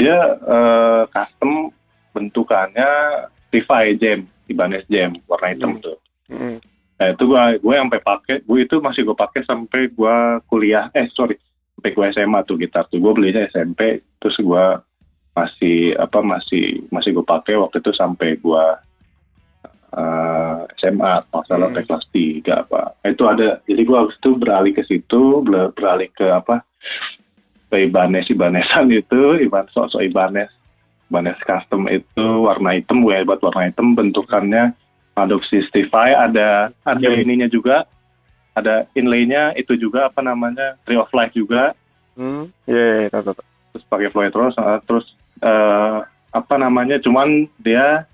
dia 0.00 0.18
eh, 0.40 1.02
custom 1.10 1.74
bentukannya 2.14 2.88
Levi 3.50 3.98
Jam 3.98 4.18
Ibanez 4.46 4.84
Jam 4.90 5.14
warna 5.26 5.54
hitam 5.54 5.78
Hmm. 5.78 5.82
tuh. 5.82 5.96
Hmm. 6.30 6.58
Nah 7.00 7.16
itu 7.16 7.22
gue 7.24 7.42
gue 7.64 7.74
sampai 7.74 8.00
pakai, 8.04 8.36
gue 8.44 8.58
itu 8.60 8.76
masih 8.78 9.08
gue 9.08 9.16
pakai 9.16 9.40
sampai 9.48 9.88
gue 9.88 10.16
kuliah, 10.46 10.92
eh 10.92 11.08
sorry, 11.16 11.40
sampai 11.80 11.96
gue 11.96 12.06
SMA 12.12 12.44
tuh 12.44 12.60
gitar 12.60 12.84
tuh. 12.92 13.00
Gue 13.00 13.16
belinya 13.16 13.48
SMP, 13.48 14.04
terus 14.20 14.36
gue 14.36 14.64
masih 15.32 15.96
apa 15.96 16.20
masih 16.20 16.84
masih 16.92 17.16
gue 17.16 17.24
pakai 17.24 17.56
waktu 17.56 17.80
itu 17.80 17.96
sampai 17.96 18.36
gue 18.36 18.64
uh, 19.96 20.58
SMA 20.76 21.24
masalah 21.32 21.72
Hmm. 21.72 21.80
kelas 21.80 22.04
3 22.12 22.44
apa 22.66 22.92
itu 23.06 23.22
ada 23.24 23.62
jadi 23.64 23.82
gue 23.86 23.96
habis 23.96 24.18
itu 24.18 24.30
beralih 24.36 24.74
ke 24.74 24.82
situ 24.84 25.40
ber- 25.46 25.70
beralih 25.72 26.10
ke 26.12 26.26
apa 26.26 26.66
ke 27.70 27.86
Ibanez 27.86 28.26
Ibanesan 28.26 28.90
itu 29.00 29.38
Iban 29.38 29.70
sok 29.70 29.94
sok 29.94 30.02
Ibanez 30.02 30.50
Ibanez 31.08 31.38
custom 31.46 31.86
itu 31.86 32.26
warna 32.44 32.74
hitam 32.76 33.00
gue 33.00 33.22
buat 33.22 33.40
warna 33.40 33.70
hitam 33.70 33.94
bentukannya 33.94 34.74
Adobe 35.14 35.46
65 35.46 35.94
ada 35.94 36.74
ada 36.74 37.06
Hmm. 37.08 37.22
ininya 37.22 37.46
juga 37.46 37.86
ada 38.52 38.74
inlaynya 38.92 39.54
itu 39.54 39.74
juga 39.74 40.06
apa 40.06 40.20
namanya 40.20 40.74
Tree 40.82 40.96
of 40.96 41.10
Life 41.10 41.32
juga 41.32 41.72
Hmm. 42.12 42.52
Iya, 42.64 42.84
iya, 43.00 43.08
tahu, 43.08 43.22
tahu, 43.22 43.34
tahu. 43.34 43.46
terus 43.70 43.84
pakai 43.86 44.08
Floyd 44.10 44.34
Rose 44.34 44.58
uh, 44.58 44.82
terus 44.82 45.06
eh, 45.40 45.98
apa 46.30 46.54
namanya 46.56 46.98
cuman 46.98 47.28
dia 47.56 48.04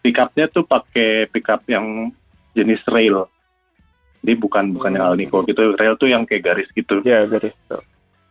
pickupnya 0.00 0.46
tuh 0.46 0.62
pakai 0.62 1.24
pickup 1.26 1.64
yang 1.66 2.10
jenis 2.52 2.82
rail 2.86 3.24
jadi 4.20 4.36
bukan 4.36 4.70
bukan 4.70 4.92
yang 4.92 5.06
Hmm. 5.06 5.12
Alnico 5.12 5.42
gitu 5.42 5.72
rail 5.72 5.94
tuh 5.94 6.06
yang 6.06 6.22
kayak 6.22 6.44
garis 6.44 6.68
gitu 6.70 7.00
Iya, 7.02 7.24
garis. 7.26 7.54
Tahu. 7.64 7.80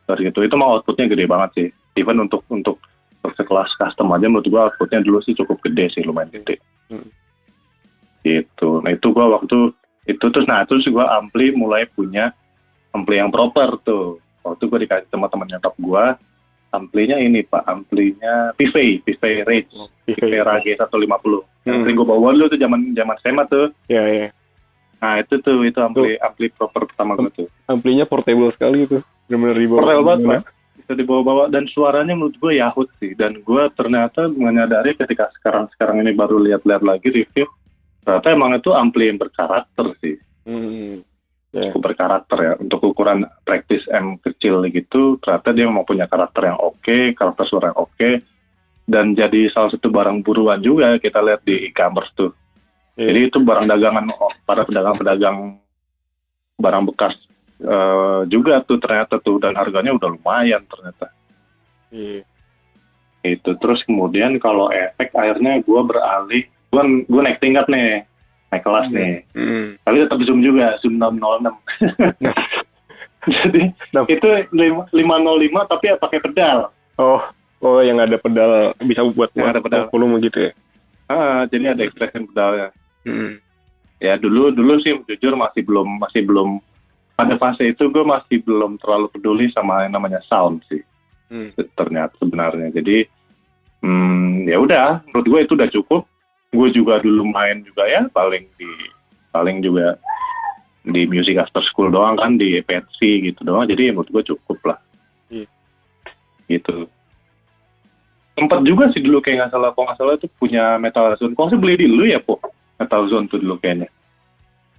garis 0.06 0.24
gitu 0.28 0.40
itu 0.44 0.54
mah 0.54 0.70
outputnya 0.70 1.08
gede 1.08 1.26
banget 1.26 1.50
sih 1.54 1.68
even 1.96 2.20
untuk 2.20 2.46
untuk 2.48 2.78
sekelas 3.26 3.72
custom 3.76 4.12
aja 4.12 4.28
menurut 4.28 4.46
gua 4.46 4.70
outputnya 4.70 5.02
dulu 5.02 5.18
sih 5.20 5.34
cukup 5.34 5.58
gede 5.62 5.90
sih 5.90 6.04
lumayan 6.04 6.30
gede 6.30 6.62
Hmm. 6.86 7.10
gitu 8.22 8.82
nah 8.82 8.92
itu 8.92 9.08
gua 9.10 9.34
waktu 9.34 9.74
itu 10.06 10.26
terus 10.30 10.46
nah 10.46 10.62
terus 10.64 10.86
gua 10.88 11.18
ampli 11.18 11.50
mulai 11.52 11.86
punya 11.90 12.30
ampli 12.92 13.18
yang 13.18 13.30
proper 13.30 13.78
tuh 13.82 14.18
waktu 14.42 14.64
gua 14.66 14.80
dikasih 14.80 15.10
sama 15.10 15.28
teman 15.28 15.50
nyokap 15.50 15.74
gua 15.78 16.16
amplinya 16.70 17.16
ini 17.16 17.42
pak 17.42 17.64
amplinya 17.66 18.52
PV 18.54 19.02
PV 19.02 19.24
Rage 19.48 19.72
PV 20.06 20.22
Rage 20.42 20.72
150 20.76 20.86
yang 21.66 21.82
Hmm. 21.82 21.82
sering 21.82 21.96
gua 21.96 22.08
bawa 22.12 22.30
dulu 22.32 22.46
tuh 22.48 22.60
zaman 22.60 22.94
zaman 22.94 23.16
SMA 23.20 23.44
tuh 23.48 23.68
Iya, 23.88 24.04
iya. 24.06 24.28
nah 25.00 25.18
itu 25.18 25.40
tuh 25.40 25.64
itu 25.64 25.80
ampli 25.80 26.14
ampli 26.20 26.52
proper 26.52 26.86
pertama 26.86 27.16
gua 27.16 27.32
tuh 27.32 27.48
Amplinya 27.66 28.06
portable 28.06 28.54
sekali 28.54 28.86
itu. 28.86 29.02
Benar-benar 29.26 29.58
dibawa. 29.58 29.80
Portable 29.82 30.06
banget. 30.06 30.28
Pak. 30.30 30.44
bisa 30.76 30.94
dibawa-bawa 30.94 31.44
dan 31.50 31.66
suaranya 31.66 32.14
menurut 32.14 32.38
gue 32.38 32.62
Yahut 32.62 32.86
sih 33.02 33.18
dan 33.18 33.42
gue 33.42 33.64
ternyata 33.74 34.30
menyadari 34.30 34.94
ketika 34.94 35.34
sekarang 35.34 35.66
sekarang 35.74 35.98
ini 35.98 36.14
baru 36.14 36.38
lihat-lihat 36.38 36.86
lagi 36.86 37.10
review 37.10 37.50
ternyata 38.06 38.28
emang 38.30 38.52
itu 38.54 38.70
ampli 38.72 39.10
yang 39.10 39.18
berkarakter 39.18 39.98
sih 40.00 40.16
Hmm. 40.46 41.02
Ya. 41.50 41.72
cukup 41.74 41.90
berkarakter 41.90 42.38
ya 42.38 42.54
untuk 42.60 42.84
ukuran 42.86 43.26
praktis 43.42 43.82
M 43.90 44.22
kecil 44.22 44.62
gitu 44.70 45.18
ternyata 45.18 45.56
dia 45.56 45.66
mau 45.66 45.82
punya 45.82 46.06
karakter 46.06 46.52
yang 46.52 46.60
oke 46.60 47.16
karakter 47.16 47.48
suara 47.48 47.72
yang 47.74 47.80
oke 47.82 48.10
dan 48.86 49.16
jadi 49.16 49.50
salah 49.50 49.74
satu 49.74 49.90
barang 49.90 50.22
buruan 50.22 50.62
juga 50.62 51.00
kita 51.00 51.18
lihat 51.24 51.42
di 51.42 51.66
e-commerce 51.66 52.14
tuh 52.14 52.30
Iya. 52.96 53.08
jadi 53.12 53.20
itu 53.28 53.38
barang 53.42 53.68
dagangan 53.68 54.06
oh, 54.14 54.32
para 54.44 54.64
pedagang-pedagang 54.64 55.60
barang 56.56 56.84
bekas 56.92 57.16
eh, 57.58 58.22
juga 58.30 58.62
tuh 58.62 58.78
ternyata 58.78 59.18
tuh 59.18 59.36
dan 59.40 59.56
harganya 59.56 59.92
udah 59.92 60.14
lumayan 60.14 60.62
ternyata 60.64 61.10
Iya. 61.90 62.22
itu 63.26 63.52
terus 63.58 63.80
kemudian 63.84 64.38
kalau 64.38 64.70
efek 64.70 65.10
akhirnya 65.12 65.58
gue 65.60 65.82
beralih 65.82 66.46
gue 66.76 66.82
gue 67.06 67.22
naik 67.22 67.40
tingkat 67.40 67.66
nih 67.66 68.04
naik 68.52 68.62
kelas 68.62 68.86
Hmm. 68.86 68.94
nih 68.94 69.14
Hmm. 69.32 69.66
tapi 69.82 69.96
tetap 70.02 70.20
zoom 70.22 70.40
juga 70.42 70.76
zoom 70.78 71.00
606 71.00 71.56
jadi 73.26 73.62
Nah. 73.90 74.04
itu 74.06 74.28
lima- 74.52 74.88
505 74.90 75.40
tapi 75.66 75.84
ya 75.88 75.96
pakai 75.96 76.20
pedal 76.20 76.70
Oh, 76.96 77.20
oh 77.60 77.80
yang 77.80 77.98
ada 77.98 78.16
pedal 78.16 78.72
bisa 78.82 79.04
buat 79.06 79.28
Yang 79.34 79.50
ada 79.50 79.62
pedal. 79.62 79.84
volume 79.90 80.20
gitu 80.22 80.40
ya. 80.42 80.52
ah, 81.06 81.44
jadi 81.46 81.74
ada 81.74 81.82
extraction 81.82 82.26
pedalnya 82.26 82.70
Hmm. 83.02 83.38
ya 83.98 84.16
dulu 84.16 84.50
dulu 84.50 84.78
sih 84.80 84.92
jujur 85.06 85.34
masih 85.34 85.62
belum 85.62 86.00
masih 86.00 86.22
belum 86.22 86.58
pada 87.16 87.38
fase 87.38 87.64
itu 87.66 87.88
gue 87.88 88.04
masih 88.04 88.42
belum 88.42 88.76
terlalu 88.76 89.08
peduli 89.10 89.48
sama 89.50 89.84
yang 89.84 89.96
namanya 89.96 90.20
sound 90.26 90.60
sih 90.66 90.82
Hmm. 91.26 91.50
ternyata 91.76 92.14
sebenarnya 92.16 92.70
jadi 92.72 93.10
hmm, 93.80 94.46
ya 94.46 94.58
udah 94.58 95.02
menurut 95.04 95.26
gue 95.26 95.40
itu 95.42 95.54
udah 95.54 95.70
cukup 95.72 96.02
gue 96.50 96.68
juga 96.72 97.00
dulu 97.00 97.26
main 97.26 97.62
juga 97.62 97.84
ya 97.84 98.06
paling 98.08 98.46
di 98.56 98.70
paling 99.30 99.60
juga 99.60 99.98
di 100.82 101.04
music 101.04 101.36
after 101.36 101.64
school 101.64 101.90
doang 101.90 102.14
kan 102.14 102.36
di 102.36 102.58
EPC 102.58 103.00
gitu 103.24 103.42
doang. 103.42 103.66
Jadi 103.66 103.90
menurut 103.90 104.10
gue 104.10 104.24
cukup 104.28 104.60
lah. 104.66 104.80
Iya. 105.28 105.50
gitu. 106.48 106.86
Tempat 108.36 108.62
juga 108.62 108.92
sih 108.92 109.00
dulu 109.00 109.18
kayak 109.18 109.36
nggak 109.40 109.52
salah 109.52 109.72
kok 109.72 109.82
nggak 109.82 109.98
salah 109.98 110.14
itu 110.14 110.28
punya 110.36 110.76
metal 110.76 111.10
zone. 111.16 111.34
Kok 111.34 111.50
sih 111.50 111.58
beli 111.58 111.76
di 111.76 111.88
lu 111.88 112.06
ya 112.06 112.20
po 112.20 112.38
metal 112.76 113.08
zone 113.08 113.26
tuh 113.26 113.40
dulu 113.40 113.58
kayaknya. 113.58 113.90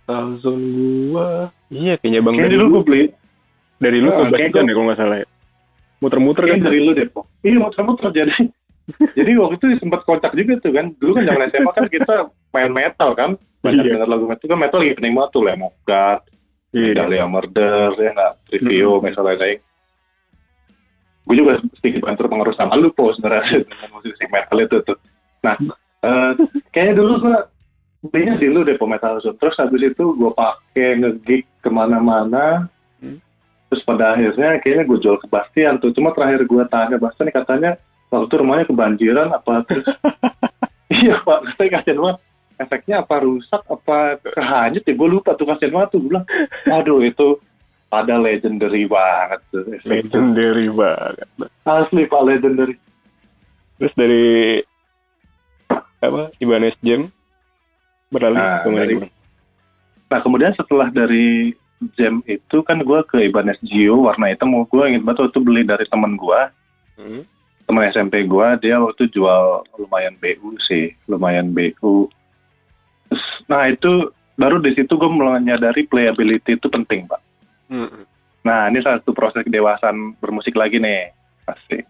Thousand 0.06 0.62
gua. 1.10 1.50
Iya, 1.66 1.98
kayaknya 1.98 2.20
Bang 2.22 2.38
kayaknya 2.38 2.46
dari 2.46 2.56
dulu 2.56 2.68
gue 2.70 2.82
beli. 2.84 3.02
dari 3.76 3.98
lu 3.98 4.08
ke 4.08 4.14
Ah, 4.14 4.18
kayak 4.22 4.32
Bastian 4.32 4.52
gua- 4.54 4.62
ya 4.62 4.72
kalau 4.72 4.86
nggak 4.86 5.00
salah 5.00 5.16
ya. 5.18 5.26
Muter-muter 5.96 6.44
kan. 6.46 6.58
Dari 6.62 6.78
lu 6.78 6.92
deh 6.92 7.08
po 7.08 7.20
iya 7.42 7.56
muter-muter 7.56 8.06
jadi 8.14 8.32
jadi 9.18 9.30
waktu 9.39 9.55
itu 9.59 9.66
sempat 9.82 10.07
kocak 10.07 10.30
juga 10.32 10.62
tuh 10.62 10.70
kan 10.70 10.87
dulu 10.97 11.18
kan 11.18 11.24
zaman 11.26 11.51
SMA 11.51 11.72
kan 11.74 11.87
kita 11.91 12.14
main 12.55 12.70
metal 12.70 13.11
kan 13.12 13.30
banyak 13.61 13.82
Iya. 13.82 13.93
denger 13.99 14.09
lagu 14.09 14.24
metal 14.24 14.47
kan 14.47 14.61
metal 14.62 14.78
lagi 14.78 14.95
penting 14.95 15.14
banget 15.14 15.30
tuh 15.34 15.43
Lamb 15.43 15.66
of 15.66 15.74
God 15.82 16.20
Iya. 16.70 16.93
Dahlia 16.95 17.26
Murder 17.26 17.89
ya 17.99 18.11
nggak 18.14 18.32
Trivio 18.47 18.91
Hmm. 18.99 19.05
misalnya 19.05 19.34
lain 19.37 19.59
gue 21.26 21.34
juga 21.34 21.53
sedikit 21.82 22.07
banget 22.07 22.22
terpengaruh 22.22 22.55
sama 22.55 22.78
lu 22.78 22.95
po 22.95 23.11
sebenarnya 23.11 23.59
dengan 23.66 23.89
musik 23.91 24.28
metal 24.30 24.59
itu 24.62 24.76
tuh 24.87 24.99
nah 25.43 25.59
eh, 26.07 26.30
kayaknya 26.70 27.03
dulu 27.03 27.12
gue 27.18 27.37
belinya 28.07 28.39
di 28.39 28.47
lu 28.47 28.62
deh 28.62 28.78
metal 28.78 29.18
zone 29.18 29.34
terus 29.43 29.59
habis 29.59 29.82
itu 29.82 30.05
gue 30.14 30.30
pakai 30.30 31.03
ngegig 31.03 31.43
ke 31.59 31.68
mana-mana 31.68 32.70
Hmm. 32.97 33.20
terus 33.68 33.84
pada 33.84 34.16
akhirnya 34.16 34.57
kayaknya 34.62 34.89
gue 34.89 34.99
jual 35.03 35.20
ke 35.20 35.28
Bastian 35.28 35.76
tuh 35.76 35.93
cuma 35.93 36.14
terakhir 36.14 36.47
gue 36.47 36.62
tanya 36.70 36.97
Bastian 36.97 37.28
katanya 37.28 37.76
waktu 38.09 38.26
itu 38.26 38.36
rumahnya 38.36 38.64
kebanjiran 38.64 39.28
apa 39.30 39.62
terus? 39.64 39.86
Iya 40.86 41.18
pak. 41.18 41.42
Katanya 41.50 41.70
kasihan 41.76 41.98
banget. 41.98 42.18
Efeknya 42.57 42.96
apa? 43.02 43.14
Rusak 43.18 43.62
apa 43.66 43.96
kehanyut? 44.22 44.80
Ya 44.80 44.94
gue 44.94 45.09
lupa 45.11 45.34
tuh 45.34 45.44
kasihan 45.44 45.74
banget 45.74 45.88
tuh. 45.90 45.98
Gue 45.98 46.09
bilang 46.09 46.26
aduh 46.64 47.02
itu 47.02 47.42
ada 47.88 48.14
legendary 48.14 48.86
banget 48.86 49.40
tuh. 49.50 49.66
Legendary 49.82 50.70
banget. 50.70 51.26
asli 51.61 52.07
pak 52.07 52.22
legendary. 52.22 52.74
Terus 53.76 53.92
dari 53.92 54.26
apa? 55.98 56.30
Ibanez 56.38 56.78
Jam 56.80 57.11
beralih 58.09 58.38
Nah, 58.38 58.62
ke 58.62 58.68
dari- 58.70 59.11
nah 60.07 60.22
kemudian 60.22 60.54
setelah 60.54 60.86
dari 60.88 61.50
jam 61.92 62.22
itu 62.24 62.62
kan 62.62 62.78
gue 62.78 63.00
ke 63.04 63.26
Ibanez 63.26 63.59
Gio 63.61 64.07
warna 64.07 64.30
hitam. 64.30 64.54
Gue 64.64 64.86
inget 64.86 65.02
banget 65.02 65.26
waktu 65.26 65.40
beli 65.42 65.62
dari 65.62 65.84
temen 65.84 66.14
gue 66.14 66.40
Hmm. 66.96 67.20
Teman 67.66 67.90
SMP 67.90 68.22
gue 68.24 68.48
dia 68.62 68.78
waktu 68.78 69.10
jual 69.10 69.66
lumayan 69.76 70.14
BU 70.22 70.54
sih 70.64 70.94
lumayan 71.10 71.50
BU 71.50 72.06
nah 73.50 73.66
itu 73.66 74.10
baru 74.34 74.58
di 74.58 74.74
situ 74.74 74.94
gue 74.94 75.10
mulai 75.10 75.38
menyadari 75.42 75.86
playability 75.86 76.56
itu 76.58 76.68
penting 76.70 77.06
pak 77.06 77.20
Hmm. 77.66 78.06
Nah, 78.46 78.70
ini 78.70 78.78
salah 78.78 79.02
satu 79.02 79.10
proses 79.10 79.42
kedewasaan 79.42 80.14
bermusik 80.22 80.54
lagi 80.54 80.78
nih, 80.78 81.10
pasti. 81.42 81.82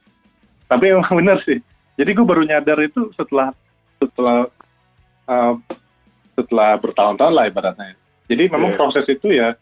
Tapi 0.67 0.85
emang 0.89 1.13
bener 1.21 1.37
sih. 1.45 1.61
Jadi 2.01 2.11
gue 2.17 2.25
baru 2.25 2.49
nyadar 2.49 2.81
itu 2.81 3.13
setelah 3.13 3.53
setelah 4.01 4.49
uh, 5.29 5.55
setelah 6.33 6.81
bertahun-tahun 6.81 7.33
lah 7.33 7.45
ibaratnya. 7.49 7.93
Jadi 8.29 8.49
memang 8.53 8.73
Iya. 8.73 8.79
proses 8.81 9.07
itu 9.09 9.33
ya 9.33 9.53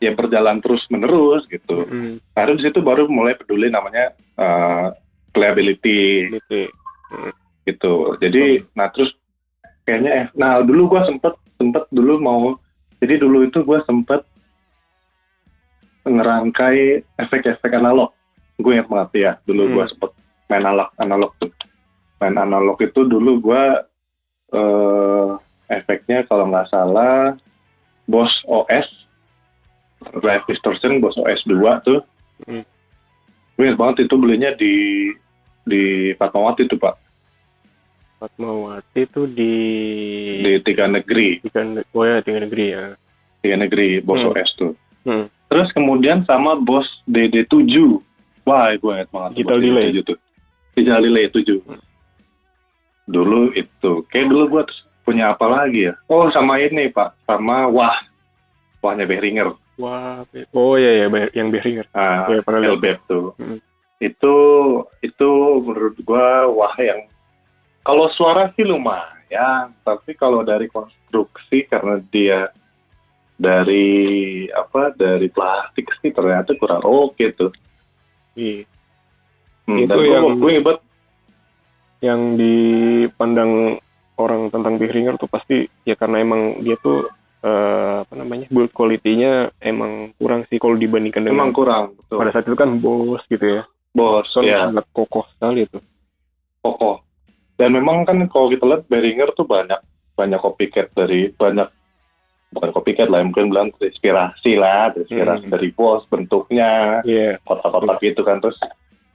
ya 0.00 0.10
berjalan 0.16 0.64
terus 0.64 0.82
menerus 0.88 1.44
gitu. 1.52 1.84
Hmm. 1.84 2.16
Baru 2.32 2.56
di 2.56 2.64
situ 2.64 2.80
baru 2.80 3.04
mulai 3.12 3.36
peduli 3.36 3.68
namanya 3.68 4.16
uh, 4.40 4.88
playability 5.32 6.28
Gitu. 6.32 6.60
gitu. 7.68 7.94
Jadi 8.20 8.64
nah 8.76 8.88
terus 8.92 9.12
kayaknya 9.84 10.10
eh 10.10 10.26
nah 10.36 10.60
dulu 10.62 10.96
gua 10.96 11.04
sempet 11.04 11.34
sempet 11.58 11.84
dulu 11.92 12.18
mau 12.22 12.56
jadi 13.02 13.18
dulu 13.18 13.46
itu 13.46 13.60
gua 13.66 13.82
sempet 13.84 14.22
ngerangkai 16.02 17.06
efek-efek 17.18 17.72
analog. 17.78 18.10
Gue 18.58 18.74
ingat 18.78 18.90
banget 18.90 19.10
ya, 19.14 19.32
dulu 19.46 19.62
Hmm. 19.70 19.74
gua 19.78 19.84
sempet 19.86 20.10
main 20.50 20.62
analog 20.66 20.90
analog 20.98 21.30
tuh. 21.38 21.50
Main 22.18 22.36
analog 22.38 22.78
itu 22.82 23.00
dulu 23.06 23.38
gua 23.38 23.86
eh 24.52 25.28
efeknya 25.72 26.28
kalau 26.28 26.50
nggak 26.50 26.68
salah 26.68 27.32
Boss 28.04 28.28
OS 28.44 28.84
Drive 30.20 30.44
Distortion 30.50 31.00
Boss 31.00 31.16
OS 31.16 31.40
2 31.46 31.80
tuh. 31.86 32.02
Hmm. 32.44 32.66
Gue 33.56 33.72
banget 33.78 34.04
itu 34.10 34.14
belinya 34.18 34.50
di 34.58 35.08
di 35.62 35.82
Fatmawati 36.14 36.66
tuh 36.66 36.76
pak 36.76 36.94
Fatmawati 38.18 39.00
itu 39.02 39.22
di 39.26 39.54
di 40.40 40.52
tiga 40.62 40.86
negeri 40.86 41.42
tiga 41.42 41.62
oh 41.90 42.04
ya 42.04 42.22
tiga 42.22 42.38
negeri 42.40 42.64
ya. 42.70 42.84
tiga 43.40 43.56
negeri 43.58 43.98
bos 43.98 44.18
Hmm. 44.18 44.30
OS 44.30 44.50
tuh 44.54 44.72
Hmm. 45.02 45.26
terus 45.46 45.66
kemudian 45.72 46.22
sama 46.22 46.54
bos 46.54 46.86
DD7 47.04 47.98
wah 48.42 48.70
gue 48.72 48.92
ingat 48.92 49.10
banget 49.10 49.30
Digital 49.34 49.58
bos 49.58 49.64
delay. 49.64 49.86
DD7 49.88 49.98
tuh 50.04 50.18
digital 50.72 51.00
delay 51.00 51.24
7 51.26 51.58
Hmm. 51.60 51.82
dulu 53.04 53.50
itu 53.52 53.92
kayak 54.08 54.26
dulu 54.26 54.44
gue 54.48 54.62
punya 55.02 55.34
apa 55.34 55.42
lagi 55.44 55.90
ya 55.90 55.94
oh 56.06 56.30
sama 56.30 56.56
ini 56.56 56.86
pak 56.88 57.18
sama 57.22 57.66
wah 57.66 57.98
wahnya 58.78 59.02
Behringer 59.04 59.58
Wah, 59.72 60.22
oh 60.52 60.76
iya 60.76 61.02
ya 61.02 61.08
yang 61.32 61.48
Behringer. 61.48 61.88
ah 61.90 62.28
Iya, 62.28 62.44
lihat. 62.44 62.62
Hellbait 62.62 62.98
tuh 63.04 63.34
Mm. 63.34 63.58
Itu 64.02 64.36
itu 64.98 65.30
menurut 65.62 65.94
gua 66.02 66.50
wah 66.50 66.74
yang 66.74 67.06
kalau 67.86 68.10
suara 68.10 68.50
sih 68.52 68.66
lumayan 68.66 69.70
tapi 69.86 70.18
kalau 70.18 70.42
dari 70.42 70.66
konstruksi 70.66 71.70
karena 71.70 72.02
dia 72.10 72.50
dari 73.38 73.86
apa 74.50 74.90
dari 74.92 75.30
plastik 75.30 75.86
sih 75.98 76.10
ternyata 76.10 76.54
kurang 76.54 76.82
oke 76.82 77.26
tuh 77.34 77.54
Iya. 78.32 78.64
hmm, 79.68 79.78
Itu 79.84 79.92
dan 79.92 80.08
yang- 80.08 80.40
gue 80.40 80.52
hebat 80.56 80.78
Yang 82.02 82.20
dipandang 82.34 83.78
orang 84.18 84.50
tentang 84.50 84.74
Behringer 84.74 85.14
tuh 85.14 85.30
pasti 85.30 85.68
ya 85.84 85.94
karena 85.94 86.18
emang 86.18 86.58
dia 86.60 86.74
tuh 86.80 87.06
eh, 87.42 87.94
apa 88.02 88.14
namanya 88.14 88.46
build 88.50 88.70
quality-nya 88.70 89.50
emang 89.58 90.10
kurang 90.14 90.42
sih 90.46 90.58
kalau 90.58 90.74
dibandingkan 90.74 91.26
dengan 91.26 91.38
emang 91.38 91.52
kurang 91.52 91.94
betul 91.98 92.18
pada 92.18 92.30
saat 92.30 92.46
itu 92.46 92.54
kan 92.54 92.78
bos 92.78 93.22
gitu 93.26 93.42
ya. 93.42 93.62
Bos 93.92 94.28
Kan 94.28 94.42
ya 94.42 94.66
sangat 94.66 94.86
kokoh 94.90 95.24
sekali 95.30 95.68
tuh. 95.68 95.82
kokoh 96.58 97.02
dan 97.54 97.70
memang 97.70 98.02
kan 98.02 98.18
kalau 98.26 98.48
kita 98.48 98.64
lihat 98.64 98.82
Behringer 98.86 99.30
tuh 99.32 99.44
banyak 99.44 99.78
banyak 100.12 100.38
copycat 100.38 100.88
dari 100.92 101.30
banyak 101.30 101.68
bukan 102.50 102.70
copycat 102.70 103.08
lah 103.08 103.20
mungkin 103.20 103.48
bilang 103.48 103.68
terinspirasi 103.74 104.54
lah 104.54 104.92
terinspirasi 104.92 105.46
Hmm. 105.46 105.52
dari 105.52 105.68
bos 105.70 106.04
bentuknya 106.06 107.00
Iya. 107.02 107.40
kotak-kotak 107.42 107.98
gitu 108.00 108.20
kan 108.20 108.38
terus 108.38 108.56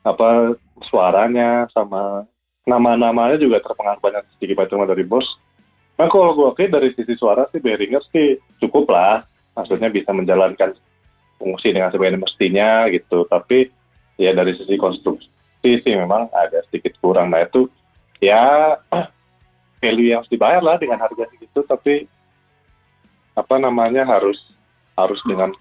apa 0.01 0.53
suaranya 0.84 1.65
sama 1.69 2.25
nama-namanya 2.63 3.38
juga 3.38 3.61
terpengaruh 3.61 3.99
banyak 3.99 4.23
sedikit 4.36 4.59
banyak 4.59 4.89
dari 4.89 5.03
bos 5.03 5.25
nah 5.95 6.05
kalau 6.05 6.34
gue 6.34 6.47
oke 6.47 6.63
dari 6.63 6.93
sisi 6.93 7.13
suara 7.13 7.49
sih 7.49 7.57
Behringer 7.57 8.01
sih 8.09 8.38
cukup 8.59 8.86
lah 8.88 9.25
maksudnya 9.53 9.89
bisa 9.89 10.11
menjalankan 10.11 10.73
fungsi 11.38 11.71
dengan 11.71 11.89
sebaik 11.89 12.17
mestinya 12.17 12.86
gitu 12.88 13.25
tapi 13.25 13.69
ya 14.18 14.34
dari 14.34 14.57
sisi 14.57 14.76
konstruksi 14.76 15.30
sih 15.63 15.93
memang 15.93 16.28
agak 16.34 16.65
sedikit 16.68 16.97
kurang. 16.99 17.32
Nah 17.32 17.45
itu 17.45 17.70
ya 18.20 18.76
value 19.82 20.09
yang 20.11 20.26
harus 20.26 20.34
dibayar 20.34 20.61
lah 20.61 20.78
dengan 20.82 20.97
harga 21.01 21.30
segitu 21.32 21.61
tapi 21.65 22.09
apa 23.38 23.55
namanya 23.61 24.03
harus 24.03 24.38
harus 24.97 25.22
dengan 25.30 25.53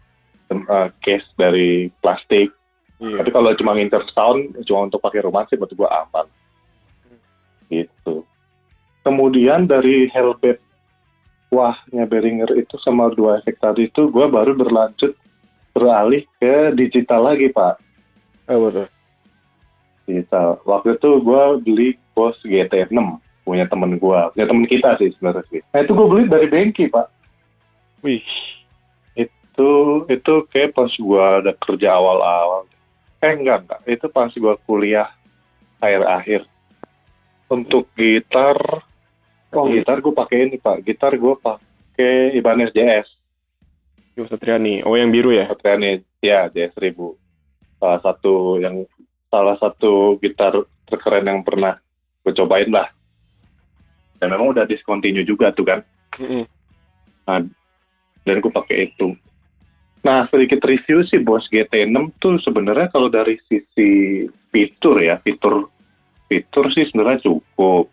eh, 0.51 0.89
case 1.05 1.29
dari 1.37 1.93
plastik. 2.01 2.51
Iya. 2.97 3.21
tapi 3.21 3.29
kalau 3.29 3.53
cuma 3.61 3.77
nginter 3.77 4.01
sound 4.17 4.57
cuma 4.65 4.89
untuk 4.89 5.05
pakai 5.05 5.21
rumah 5.21 5.45
sih 5.53 5.61
menurut 5.61 5.77
gua 5.77 6.09
aman. 6.09 6.25
Gitu. 7.69 8.25
Kemudian 9.05 9.69
dari 9.69 10.09
Hellbait 10.09 10.57
wahnya 11.53 12.09
Behringer 12.09 12.57
itu 12.57 12.81
sama 12.81 13.13
dua 13.13 13.45
efek 13.45 13.61
tadi 13.61 13.93
itu 13.93 14.09
gua 14.09 14.33
baru 14.33 14.57
berlanjut 14.57 15.13
beralih 15.77 16.25
ke 16.41 16.73
digital 16.73 17.29
lagi 17.29 17.53
pak 17.53 17.77
Oh, 18.47 18.71
betul. 18.71 18.87
digital 20.07 20.63
waktu 20.63 20.95
itu 20.95 21.11
gua 21.21 21.59
beli 21.59 21.99
Bose 22.15 22.39
GT6 22.47 22.95
punya 23.43 23.67
temen 23.67 23.99
gua. 23.99 24.31
Punya 24.33 24.47
temen 24.47 24.65
kita 24.65 24.95
sih 25.03 25.11
sebenarnya 25.19 25.43
sih. 25.51 25.61
Nah 25.75 25.83
itu 25.83 25.93
gua 25.93 26.07
beli 26.09 26.31
dari 26.31 26.47
Bengki 26.47 26.89
pak. 26.89 27.11
Wih. 28.07 28.23
itu 29.17 30.05
itu 30.13 30.35
kayak 30.53 30.77
pas 30.79 30.93
gua 31.01 31.43
ada 31.43 31.53
kerja 31.59 31.99
awal-awal. 31.99 32.71
Eh 33.19 33.35
enggak 33.35 33.67
enggak. 33.67 33.81
Itu 33.85 34.07
pas 34.07 34.31
gua 34.39 34.55
kuliah 34.63 35.11
akhir-akhir. 35.83 36.47
Untuk 37.51 37.91
gitar 37.99 38.59
oh. 39.51 39.67
Gitar 39.67 39.99
gua 39.99 40.15
pakai 40.23 40.47
ini 40.47 40.57
pak. 40.63 40.87
Gitar 40.87 41.19
gua 41.19 41.35
pakai 41.35 42.39
Ibanez 42.39 42.71
JS 42.71 43.11
Yo 44.17 44.25
Satriani. 44.31 44.81
Oh, 44.81 44.97
yang 44.97 45.13
biru 45.13 45.29
ya? 45.29 45.45
Satriani. 45.45 46.01
Ya 46.25 46.49
JS 46.49 46.73
1000 46.79 47.26
salah 47.81 48.01
satu 48.01 48.63
yang 48.63 48.87
salah 49.29 49.57
satu 49.61 50.17
gitar 50.23 50.55
terkeren 50.87 51.27
yang 51.27 51.41
pernah 51.43 51.77
gue 52.23 52.33
cobain 52.33 52.71
lah 52.71 52.89
dan 54.19 54.33
memang 54.33 54.57
udah 54.57 54.65
discontinue 54.65 55.27
juga 55.27 55.53
tuh 55.53 55.67
kan 55.67 55.81
Mm-mm. 56.17 56.45
dan 58.27 58.37
gue 58.43 58.53
pakai 58.53 58.91
itu. 58.91 59.15
Nah, 60.07 60.23
sedikit 60.31 60.63
review 60.63 61.03
sih 61.11 61.19
Bose 61.19 61.51
GT6 61.51 62.23
tuh 62.23 62.39
sebenarnya 62.39 62.95
kalau 62.95 63.11
dari 63.11 63.43
sisi 63.51 64.23
fitur 64.55 65.03
ya, 65.03 65.19
fitur 65.19 65.67
fitur 66.31 66.71
sih 66.71 66.87
sebenarnya 66.87 67.27
cukup. 67.27 67.91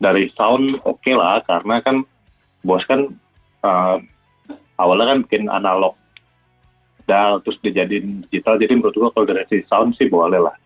Dari 0.00 0.32
sound 0.32 0.80
oke 0.88 1.12
lah, 1.12 1.44
karena 1.44 1.84
kan 1.84 2.00
Bose 2.64 2.88
kan 2.88 3.12
uh, 3.60 4.00
awalnya 4.80 5.12
kan 5.12 5.18
bikin 5.28 5.52
analog 5.52 5.92
dan 7.04 7.40
terus 7.44 7.60
dijadiin 7.60 8.24
digital, 8.28 8.56
jadi 8.56 8.72
menurut 8.76 8.96
gua 8.96 9.10
kalau 9.12 9.26
dari 9.28 9.44
sisi 9.48 9.64
sound 9.68 9.94
sih 10.00 10.08
boleh 10.08 10.40
lah. 10.40 10.56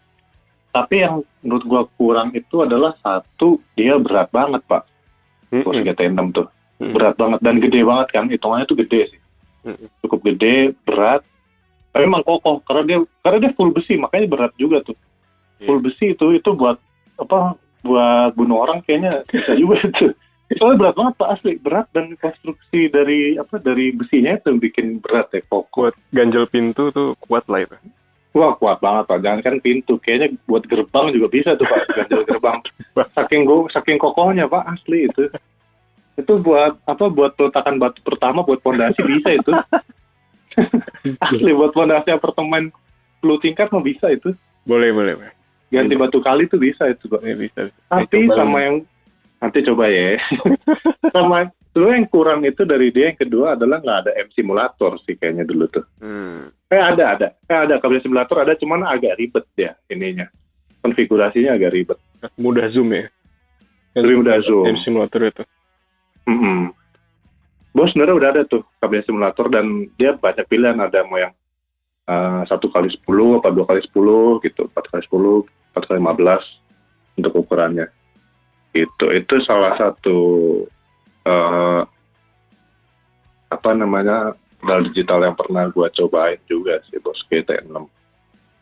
Tapi 0.70 1.03
yang 1.03 1.26
menurut 1.43 1.64
gua 1.66 1.82
kurang 1.99 2.30
itu 2.32 2.62
adalah 2.62 2.95
satu, 3.03 3.59
dia 3.74 3.99
berat 3.99 4.30
banget 4.30 4.62
pak, 4.68 4.86
Bose 5.49 5.80
Mm-mm. 5.80 5.89
GT6 5.89 6.20
tuh 6.36 6.47
Mm-mm. 6.78 6.93
berat 6.95 7.14
banget 7.16 7.41
dan 7.41 7.57
gede 7.59 7.80
banget 7.82 8.09
kan 8.12 8.24
hitungannya 8.28 8.68
tuh 8.68 8.78
gede 8.78 9.01
sih 9.16 9.20
Mm-mm. 9.64 9.89
cukup 10.05 10.20
gede 10.28 10.76
berat 10.84 11.24
tapi 11.91 12.05
emang 12.05 12.20
kokoh 12.22 12.61
karena 12.68 12.82
dia 12.84 12.99
karena 13.24 13.49
dia 13.49 13.53
full 13.57 13.72
besi 13.72 13.97
makanya 13.97 14.28
berat 14.28 14.53
juga 14.61 14.84
tuh 14.84 14.97
Iya. 15.59 15.66
full 15.66 15.80
besi 15.82 16.14
itu 16.14 16.26
itu 16.39 16.51
buat 16.55 16.78
apa 17.18 17.59
buat 17.82 18.30
bunuh 18.39 18.62
orang 18.62 18.78
kayaknya 18.86 19.26
bisa 19.26 19.59
juga 19.59 19.82
itu 19.91 20.14
soalnya 20.57 20.80
berat 20.80 20.94
banget 20.96 21.14
pak 21.20 21.30
asli. 21.36 21.53
Berat 21.61 21.86
dan 21.92 22.07
konstruksi 22.16 22.80
dari 22.88 23.36
apa 23.36 23.61
dari 23.61 23.92
besinya 23.92 24.32
itu 24.32 24.49
yang 24.49 24.61
bikin 24.64 24.86
berat 25.05 25.28
ya 25.36 25.44
kokoh 25.44 25.92
Buat 25.92 25.96
ganjel 26.16 26.49
pintu 26.49 26.88
tuh 26.94 27.12
kuat 27.20 27.44
lah 27.53 27.68
itu. 27.68 27.76
wah 28.32 28.55
kuat 28.57 28.80
banget 28.80 29.05
pak. 29.11 29.20
Jangan 29.20 29.40
kan 29.44 29.57
pintu. 29.61 30.01
Kayaknya 30.01 30.38
buat 30.49 30.64
gerbang 30.64 31.12
juga 31.12 31.28
bisa 31.28 31.53
tuh 31.61 31.68
pak 31.68 31.84
ganjel 31.92 32.22
gerbang. 32.24 32.59
Saking 33.16 33.44
go 33.44 33.68
saking 33.68 34.01
kokohnya 34.01 34.49
pak 34.49 34.64
asli 34.72 35.11
itu. 35.11 35.28
Itu 36.16 36.40
buat 36.40 36.80
apa 36.88 37.05
buat 37.12 37.36
peletakan 37.36 37.76
batu 37.76 38.01
pertama 38.01 38.40
buat 38.40 38.64
pondasi 38.64 39.05
bisa 39.05 39.36
itu. 39.36 39.53
Asli 41.30 41.55
buat 41.55 41.70
pondasi 41.70 42.11
apartemen 42.11 42.74
10 43.22 43.44
tingkat 43.44 43.70
mau 43.70 43.78
bisa 43.78 44.11
itu. 44.11 44.34
Boleh, 44.66 44.90
boleh. 44.90 45.14
boleh. 45.14 45.32
ganti 45.68 45.94
batu 46.01 46.18
kali 46.24 46.49
itu 46.49 46.57
bisa 46.57 46.88
itu 46.88 47.07
pak. 47.12 47.20
Ya, 47.20 47.36
bisa. 47.36 47.68
tapi 47.92 48.24
sama 48.32 48.59
yang 48.64 48.76
nanti 49.39 49.59
coba 49.62 49.86
ya 49.86 50.18
sama 51.14 51.51
dulu 51.70 51.95
yang 51.95 52.07
kurang 52.11 52.43
itu 52.43 52.66
dari 52.66 52.91
dia 52.91 53.14
yang 53.14 53.18
kedua 53.18 53.55
adalah 53.55 53.78
nggak 53.78 53.99
ada 54.07 54.12
M 54.18 54.28
simulator 54.34 54.99
sih 55.07 55.14
kayaknya 55.14 55.47
dulu 55.47 55.70
tuh 55.70 55.86
Hmm. 56.03 56.51
Eh 56.68 56.76
ada 56.76 57.16
ada, 57.16 57.28
eh 57.49 57.59
ada 57.64 57.80
kabel 57.80 58.05
simulator 58.05 58.45
ada, 58.45 58.53
cuman 58.53 58.84
agak 58.84 59.16
ribet 59.16 59.49
ya 59.57 59.72
ininya. 59.89 60.28
Konfigurasinya 60.84 61.57
agak 61.57 61.72
ribet. 61.72 61.97
Mudah 62.36 62.68
zoom 62.68 62.93
ya. 62.93 63.09
Lebih 63.97 64.20
mudah 64.20 64.36
zoom. 64.45 64.68
Game 64.68 64.80
simulator 64.84 65.32
itu. 65.32 65.45
Mm-mm. 66.28 66.76
Bos 67.72 67.89
sebenarnya 67.89 68.16
udah 68.20 68.28
ada 68.36 68.43
tuh 68.45 68.68
kabel 68.84 69.01
simulator 69.09 69.49
dan 69.49 69.89
dia 69.97 70.12
banyak 70.12 70.45
pilihan 70.45 70.76
ada 70.76 71.01
mau 71.09 71.16
yang 71.16 71.32
eh, 72.05 72.43
satu 72.53 72.68
kali 72.68 72.93
sepuluh 72.93 73.41
apa 73.41 73.49
dua 73.49 73.64
kali 73.64 73.80
sepuluh 73.80 74.36
gitu, 74.45 74.68
empat 74.68 74.93
kali 74.93 75.03
sepuluh, 75.09 75.49
empat 75.72 75.89
kali 75.89 76.05
lima 76.05 76.12
belas 76.12 76.45
untuk 77.16 77.32
ukurannya. 77.32 77.89
Itu 78.73 79.07
itu 79.12 79.35
salah 79.45 79.75
satu 79.79 80.19
eh, 81.25 81.83
apa 83.49 83.71
namanya 83.73 84.37
pedal 84.61 84.91
digital 84.93 85.25
yang 85.25 85.37
pernah 85.39 85.71
gua 85.73 85.89
cobain 85.89 86.41
juga 86.51 86.83
sih 86.91 87.01
bos 87.01 87.19
GT6. 87.31 87.73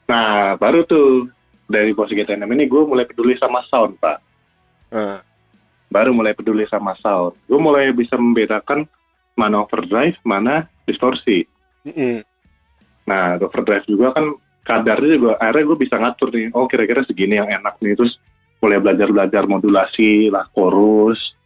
Nah 0.07 0.55
baru 0.57 0.87
tuh 0.87 1.27
dari 1.67 1.91
bos 1.91 2.11
GT6 2.11 2.47
ini 2.47 2.71
gue 2.71 2.83
mulai 2.87 3.03
peduli 3.03 3.35
sama 3.43 3.67
sound 3.67 3.99
pak 3.99 4.23
Ah, 4.95 5.19
baru 5.91 6.15
mulai 6.15 6.35
peduli 6.35 6.63
sama 6.71 6.95
sound. 7.03 7.35
Gue 7.51 7.59
mulai 7.59 7.91
bisa 7.91 8.15
membedakan 8.15 8.87
mana 9.35 9.67
overdrive, 9.67 10.17
mana 10.23 10.71
distorsi. 10.87 11.45
mm-mm. 11.87 12.23
Nah, 13.07 13.39
overdrive 13.39 13.87
juga 13.87 14.15
kan 14.15 14.35
kadarnya 14.67 15.19
juga 15.19 15.33
akhirnya 15.39 15.69
gue 15.75 15.79
bisa 15.79 15.95
ngatur 15.99 16.29
nih, 16.35 16.51
oh 16.55 16.67
kira-kira 16.67 17.07
segini 17.07 17.39
yang 17.39 17.51
enak 17.51 17.79
nih. 17.79 17.95
Terus 17.95 18.15
mulai 18.67 18.83
belajar-belajar 18.83 19.47
modulasi 19.47 20.35
lah, 20.35 20.51
chorus. 20.51 21.39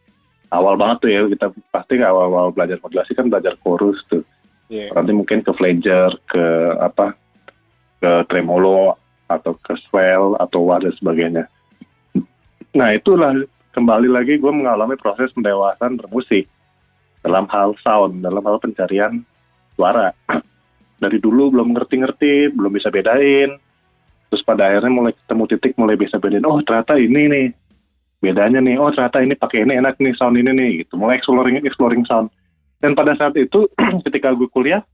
Awal 0.49 0.81
banget 0.81 0.97
tuh 1.05 1.11
ya, 1.13 1.21
kita 1.29 1.47
pasti 1.69 2.01
awal-awal 2.01 2.57
belajar 2.57 2.81
modulasi 2.81 3.13
kan 3.13 3.29
belajar 3.29 3.61
chorus 3.61 4.01
tuh. 4.09 4.25
Iya. 4.73 4.97
Nanti 4.97 5.13
mungkin 5.13 5.45
ke 5.45 5.53
flanger, 5.53 6.17
ke 6.25 6.45
apa, 6.81 7.13
ke 8.01 8.25
tremolo, 8.33 8.97
atau 9.29 9.53
ke 9.61 9.77
swell, 9.87 10.35
atau 10.41 10.65
wah 10.65 10.81
dan 10.81 10.97
sebagainya. 10.97 11.45
Nah 12.73 12.89
itulah 12.97 13.37
kembali 13.77 14.09
lagi 14.09 14.41
gue 14.41 14.53
mengalami 14.55 14.97
proses 14.97 15.31
pendewasaan 15.37 16.01
bermusik 16.01 16.49
dalam 17.21 17.45
hal 17.53 17.77
sound, 17.85 18.25
dalam 18.25 18.41
hal 18.43 18.57
pencarian 18.59 19.21
suara. 19.77 20.17
Dari 21.03 21.17
dulu 21.17 21.53
belum 21.53 21.77
ngerti-ngerti, 21.77 22.53
belum 22.57 22.73
bisa 22.77 22.93
bedain. 22.93 23.57
Terus 24.31 24.47
pada 24.47 24.71
akhirnya 24.71 24.95
mulai 24.95 25.13
ketemu 25.13 25.45
titik, 25.51 25.73
mulai 25.75 25.99
bisa 25.99 26.17
bedain. 26.23 26.47
Oh 26.47 26.63
ternyata 26.63 26.95
ini 26.95 27.27
nih 27.27 27.47
bedanya 28.21 28.61
nih 28.61 28.77
oh 28.77 28.93
ternyata 28.93 29.25
ini 29.25 29.35
pakai 29.35 29.65
ini 29.65 29.81
enak 29.81 29.97
nih 29.97 30.13
sound 30.13 30.37
ini 30.37 30.53
nih 30.53 30.71
gitu 30.85 31.01
mulai 31.01 31.17
exploring 31.17 31.65
exploring 31.65 32.05
sound 32.05 32.29
dan 32.85 32.93
pada 32.93 33.17
saat 33.17 33.33
itu 33.41 33.65
ketika 34.07 34.37
gue 34.37 34.47
kuliah 34.53 34.85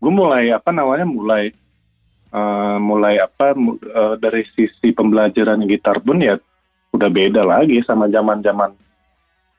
gue 0.00 0.12
mulai 0.12 0.48
apa 0.56 0.72
namanya 0.72 1.04
mulai 1.04 1.52
uh, 2.32 2.80
mulai 2.80 3.20
apa 3.20 3.52
uh, 3.92 4.16
dari 4.16 4.48
sisi 4.56 4.96
pembelajaran 4.96 5.60
gitar 5.68 6.00
pun 6.00 6.24
ya 6.24 6.40
udah 6.96 7.08
beda 7.12 7.44
lagi 7.44 7.84
sama 7.84 8.08
zaman 8.08 8.40
zaman 8.40 8.72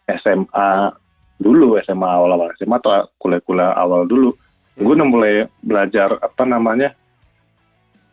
SMA 0.10 0.98
dulu 1.38 1.78
SMA 1.86 2.10
awal-awal 2.10 2.50
SMA 2.58 2.82
atau 2.82 3.06
kuliah-kuliah 3.22 3.78
awal 3.78 4.10
dulu 4.10 4.34
gue 4.82 4.94
udah 4.98 5.08
mulai 5.08 5.46
belajar 5.62 6.18
apa 6.26 6.44
namanya 6.44 6.98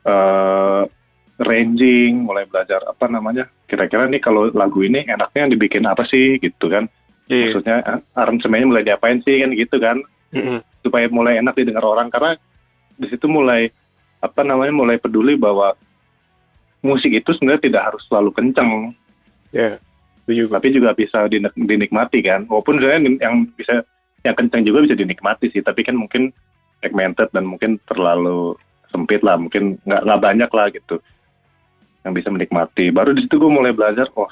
uh, 0.06 0.82
ranging 1.42 2.22
mulai 2.22 2.46
belajar 2.46 2.84
apa 2.86 3.10
namanya 3.10 3.50
kira-kira 3.66 4.06
nih 4.06 4.22
kalau 4.22 4.52
lagu 4.52 4.84
ini 4.84 5.04
enaknya 5.08 5.50
dibikin 5.50 5.84
apa 5.88 6.06
sih 6.06 6.38
gitu 6.38 6.70
kan 6.70 6.86
yeah. 7.26 7.50
maksudnya 7.50 7.76
aransemennya 8.14 8.68
mulai 8.68 8.84
diapain 8.86 9.24
sih 9.24 9.42
kan 9.42 9.50
gitu 9.56 9.76
kan 9.82 9.96
mm-hmm. 10.32 10.58
supaya 10.86 11.06
mulai 11.10 11.40
enak 11.40 11.56
didengar 11.58 11.82
orang 11.82 12.12
karena 12.12 12.38
di 13.00 13.06
situ 13.08 13.26
mulai 13.26 13.72
apa 14.22 14.46
namanya 14.46 14.70
mulai 14.70 14.96
peduli 15.00 15.34
bahwa 15.34 15.74
musik 16.82 17.10
itu 17.10 17.30
sebenarnya 17.34 17.66
tidak 17.66 17.82
harus 17.90 18.02
selalu 18.06 18.30
kenceng 18.34 18.94
ya 19.50 19.76
yeah. 20.28 20.48
tapi 20.52 20.68
juga 20.70 20.94
bisa 20.94 21.26
dinik- 21.26 21.58
dinikmati 21.58 22.22
kan 22.22 22.46
walaupun 22.46 22.78
sebenarnya 22.78 23.18
yang 23.18 23.50
bisa 23.58 23.82
yang 24.22 24.38
kenceng 24.38 24.62
juga 24.62 24.86
bisa 24.86 24.94
dinikmati 24.94 25.50
sih 25.50 25.62
tapi 25.64 25.82
kan 25.82 25.98
mungkin 25.98 26.30
segmented 26.82 27.30
dan 27.34 27.46
mungkin 27.46 27.78
terlalu 27.90 28.54
sempit 28.92 29.24
lah 29.24 29.40
mungkin 29.40 29.80
nggak 29.82 30.02
nggak 30.04 30.20
banyak 30.20 30.50
lah 30.52 30.66
gitu 30.70 30.96
yang 32.02 32.12
bisa 32.14 32.28
menikmati. 32.28 32.90
Baru 32.90 33.14
di 33.16 33.24
situ 33.24 33.38
gue 33.38 33.50
mulai 33.50 33.72
belajar 33.74 34.06
oh 34.14 34.30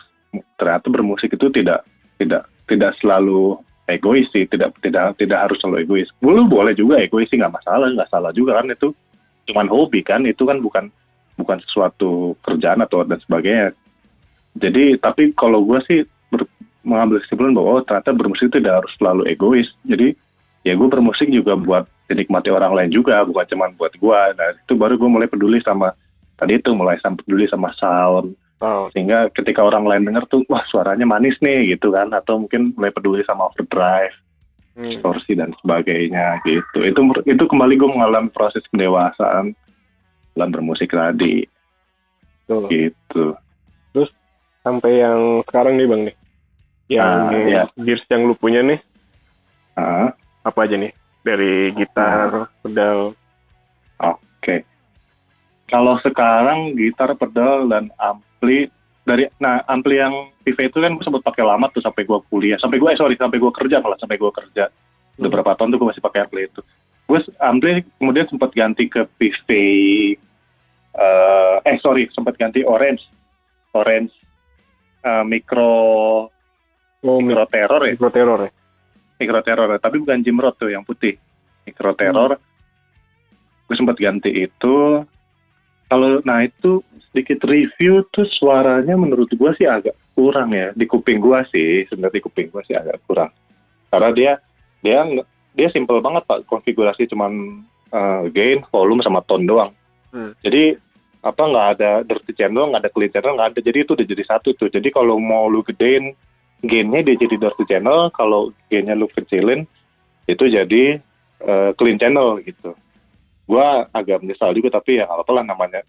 ternyata 0.60 0.86
bermusik 0.92 1.34
itu 1.34 1.48
tidak 1.50 1.82
tidak 2.20 2.46
tidak 2.70 2.92
selalu 3.02 3.58
egois 3.90 4.28
sih 4.30 4.46
tidak 4.46 4.76
tidak 4.84 5.18
tidak 5.18 5.48
harus 5.48 5.58
selalu 5.58 5.86
egois. 5.86 6.08
Dulu 6.22 6.46
boleh 6.46 6.74
juga 6.76 7.02
egois 7.02 7.26
sih 7.32 7.38
nggak 7.40 7.56
masalah 7.62 7.90
nggak 7.90 8.10
salah 8.10 8.30
juga 8.36 8.60
kan 8.60 8.70
itu. 8.70 8.92
Cuman 9.50 9.66
hobi 9.66 10.04
kan 10.06 10.22
itu 10.28 10.46
kan 10.46 10.62
bukan 10.62 10.92
bukan 11.40 11.58
sesuatu 11.64 12.36
kerjaan 12.44 12.84
atau 12.84 13.02
dan 13.02 13.18
sebagainya. 13.24 13.72
Jadi 14.60 14.98
tapi 15.00 15.32
kalau 15.34 15.64
gue 15.64 15.78
sih 15.86 16.00
ber, 16.28 16.44
mengambil 16.84 17.22
kesimpulan 17.22 17.54
bahwa 17.54 17.70
oh, 17.80 17.82
ternyata 17.82 18.10
bermusik 18.14 18.50
itu 18.50 18.58
tidak 18.60 18.84
harus 18.84 18.92
selalu 18.98 19.22
egois. 19.30 19.68
Jadi 19.86 20.14
ya 20.66 20.76
gue 20.76 20.88
bermusik 20.90 21.30
juga 21.32 21.56
buat 21.56 21.86
dinikmati 22.10 22.50
orang 22.50 22.74
lain 22.74 22.90
juga 22.90 23.22
bukan 23.22 23.46
cuma 23.46 23.70
buat 23.78 23.94
gue 23.94 24.20
nah 24.34 24.48
itu 24.58 24.74
baru 24.74 24.98
gue 24.98 25.06
mulai 25.06 25.30
peduli 25.30 25.62
sama 25.62 25.94
tadi 26.34 26.58
itu 26.58 26.74
mulai 26.74 26.98
sampai 26.98 27.22
peduli 27.22 27.46
sama 27.46 27.70
sound 27.78 28.34
oh. 28.58 28.90
sehingga 28.90 29.30
ketika 29.30 29.62
orang 29.62 29.86
lain 29.86 30.10
dengar 30.10 30.26
tuh 30.26 30.42
wah 30.50 30.66
suaranya 30.66 31.06
manis 31.06 31.38
nih 31.38 31.78
gitu 31.78 31.94
kan 31.94 32.10
atau 32.10 32.42
mungkin 32.42 32.74
mulai 32.74 32.90
peduli 32.90 33.22
sama 33.22 33.46
overdrive 33.46 34.14
hmm. 34.74 34.98
distorsi 34.98 35.38
dan 35.38 35.54
sebagainya 35.62 36.42
gitu 36.42 36.82
itu 36.82 37.00
itu 37.30 37.44
kembali 37.46 37.74
gue 37.78 37.90
mengalami 37.90 38.28
proses 38.34 38.66
pendewasaan 38.74 39.54
dalam 40.34 40.50
bermusik 40.50 40.90
tadi 40.90 41.46
Tuh. 42.50 42.66
gitu 42.66 43.38
terus 43.94 44.10
sampai 44.66 45.00
yang 45.02 45.46
sekarang 45.46 45.78
nih 45.78 45.86
bang 45.86 46.02
nih 46.10 46.16
yang 46.90 47.30
uh, 47.30 47.46
ya. 47.46 47.62
gears 47.78 48.02
yang 48.10 48.26
lu 48.26 48.34
punya 48.34 48.66
nih 48.66 48.80
uh. 49.78 50.10
apa 50.42 50.58
aja 50.66 50.74
nih 50.74 50.90
dari 51.22 51.72
gitar 51.76 52.48
pedal. 52.62 53.12
Oke. 54.00 54.16
Okay 54.40 54.60
kalau 55.70 55.94
sekarang 56.02 56.74
gitar, 56.74 57.14
pedal 57.14 57.70
dan 57.70 57.94
ampli 58.02 58.66
dari 59.06 59.30
nah 59.38 59.62
ampli 59.70 60.02
yang 60.02 60.28
PV 60.44 60.58
itu 60.70 60.78
kan 60.82 60.92
gue 60.98 61.04
sempat 61.06 61.22
pakai 61.24 61.46
lama 61.46 61.70
tuh 61.70 61.80
sampai 61.80 62.02
gue 62.02 62.18
kuliah, 62.26 62.58
sampai 62.58 62.82
gue 62.82 62.90
eh 62.90 62.98
sorry 62.98 63.14
sampai 63.14 63.38
gue 63.38 63.52
kerja 63.54 63.78
malah 63.78 63.96
sampai 63.96 64.18
gue 64.18 64.32
kerja. 64.34 64.66
Udah 65.16 65.30
hmm. 65.30 65.30
berapa 65.30 65.54
tahun 65.56 65.70
tuh 65.72 65.78
gue 65.78 65.88
masih 65.94 66.04
pakai 66.04 66.20
ampli 66.26 66.42
itu. 66.50 66.60
Gue 67.06 67.18
ampli 67.38 67.86
kemudian 68.02 68.26
sempat 68.26 68.50
ganti 68.50 68.90
ke 68.90 69.06
PV 69.06 69.48
uh, 70.98 71.62
eh 71.62 71.78
sorry 71.78 72.10
sempat 72.10 72.34
ganti 72.34 72.66
orange. 72.66 73.06
Orange 73.70 74.10
uh, 75.06 75.22
micro 75.22 75.70
oh, 77.06 77.18
micro 77.22 77.46
terror 77.46 77.86
ya? 77.86 77.94
micro 77.94 78.10
terror 78.10 78.38
ya 78.42 78.50
micro 79.20 79.44
terror 79.44 79.68
tapi 79.76 80.00
bukan 80.00 80.24
Jimrod 80.24 80.56
tuh 80.56 80.72
yang 80.72 80.82
putih. 80.82 81.20
Micro 81.68 81.92
terror 81.92 82.40
hmm. 82.40 83.68
gue 83.68 83.76
sempat 83.76 84.00
ganti 84.00 84.48
itu. 84.48 85.04
Kalau 85.90 86.22
nah 86.24 86.46
itu 86.46 86.80
sedikit 87.10 87.42
review 87.50 88.06
tuh 88.14 88.22
suaranya 88.38 88.94
menurut 88.94 89.26
gua 89.34 89.50
sih 89.58 89.66
agak 89.66 89.98
kurang 90.14 90.54
ya. 90.54 90.70
Di 90.72 90.86
kuping 90.86 91.18
gua 91.18 91.42
sih 91.50 91.84
sebenarnya 91.90 92.22
di 92.22 92.22
kuping 92.22 92.48
gua 92.54 92.62
sih 92.62 92.78
agak 92.78 93.02
kurang. 93.10 93.34
Karena 93.90 94.08
dia 94.14 94.32
dia 94.86 95.02
dia 95.58 95.68
simple 95.74 95.98
banget 95.98 96.22
pak. 96.30 96.46
Konfigurasi 96.46 97.10
cuman 97.10 97.62
uh, 97.90 98.30
gain 98.30 98.62
volume 98.70 99.02
sama 99.02 99.20
tone 99.26 99.44
doang. 99.44 99.72
Hmm. 100.10 100.34
jadi 100.42 100.74
apa 101.22 101.38
nggak 101.38 101.68
ada 101.78 102.02
dirty 102.02 102.34
channel 102.34 102.66
nggak 102.66 102.82
ada 102.82 102.90
clean 102.90 103.12
channel 103.14 103.34
nggak 103.38 103.50
ada. 103.54 103.60
Jadi 103.62 103.78
itu 103.82 103.90
udah 103.94 104.06
jadi 104.06 104.24
satu 104.26 104.48
tuh. 104.54 104.70
Jadi 104.70 104.88
kalau 104.94 105.18
mau 105.18 105.46
lu 105.50 105.62
gedein 105.66 106.14
gainnya 106.60 107.00
dia 107.04 107.16
jadi 107.16 107.36
dirty 107.40 107.64
channel 107.64 108.12
kalau 108.12 108.52
gainnya 108.68 108.96
lu 108.96 109.08
kecilin 109.08 109.64
itu 110.28 110.44
jadi 110.46 111.00
uh, 111.44 111.70
clean 111.76 111.96
channel 111.96 112.38
gitu. 112.44 112.76
Gue 113.50 113.66
agak 113.90 114.22
menyesal 114.22 114.54
juga 114.54 114.78
tapi 114.78 115.00
ya 115.02 115.08
apa 115.08 115.30
lah 115.32 115.42
namanya. 115.42 115.82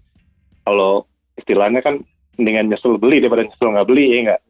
Kalau 0.66 1.06
istilahnya 1.38 1.84
kan 1.84 2.02
mendingan 2.40 2.72
nyesel 2.72 2.98
beli 2.98 3.22
daripada 3.22 3.46
nyesel 3.46 3.70
nggak 3.70 3.90
beli 3.90 4.06
ya 4.08 4.18
nggak? 4.26 4.42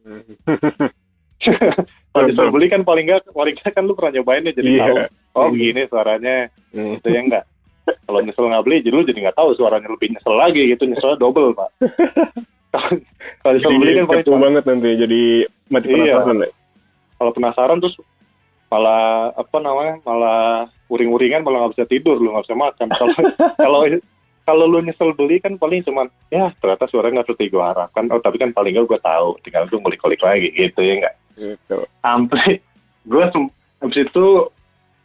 Kalau 2.12 2.24
nyesel 2.28 2.48
beli 2.54 2.66
kan 2.70 2.82
paling 2.86 3.04
nggak 3.10 3.34
paling 3.34 3.54
nggak 3.58 3.72
kan 3.74 3.84
lu 3.84 3.98
pernah 3.98 4.20
nyobain 4.20 4.46
ya 4.46 4.52
jadi 4.54 4.70
yeah. 4.70 4.86
tahu. 4.86 4.96
Oh 5.32 5.44
hmm. 5.48 5.52
begini 5.56 5.82
suaranya. 5.90 6.36
Mm. 6.72 6.96
itu 6.96 7.08
ya 7.12 7.20
enggak 7.20 7.44
kalau 7.82 8.22
nyesel 8.22 8.46
nggak 8.46 8.64
beli 8.64 8.78
jadi 8.80 8.94
lu 8.94 9.04
jadi 9.04 9.18
nggak 9.28 9.38
tahu 9.42 9.50
suaranya 9.58 9.90
lebih 9.90 10.14
nyesel 10.14 10.34
lagi 10.38 10.62
gitu. 10.70 10.86
Nyesel 10.86 11.18
double 11.18 11.52
pak 11.52 11.70
kalau 13.42 13.52
nyesel 13.52 13.76
beli 13.76 13.92
kan 14.00 14.06
paling 14.08 14.40
banget 14.40 14.64
nanti 14.64 14.90
jadi 14.96 15.22
mati 15.68 15.86
iya. 15.92 15.96
penasaran 16.20 16.36
iya. 16.40 16.50
kalau 17.20 17.30
penasaran 17.36 17.78
terus 17.84 17.96
malah 18.72 19.36
apa 19.36 19.56
namanya 19.60 19.94
malah 20.08 20.64
uring-uringan 20.88 21.44
malah 21.44 21.68
nggak 21.68 21.76
bisa 21.76 21.86
tidur 21.92 22.16
lu 22.16 22.32
nggak 22.32 22.48
bisa 22.48 22.56
makan 22.56 22.88
kalau 22.96 23.12
kalau 23.68 23.80
kalau 24.42 24.64
lu 24.66 24.80
nyesel 24.80 25.12
beli 25.12 25.38
kan 25.38 25.60
paling 25.60 25.84
cuma 25.84 26.08
ya 26.32 26.48
ternyata 26.56 26.88
suaranya 26.88 27.20
nggak 27.20 27.28
seperti 27.28 27.52
gue 27.52 27.60
harapkan 27.60 28.08
oh 28.08 28.20
tapi 28.24 28.40
kan 28.40 28.56
paling 28.56 28.72
nggak 28.72 28.88
gue 28.88 29.00
tahu 29.04 29.36
tinggal 29.44 29.68
gue 29.68 29.76
ngulik-ngulik 29.76 30.22
lagi 30.24 30.48
gitu 30.56 30.80
ya 30.80 30.92
enggak 30.98 31.14
gitu. 31.36 31.78
ampli 32.00 32.64
gue 33.04 33.24
habis 33.84 33.98
itu 34.00 34.26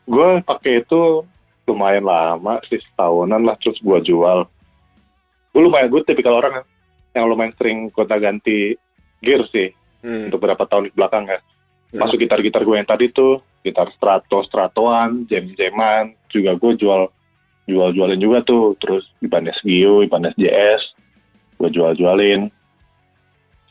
gue 0.08 0.28
pakai 0.48 0.88
itu 0.88 1.28
lumayan 1.68 2.08
lama 2.08 2.64
sih 2.72 2.80
setahunan 2.80 3.44
lah 3.44 3.60
terus 3.60 3.76
gue 3.84 4.00
jual 4.08 4.48
gue 5.52 5.62
lumayan 5.62 5.92
gue 5.92 6.02
tipikal 6.08 6.40
orang 6.40 6.64
yang 7.16 7.26
lumayan 7.30 7.54
sering 7.56 7.92
kota 7.94 8.18
ganti 8.18 8.76
gear 9.22 9.46
sih 9.50 9.72
hmm. 10.04 10.32
untuk 10.32 10.42
beberapa 10.44 10.66
tahun 10.68 10.90
di 10.90 10.94
belakang 10.94 11.26
ya 11.28 11.40
hmm. 11.40 12.00
masuk 12.00 12.18
gitar-gitar 12.20 12.62
gue 12.64 12.76
yang 12.78 12.90
tadi 12.90 13.10
tuh 13.12 13.42
gitar 13.64 13.90
strato 13.96 14.44
stratoan 14.48 15.28
jam 15.28 15.48
jaman 15.56 16.16
juga 16.32 16.56
gue 16.56 16.72
jual 16.80 17.12
jual 17.68 17.90
jualin 17.92 18.22
juga 18.22 18.40
tuh 18.48 18.80
terus 18.80 19.04
Ibanez 19.20 19.60
Gio 19.66 20.06
Ibanez 20.06 20.34
JS 20.40 20.82
gue 21.60 21.70
jual 21.74 21.98
jualin 22.00 22.48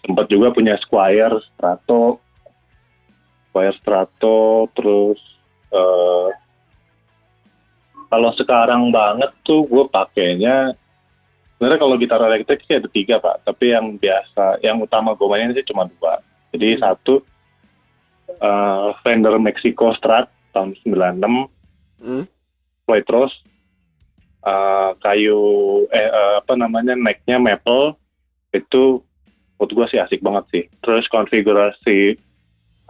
sempat 0.05 0.28
juga 0.28 0.53
punya 0.53 0.76
Squire 0.84 1.41
Strato 1.55 2.20
Squire 3.51 3.76
Strato 3.80 4.68
terus 4.76 5.18
uh, 5.72 6.28
kalau 8.07 8.30
sekarang 8.37 8.93
banget 8.93 9.32
tuh 9.43 9.64
gue 9.66 9.84
pakainya 9.89 10.76
sebenarnya 11.57 11.81
kalau 11.81 11.97
gitar 11.97 12.21
elektrik 12.21 12.61
sih 12.69 12.77
ada 12.77 12.89
tiga 12.93 13.17
pak. 13.17 13.49
Tapi 13.49 13.73
yang 13.73 13.97
biasa 13.97 14.61
yang 14.61 14.77
utama 14.85 15.17
gue 15.17 15.25
mainin 15.25 15.57
sih 15.57 15.65
cuma 15.65 15.89
dua. 15.89 16.21
Jadi 16.53 16.77
hmm. 16.77 16.81
satu 16.85 17.25
uh, 18.45 18.93
Fender 19.01 19.41
Mexico 19.41 19.97
Strat 19.97 20.29
tahun 20.53 20.77
96 20.85 21.25
hmm? 22.05 22.25
Floyd 22.85 23.09
Rose. 23.09 23.37
Uh, 24.47 24.95
kayu 25.03 25.43
eh 25.91 26.07
uh, 26.07 26.39
apa 26.45 26.55
namanya 26.55 26.93
necknya 26.95 27.41
maple. 27.41 27.97
Itu 28.53 29.03
menurut 29.57 29.73
gue 29.73 29.87
sih 29.97 29.99
asik 29.99 30.21
banget 30.21 30.45
sih. 30.53 30.65
Terus 30.85 31.09
konfigurasi 31.09 32.21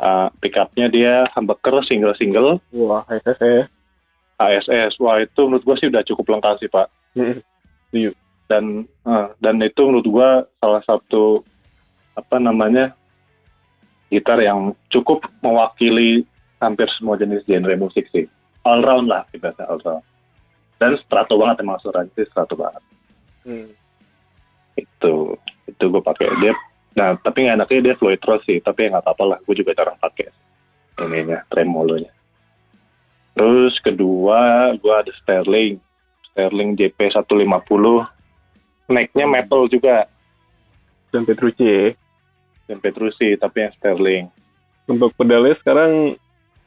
uh, 0.03 0.29
pickupnya 0.43 0.91
dia 0.91 1.15
humbucker 1.33 1.81
single 1.89 2.13
single 2.21 2.61
wah 2.75 3.07
ASS 3.09 3.71
ASS 4.37 5.01
wah 5.01 5.17
itu 5.17 5.41
menurut 5.49 5.65
gue 5.65 5.77
sih 5.81 5.89
udah 5.89 6.03
cukup 6.05 6.37
lengkap 6.37 6.61
sih 6.61 6.69
pak. 6.69 6.91
Hmm. 7.17 7.41
Dan 8.47 8.87
uh, 9.07 9.31
dan 9.43 9.59
itu 9.63 9.81
menurut 9.87 10.07
gue 10.07 10.31
salah 10.63 10.83
satu 10.87 11.43
apa 12.17 12.37
namanya 12.39 12.95
gitar 14.09 14.39
yang 14.39 14.73
cukup 14.89 15.27
mewakili 15.43 16.23
hampir 16.63 16.87
semua 16.97 17.19
jenis 17.19 17.45
genre 17.45 17.75
musik 17.77 18.07
sih. 18.15 18.25
All 18.67 18.83
round 18.83 19.11
lah 19.11 19.27
kita 19.35 19.55
all 19.67 19.83
round. 19.83 20.05
Dan 20.77 20.97
strato 21.03 21.41
banget 21.41 21.65
emang 21.65 21.81
suaranya 21.81 22.13
sih 22.15 22.29
strato 22.29 22.55
banget. 22.55 22.83
Hmm. 23.45 23.71
Itu 24.79 25.37
itu 25.67 25.85
gue 25.91 26.03
pakai 26.03 26.31
dia 26.41 26.55
Nah, 26.97 27.13
tapi 27.21 27.45
nggak 27.45 27.61
enaknya 27.61 27.93
dia 27.93 27.99
Floyd 28.01 28.25
Rose 28.25 28.49
sih, 28.49 28.59
tapi 28.65 28.89
ya 28.89 28.97
nggak 28.97 29.05
apa-apa 29.05 29.25
lah, 29.37 29.39
gue 29.45 29.55
juga 29.61 29.77
jarang 29.77 30.01
pakai 30.01 30.33
ininya, 31.05 31.45
tremolonya. 31.53 32.09
Terus 33.37 33.77
kedua, 33.85 34.73
gue 34.81 34.95
ada 34.97 35.13
Sterling, 35.21 35.77
Sterling 36.33 36.73
JP 36.73 36.97
150, 36.97 37.37
necknya 38.91 39.27
metal 39.27 39.67
juga, 39.71 40.07
Dan 41.15 41.23
Petrucci 41.23 41.95
dan 42.67 42.83
Petrucci, 42.83 43.39
tapi 43.39 43.63
yang 43.63 43.73
Sterling. 43.79 44.25
Untuk 44.91 45.15
pedalnya 45.15 45.55
sekarang 45.63 46.19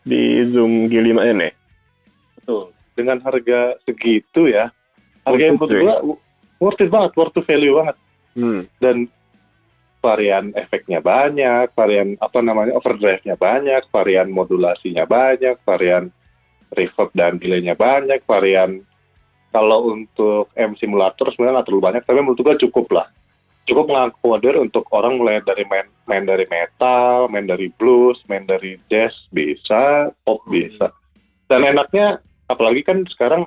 di 0.08 0.44
Zoom 0.52 0.88
G5N 0.88 1.40
ya? 1.44 1.52
Betul. 2.40 2.72
Dengan 2.96 3.20
harga 3.24 3.76
segitu 3.84 4.48
ya, 4.48 4.72
harga 5.28 5.44
yang 5.44 5.60
Worth 5.60 5.72
menurut 5.72 6.20
worth 6.60 6.84
it 6.84 6.92
banget, 6.92 7.12
worth 7.16 7.36
to 7.36 7.44
value 7.44 7.76
banget. 7.80 7.98
Hmm. 8.38 8.70
dan 8.80 9.10
varian 10.00 10.56
efeknya 10.56 11.04
banyak, 11.04 11.76
varian 11.76 12.16
apa 12.24 12.40
namanya 12.40 12.78
overdrive-nya 12.80 13.36
banyak, 13.36 13.84
varian 13.92 14.32
modulasinya 14.32 15.04
banyak, 15.04 15.60
varian 15.68 16.08
reverb 16.72 17.12
dan 17.18 17.36
delay-nya 17.42 17.76
banyak, 17.76 18.24
varian 18.24 18.86
kalau 19.50 19.94
untuk 19.94 20.54
M 20.54 20.78
simulator 20.78 21.30
sebenarnya 21.34 21.62
nggak 21.62 21.68
terlalu 21.68 21.86
banyak, 21.90 22.04
tapi 22.06 22.20
menurut 22.22 22.42
gua 22.42 22.56
cukup 22.58 22.88
lah. 22.94 23.08
Cukup 23.66 23.86
mengakomodir 23.86 24.58
untuk 24.58 24.86
orang 24.90 25.22
mulai 25.22 25.46
dari 25.46 25.62
main, 25.70 25.86
main 26.10 26.26
dari 26.26 26.46
metal, 26.50 27.30
main 27.30 27.46
dari 27.46 27.70
blues, 27.78 28.18
main 28.26 28.46
dari 28.46 28.82
jazz 28.90 29.14
bisa, 29.30 30.10
pop 30.26 30.42
bisa. 30.50 30.90
Dan 31.46 31.66
enaknya, 31.66 32.18
apalagi 32.50 32.82
kan 32.82 33.06
sekarang 33.10 33.46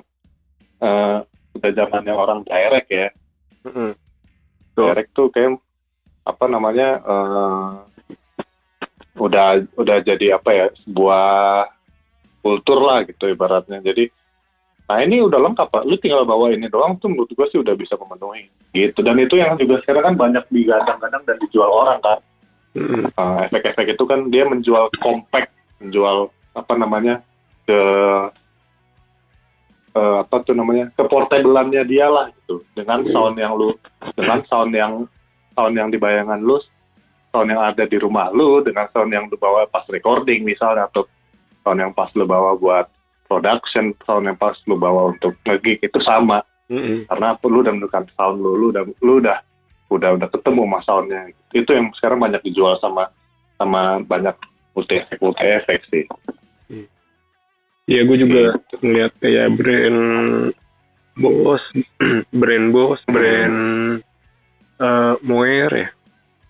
eh, 0.79 1.17
udah 1.59 1.71
zamannya 1.75 2.13
orang 2.15 2.39
direct 2.47 2.89
ya. 2.91 3.07
Betul. 3.63 3.95
direct 4.75 5.11
tuh 5.15 5.27
kayak 5.31 5.59
apa 6.23 6.45
namanya 6.47 6.89
eh, 7.03 7.71
udah 9.19 9.61
udah 9.77 9.97
jadi 10.01 10.41
apa 10.41 10.49
ya 10.49 10.65
sebuah 10.83 11.69
kultur 12.41 12.79
lah 12.81 13.05
gitu 13.05 13.29
ibaratnya 13.29 13.79
jadi 13.79 14.09
nah 14.83 14.99
ini 14.99 15.23
udah 15.23 15.39
lengkap 15.39 15.67
pak. 15.71 15.83
Lu 15.87 15.95
tinggal 15.95 16.27
bawa 16.27 16.51
ini 16.51 16.67
doang 16.67 16.99
tuh 16.99 17.07
menurut 17.07 17.31
gua 17.33 17.47
sih 17.49 17.59
udah 17.59 17.73
bisa 17.73 17.95
memenuhi. 17.95 18.51
Gitu. 18.75 18.99
Dan 18.99 19.21
itu 19.21 19.39
yang 19.39 19.55
juga 19.55 19.79
sekarang 19.85 20.13
kan 20.13 20.15
banyak 20.19 20.43
digadang-gadang 20.51 21.23
dan 21.23 21.37
dijual 21.39 21.71
orang 21.71 21.99
kan 22.03 22.19
efek-efek 23.47 23.93
itu 23.93 24.03
kan 24.09 24.33
dia 24.33 24.49
menjual 24.49 24.89
compact 24.97 25.53
menjual 25.77 26.33
apa 26.57 26.73
namanya 26.73 27.21
ke 27.69 27.79
eh, 29.93 30.17
apa 30.25 30.35
tuh 30.41 30.57
namanya 30.57 30.89
ke 30.97 31.03
portableannya 31.05 31.83
dia 31.85 32.09
lah 32.09 32.33
gitu. 32.33 32.65
Dengan 32.73 33.05
sound 33.13 33.37
yang 33.37 33.53
lu 33.53 33.77
dengan 34.17 34.41
sound 34.49 34.73
yang 34.73 35.05
sound 35.53 35.77
yang 35.77 35.93
di 35.93 36.01
bayangan 36.01 36.41
lu 36.41 36.57
sound 37.29 37.49
yang 37.49 37.61
ada 37.61 37.85
di 37.85 37.97
rumah 38.01 38.33
lu 38.33 38.61
dengan 38.65 38.89
sound 38.89 39.13
yang 39.13 39.29
lu 39.29 39.37
bawa 39.37 39.69
pas 39.69 39.85
recording 39.89 40.41
misalnya 40.41 40.89
atau 40.89 41.05
sound 41.61 41.77
yang 41.77 41.93
pas 41.93 42.09
lu 42.17 42.25
bawa 42.25 42.57
buat 42.57 42.89
production 43.27 43.95
sound 44.05 44.27
yang 44.27 44.37
pas 44.37 44.55
lu 44.67 44.75
bawa 44.77 45.15
untuk 45.15 45.35
nge 45.47 45.79
itu 45.81 45.99
sama. 46.03 46.43
Mm-mm. 46.71 47.03
karena 47.11 47.35
lu 47.43 47.59
udah 47.59 47.75
menentukan 47.75 48.07
sound 48.15 48.39
lu 48.39 48.55
lu 48.55 48.65
udah 48.71 48.83
lu 49.03 49.19
udah 49.19 49.37
udah 49.91 50.09
udah 50.15 50.27
ketemu 50.31 50.61
sama 50.63 50.79
soundnya. 50.87 51.21
Itu 51.51 51.69
yang 51.75 51.91
sekarang 51.99 52.23
banyak 52.23 52.41
dijual 52.41 52.79
sama 52.79 53.11
sama 53.59 54.01
banyak 54.01 54.33
multi 54.73 54.97
efek 54.97 55.19
multi 55.21 55.45
efek 55.45 55.79
sih. 55.91 56.05
Iya, 57.83 58.07
gue 58.07 58.15
juga 58.15 58.43
ngeliat 58.79 59.11
kayak 59.19 59.59
brand 59.59 59.99
Bos, 61.19 61.63
brand 62.41 62.67
Bos, 62.71 63.01
brand 63.11 63.57
eh 64.79 65.13
Moer 65.21 65.71
ya. 65.71 65.89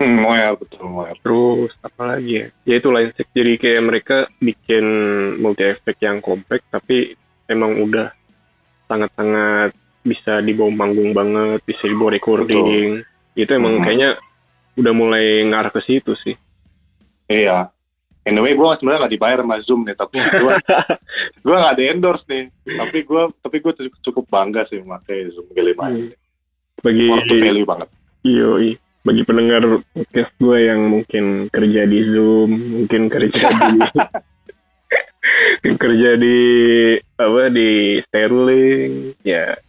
Hmm, 0.04 0.20
Moel 0.20 0.54
betul 0.56 0.84
Moel 0.86 1.16
Terus 1.18 1.72
apa 1.80 2.01
lagi 2.14 2.32
ya? 2.36 2.47
Ya 2.64 2.76
itu 2.78 2.89
line 2.89 3.12
six. 3.14 3.28
Jadi 3.32 3.54
kayak 3.56 3.82
mereka 3.82 4.18
bikin 4.38 4.86
multi 5.38 5.64
efek 5.64 5.97
yang 5.99 6.20
compact 6.20 6.68
tapi 6.68 7.16
emang 7.45 7.80
udah 7.80 8.12
sangat-sangat 8.86 9.72
bisa 10.01 10.39
dibawa 10.39 10.72
panggung 10.78 11.12
banget, 11.12 11.64
bisa 11.64 11.88
dibawa 11.88 12.12
recording. 12.12 13.01
Itu 13.34 13.51
emang 13.51 13.80
Mhm. 13.80 13.84
kayaknya 13.84 14.10
udah 14.74 14.93
mulai 14.93 15.26
ngarah 15.45 15.70
ke 15.70 15.82
situ 15.82 16.14
sih. 16.20 16.36
iya 17.24 17.72
anyway 18.24 18.51
gue 18.51 18.68
sebenarnya 18.78 19.08
nggak 19.08 19.14
dibayar 19.16 19.39
sama 19.41 19.58
Zoom 19.64 19.82
nih 19.84 19.95
tapi 19.95 20.20
gue 20.20 20.54
gue 21.45 21.56
nggak 21.56 21.76
di 21.76 21.84
endorse 21.88 22.26
nih 22.28 22.43
tapi 22.68 22.97
gue 23.01 23.22
tapi 23.39 23.58
gue 23.60 23.74
cukup 24.01 24.28
bangga 24.28 24.68
sih 24.68 24.80
memakai 24.80 25.32
Zoom 25.32 25.47
G5 25.49 25.80
Hmm. 25.80 26.12
Bagi 26.84 27.08
the 27.08 27.36
value 27.39 27.64
banget 27.64 27.89
Yoi. 28.24 28.76
Bagi 29.04 29.28
pendengar 29.28 29.84
podcast 29.91 30.32
gue 30.39 30.58
yang 30.64 30.88
mungkin 30.88 31.51
kerja 31.51 31.84
di 31.84 31.99
Zoom, 32.08 32.49
mungkin 32.56 33.12
kerja 33.12 33.45
di 33.51 33.80
kerja 35.84 36.10
di 36.16 36.38
apa 37.20 37.51
di 37.51 37.99
Sterling, 38.08 39.20
ya 39.28 39.60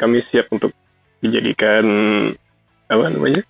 kami 0.00 0.24
siap 0.32 0.48
untuk 0.56 0.72
dijadikan 1.20 1.84
apa 2.88 3.04
namanya 3.12 3.44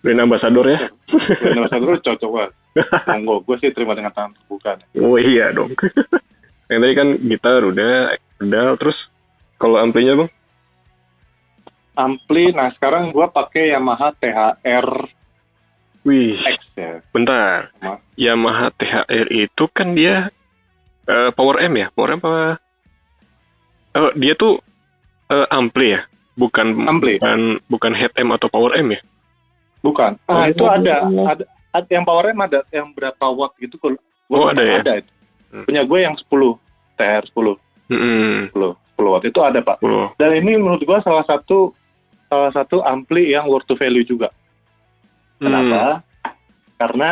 brand 0.00 0.24
ambassador 0.24 0.64
ya. 0.64 0.80
Benar 1.12 1.68
satu 1.68 2.00
cocok 2.00 2.30
banget 2.32 2.52
monggo 3.12 3.44
gue 3.44 3.56
sih 3.60 3.70
terima 3.76 3.92
dengan 3.92 4.16
tangan 4.16 4.32
terbuka. 4.32 4.80
Oh 4.96 5.20
iya 5.20 5.52
dong. 5.52 5.76
yang 6.72 6.80
tadi 6.80 6.94
kan 6.96 7.08
gitar 7.20 7.60
udah, 7.68 8.16
pedal, 8.40 8.80
terus 8.80 8.96
kalau 9.60 9.76
amplinya 9.76 10.24
bang? 10.24 10.30
Ampli 11.94 12.50
nah 12.50 12.72
sekarang 12.72 13.10
gue 13.10 13.26
pakai 13.28 13.70
Yamaha 13.70 14.12
THR 14.16 14.88
Wih, 16.02 16.34
X 16.34 16.60
ya 16.74 16.98
bentar. 17.14 17.70
Ma- 17.78 18.02
Yamaha 18.18 18.74
THR 18.74 19.26
itu 19.30 19.64
kan 19.70 19.94
dia 19.94 20.34
eh, 21.06 21.30
Power 21.30 21.62
M 21.62 21.78
ya? 21.78 21.94
Power 21.94 22.10
M 22.14 22.20
apa? 22.20 22.58
Oh, 23.94 24.10
dia 24.18 24.34
tuh 24.34 24.58
eh, 25.30 25.46
ampli 25.48 25.94
ya? 25.94 26.02
Bukan 26.34 26.88
Ampli. 26.88 27.20
bukan 27.20 27.40
bukan 27.68 27.92
head 27.94 28.10
M 28.18 28.32
atau 28.32 28.48
Power 28.48 28.74
M 28.74 28.96
ya? 28.96 29.00
Bukan. 29.78 30.18
Ah, 30.26 30.42
Oh. 30.42 30.44
itu 30.48 30.64
ada. 30.66 31.06
ada. 31.06 31.44
Ada 31.72 31.88
yang 31.88 32.04
powernya 32.04 32.36
ada 32.36 32.60
yang 32.68 32.92
berapa 32.92 33.32
watt 33.32 33.56
gitu 33.56 33.78
kalau 33.78 33.96
Oh, 34.28 34.48
ada 34.50 34.60
ya? 34.60 34.80
Ada. 34.80 34.92
itu. 35.00 35.12
Hmm. 35.52 35.64
Punya 35.64 35.82
gue 35.84 35.98
yang 36.00 36.16
10 36.18 36.56
TR 36.96 37.22
10 37.30 37.56
Hmm. 37.88 38.48
10 38.50 38.76
10 38.96 39.08
watt 39.08 39.24
itu 39.24 39.40
ada, 39.40 39.60
Pak. 39.60 39.80
Oh. 39.80 40.10
Dan 40.16 40.36
ini 40.36 40.56
menurut 40.56 40.80
gue 40.80 40.98
salah 41.00 41.24
satu 41.24 41.72
salah 42.32 42.52
satu 42.56 42.80
ampli 42.80 43.36
yang 43.36 43.44
worth 43.44 43.68
to 43.68 43.76
value 43.76 44.08
juga. 44.08 44.32
Hmm. 45.36 45.52
Kenapa? 45.52 46.00
Karena 46.80 47.10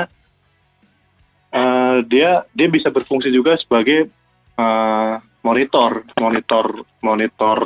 eh, 1.52 1.96
dia 2.08 2.48
dia 2.56 2.68
bisa 2.72 2.88
berfungsi 2.88 3.28
juga 3.28 3.60
sebagai 3.60 4.08
eh, 4.56 5.14
monitor, 5.44 6.08
monitor, 6.16 6.88
monitor 7.04 7.58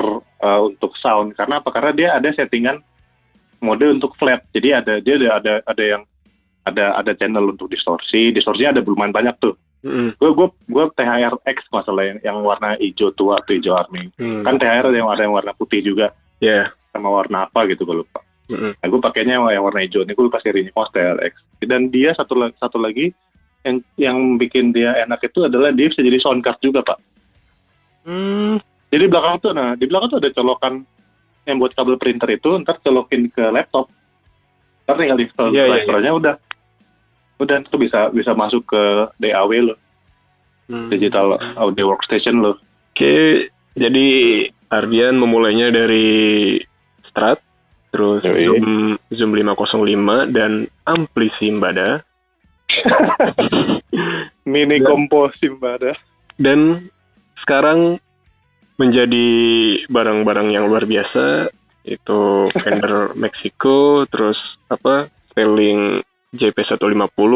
eh, 0.43 0.61
untuk 0.67 0.99
sound. 0.99 1.39
Karena 1.39 1.63
apa? 1.63 1.71
Karena 1.71 1.93
dia 1.95 2.09
ada 2.19 2.27
settingan 2.35 2.83
mode 3.63 3.87
untuk 3.87 4.19
flat. 4.19 4.43
Jadi 4.51 4.69
ada 4.75 4.99
dia 4.99 5.15
ada 5.15 5.31
ada, 5.39 5.53
ada 5.71 5.85
yang 5.87 6.03
ada 6.67 6.99
ada 6.99 7.13
channel 7.15 7.55
untuk 7.55 7.71
distorsi. 7.71 8.35
Distorsinya 8.35 8.75
ada 8.75 8.83
lumayan 8.83 9.15
banyak 9.15 9.39
tuh. 9.39 9.55
Hmm. 9.87 10.11
Gue 10.19 10.33
gue 10.35 10.49
gue 10.75 10.85
THR 10.97 11.39
X 11.45 11.71
masalah 11.71 12.03
yang 12.09 12.19
yang 12.25 12.37
warna 12.43 12.75
hijau 12.83 13.15
tua 13.15 13.39
atau 13.39 13.55
hijau 13.55 13.79
army. 13.79 14.11
Hmm. 14.19 14.43
Kan 14.43 14.59
THR 14.59 14.91
ada 14.91 14.97
yang 14.97 15.07
ada 15.07 15.23
yang 15.23 15.37
warna 15.39 15.55
putih 15.55 15.79
juga 15.85 16.11
Ya. 16.43 16.75
Sama 16.95 17.11
warna 17.11 17.51
apa 17.51 17.67
gitu 17.67 17.83
gue 17.83 18.07
lupa. 18.07 18.23
Hmm. 18.47 18.73
Nah, 18.79 18.87
gue 18.87 19.01
pakainya 19.03 19.43
yang 19.43 19.65
warna 19.67 19.83
hijau 19.83 20.07
ini 20.07 20.15
gue 20.15 20.25
lupa 20.31 20.39
serinya 20.39 20.71
oh 20.79 20.87
TRX. 20.95 21.35
Dan 21.67 21.91
dia 21.91 22.15
satu 22.15 22.39
satu 22.55 22.79
lagi 22.79 23.11
yang 23.67 23.83
yang 23.99 24.17
bikin 24.39 24.71
dia 24.71 24.95
enak 25.03 25.27
itu 25.27 25.51
adalah 25.51 25.75
dia 25.75 25.91
bisa 25.91 26.05
jadi 26.05 26.23
sound 26.23 26.47
card 26.47 26.63
juga 26.63 26.87
pak. 26.87 26.99
Hmm. 28.07 28.63
Jadi 28.95 29.11
belakang 29.11 29.43
tuh, 29.43 29.51
nah 29.51 29.75
di 29.75 29.91
belakang 29.91 30.15
tuh 30.15 30.19
ada 30.23 30.31
colokan 30.31 30.87
yang 31.51 31.57
buat 31.59 31.75
kabel 31.75 31.99
printer 31.99 32.31
itu, 32.31 32.63
ntar 32.63 32.79
colokin 32.79 33.27
ke 33.33 33.43
laptop. 33.51 33.91
Ntar 34.87 34.95
tinggal 35.01 35.19
di 35.19 35.27
install 35.27 35.51
Iya, 35.51 35.65
iya, 35.67 35.75
drivernya 35.83 36.13
udah, 36.15 36.35
udah 37.43 37.57
itu 37.65 37.77
bisa 37.81 38.13
bisa 38.15 38.33
masuk 38.37 38.63
ke 38.71 38.83
DAW 39.19 39.73
lo, 39.73 39.77
Hmm. 40.65 40.89
digital 40.89 41.37
audio 41.59 41.91
workstation 41.91 42.41
lo. 42.41 42.57
Oke, 42.95 43.51
jadi 43.75 44.07
Ardian 44.71 45.19
memulainya 45.19 45.75
dari 45.75 46.57
Strat, 47.15 47.39
terus 47.95 48.27
Yoi. 48.27 48.51
Zoom, 48.51 48.67
Zoom 49.15 49.31
505 49.39 50.35
dan 50.35 50.67
ampli 50.83 51.31
Simbada. 51.39 52.03
Mini 54.51 54.83
Dan- 54.83 54.87
compo 54.87 55.31
Simbada. 55.39 55.95
dan 56.35 56.91
sekarang 57.39 58.03
menjadi 58.75 59.29
barang-barang 59.87 60.51
yang 60.51 60.67
luar 60.67 60.83
biasa 60.83 61.47
itu 61.87 62.51
Fender 62.59 63.13
Mexico 63.25 64.03
terus 64.11 64.35
apa 64.67 65.07
Sterling 65.31 66.03
JP150 66.35 67.33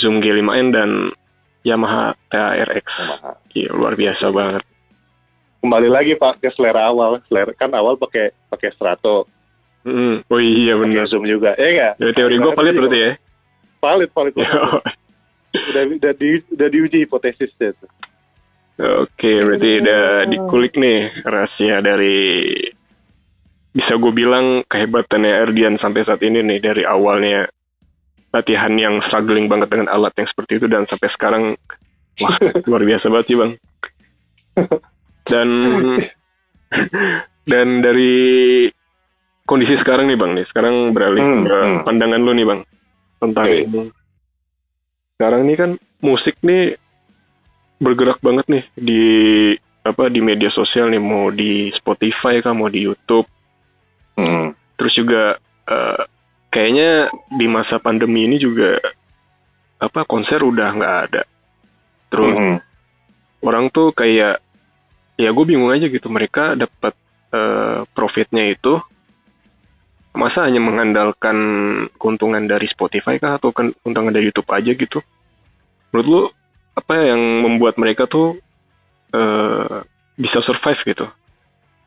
Zoom 0.00 0.24
G5N 0.24 0.72
dan 0.72 1.12
Yamaha 1.60 2.16
THRX 2.32 2.86
Gila, 3.52 3.76
luar 3.76 3.92
biasa 3.92 4.32
banget 4.32 4.64
Kembali 5.58 5.88
lagi 5.90 6.14
pak 6.14 6.38
ke 6.38 6.54
selera 6.54 6.86
awal, 6.86 7.18
selera 7.26 7.50
kan 7.54 7.74
awal 7.74 7.98
pakai 7.98 8.30
pakai 8.46 8.70
Strato, 8.78 9.26
Hmm. 9.88 10.20
Oh 10.28 10.40
iya 10.42 10.74
benar. 10.76 11.08
Zoom 11.08 11.24
juga. 11.24 11.54
Eh 11.56 11.76
enggak? 11.76 11.92
Ya, 11.96 12.10
teori 12.12 12.36
gue 12.36 12.52
valid 12.52 12.74
berarti 12.76 12.98
ya. 12.98 13.12
Valid, 13.80 14.10
valid. 14.12 14.34
valid. 14.36 14.84
udah, 15.72 15.82
udah, 15.96 16.12
di, 16.18 16.28
udah 16.52 16.68
diuji 16.68 16.96
hipotesisnya 17.08 17.72
tuh. 17.78 17.90
Oke, 18.78 19.32
berarti 19.42 19.82
udah 19.82 20.28
dikulik 20.30 20.74
nih 20.78 21.10
rahasia 21.26 21.82
dari 21.82 22.54
bisa 23.74 23.94
gue 23.98 24.12
bilang 24.14 24.62
kehebatannya 24.70 25.32
Erdian 25.46 25.78
sampai 25.82 26.06
saat 26.06 26.22
ini 26.22 26.42
nih 26.42 26.58
dari 26.62 26.82
awalnya 26.86 27.46
latihan 28.30 28.74
yang 28.78 29.02
struggling 29.06 29.50
banget 29.50 29.70
dengan 29.72 29.90
alat 29.90 30.14
yang 30.14 30.28
seperti 30.30 30.62
itu 30.62 30.66
dan 30.70 30.86
sampai 30.86 31.08
sekarang 31.14 31.44
wah 32.22 32.38
luar 32.70 32.82
biasa 32.86 33.06
banget 33.10 33.26
sih 33.26 33.38
bang. 33.38 33.52
Dan 35.28 35.48
dan 37.44 37.66
dari 37.80 38.66
kondisi 39.44 39.80
sekarang 39.80 40.08
nih 40.08 40.18
bang 40.18 40.32
nih 40.36 40.46
sekarang 40.52 40.92
beralih 40.92 41.20
Hmm, 41.20 41.44
ke 41.44 41.56
hmm. 41.56 41.78
pandangan 41.84 42.20
lu 42.20 42.32
nih 42.32 42.46
bang 42.46 42.60
tentang 43.18 43.46
Oke. 43.48 43.56
ini. 43.64 43.82
Sekarang 45.16 45.42
nih 45.44 45.56
kan 45.56 45.70
musik 46.00 46.36
nih 46.40 46.76
bergerak 47.78 48.20
banget 48.20 48.46
nih 48.48 48.64
di 48.74 49.02
apa 49.82 50.10
di 50.10 50.20
media 50.20 50.50
sosial 50.50 50.90
nih 50.90 51.00
mau 51.00 51.32
di 51.32 51.72
Spotify 51.72 52.40
kah 52.40 52.52
mau 52.52 52.68
di 52.68 52.84
YouTube 52.84 53.24
Hmm. 54.18 54.50
terus 54.74 54.98
juga 54.98 55.38
eh, 55.64 56.02
kayaknya 56.50 57.06
di 57.30 57.46
masa 57.46 57.78
pandemi 57.78 58.26
ini 58.26 58.34
juga 58.36 58.74
apa 59.78 60.02
konser 60.02 60.42
udah 60.42 60.74
nggak 60.74 60.96
ada 61.06 61.22
terus 62.10 62.34
Hmm. 62.34 62.58
orang 63.40 63.70
tuh 63.70 63.94
kayak 63.94 64.42
ya 65.18 65.34
gue 65.34 65.44
bingung 65.44 65.74
aja 65.74 65.90
gitu. 65.90 66.06
Mereka 66.06 66.54
dapat 66.54 66.94
eh, 67.34 67.82
profitnya 67.92 68.54
itu 68.54 68.78
masa 70.14 70.46
hanya 70.46 70.62
mengandalkan 70.62 71.36
keuntungan 72.00 72.48
dari 72.48 72.66
Spotify 72.70 73.20
kah 73.20 73.36
atau 73.38 73.52
kan 73.52 73.74
keuntungan 73.82 74.14
dari 74.14 74.30
YouTube 74.30 74.48
aja 74.54 74.70
gitu? 74.72 75.02
Menurut 75.92 76.06
lu 76.06 76.22
apa 76.78 76.94
yang 76.94 77.20
membuat 77.44 77.76
mereka 77.76 78.06
tuh 78.06 78.38
eh, 79.12 79.76
bisa 80.14 80.38
survive 80.46 80.80
gitu? 80.86 81.06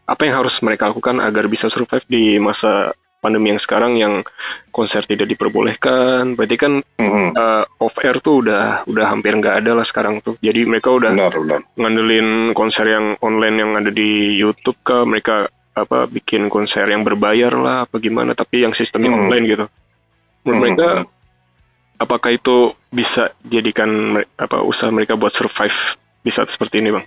Apa 0.06 0.28
yang 0.28 0.44
harus 0.44 0.54
mereka 0.60 0.92
lakukan 0.92 1.24
agar 1.24 1.48
bisa 1.48 1.72
survive 1.72 2.04
di 2.12 2.36
masa 2.36 2.92
pandemi 3.22 3.53
yang 3.53 3.61
sekarang 3.61 3.93
yang 3.95 4.26
konser 4.69 5.05
tidak 5.05 5.30
diperbolehkan 5.30 6.34
berarti 6.34 6.57
kan 6.57 6.74
Hmm. 6.97 7.32
eh, 7.32 7.63
off 7.78 7.93
air 8.01 8.17
tuh 8.19 8.41
udah 8.41 8.84
udah 8.86 9.05
hampir 9.07 9.32
nggak 9.32 9.61
ada 9.61 9.78
lah 9.78 9.86
sekarang 9.86 10.19
tuh 10.19 10.36
jadi 10.41 10.65
mereka 10.65 10.89
udah 10.89 11.13
Benar, 11.13 11.34
benar. 11.34 11.59
ngandelin 11.78 12.30
konser 12.51 12.86
yang 12.86 13.13
online 13.19 13.57
yang 13.57 13.72
ada 13.76 13.89
di 13.89 14.36
YouTube 14.36 14.78
kah 14.82 15.05
mereka 15.05 15.45
apa 15.72 16.03
bikin 16.05 16.49
konser 16.49 16.84
yang 16.84 17.01
berbayar 17.01 17.53
lah 17.53 17.86
apa 17.86 17.95
gimana 17.97 18.34
tapi 18.34 18.61
yang 18.61 18.74
sistemnya 18.74 19.09
Hmm. 19.09 19.24
online 19.24 19.45
gitu 19.45 19.65
menurut 20.41 20.51
Hmm. 20.51 20.61
mereka 20.67 20.89
apakah 21.97 22.32
itu 22.32 22.55
bisa 22.89 23.30
jadikan 23.45 23.89
apa 24.36 24.59
usaha 24.61 24.89
mereka 24.89 25.13
buat 25.13 25.32
survive 25.32 25.78
di 26.22 26.34
saat 26.34 26.49
seperti 26.49 26.82
ini 26.82 26.91
bang 26.91 27.05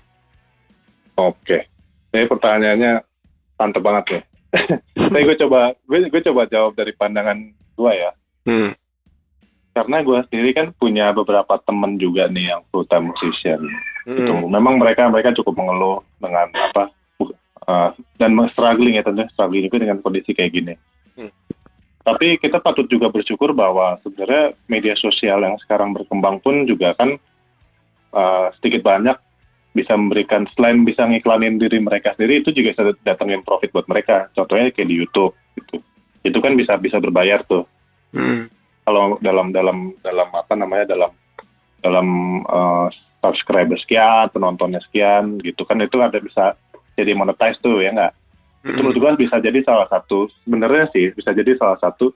Oke. 1.14 1.70
Ini 2.10 2.26
pertanyaannya 2.26 2.92
mantep 3.54 3.82
banget 3.82 4.04
nih. 4.10 4.22
Tapi 5.10 5.22
gue 5.26 5.36
coba, 5.46 5.74
gue, 5.86 5.98
gue 6.08 6.22
coba 6.30 6.42
jawab 6.46 6.72
dari 6.78 6.92
pandangan 6.94 7.38
gue 7.74 7.92
ya. 7.92 8.10
hmm. 8.46 8.72
Karena 9.74 10.06
gue 10.06 10.18
sendiri 10.30 10.50
kan 10.54 10.70
punya 10.78 11.10
beberapa 11.10 11.58
temen 11.66 11.98
juga 11.98 12.30
nih 12.30 12.54
yang 12.54 12.62
full 12.70 12.86
time 12.86 13.10
musician. 13.10 13.58
Gitu. 14.06 14.30
Hmm. 14.30 14.46
Memang 14.46 14.78
mereka 14.78 15.10
mereka 15.10 15.34
cukup 15.34 15.58
mengeluh 15.58 15.98
dengan 16.22 16.46
apa 16.54 16.94
uh, 17.66 17.90
dan 18.20 18.36
struggling 18.54 18.94
ya 18.94 19.02
tentunya 19.02 19.26
struggling 19.34 19.66
juga 19.66 19.82
dengan 19.82 19.98
kondisi 19.98 20.30
kayak 20.30 20.52
gini. 20.54 20.74
Hmm. 21.18 21.32
Tapi 22.04 22.36
kita 22.38 22.60
patut 22.60 22.86
juga 22.86 23.08
bersyukur 23.08 23.56
bahwa 23.56 23.96
sebenarnya 24.04 24.52
media 24.68 24.94
sosial 25.00 25.40
yang 25.42 25.56
sekarang 25.64 25.96
berkembang 25.96 26.38
pun 26.44 26.68
juga 26.68 26.92
kan 26.94 27.16
uh, 28.12 28.52
sedikit 28.60 28.84
banyak 28.84 29.16
bisa 29.74 29.98
memberikan 29.98 30.46
selain 30.54 30.86
bisa 30.86 31.02
ngiklanin 31.04 31.58
diri 31.58 31.82
mereka 31.82 32.14
sendiri 32.14 32.40
itu 32.40 32.54
juga 32.54 32.72
bisa 32.72 32.82
datengin 33.02 33.42
profit 33.42 33.74
buat 33.74 33.90
mereka. 33.90 34.30
Contohnya 34.32 34.70
kayak 34.70 34.88
di 34.88 34.96
YouTube 35.02 35.34
gitu. 35.58 35.82
Itu 36.24 36.38
kan 36.40 36.54
bisa 36.54 36.78
bisa 36.78 37.02
berbayar 37.02 37.42
tuh 37.44 37.66
Hmm. 38.14 38.46
kalau 38.86 39.18
dalam 39.18 39.50
dalam 39.50 39.90
dalam 39.98 40.28
apa 40.30 40.54
namanya 40.54 40.94
dalam 40.94 41.10
dalam 41.82 42.06
uh, 42.46 42.86
subscriber 43.18 43.74
sekian 43.82 44.30
penontonnya 44.30 44.78
sekian 44.86 45.42
gitu 45.42 45.66
kan 45.66 45.82
itu 45.82 45.98
ada 45.98 46.22
bisa 46.22 46.54
jadi 46.94 47.10
monetize 47.18 47.58
tuh 47.58 47.82
ya 47.82 47.90
nggak 47.90 48.14
itu 48.64 48.80
menurut 48.80 49.18
bisa 49.18 49.42
jadi 49.42 49.60
salah 49.66 49.90
satu 49.90 50.30
sebenarnya 50.46 50.88
sih 50.94 51.10
bisa 51.10 51.34
jadi 51.34 51.58
salah 51.58 51.76
satu 51.82 52.14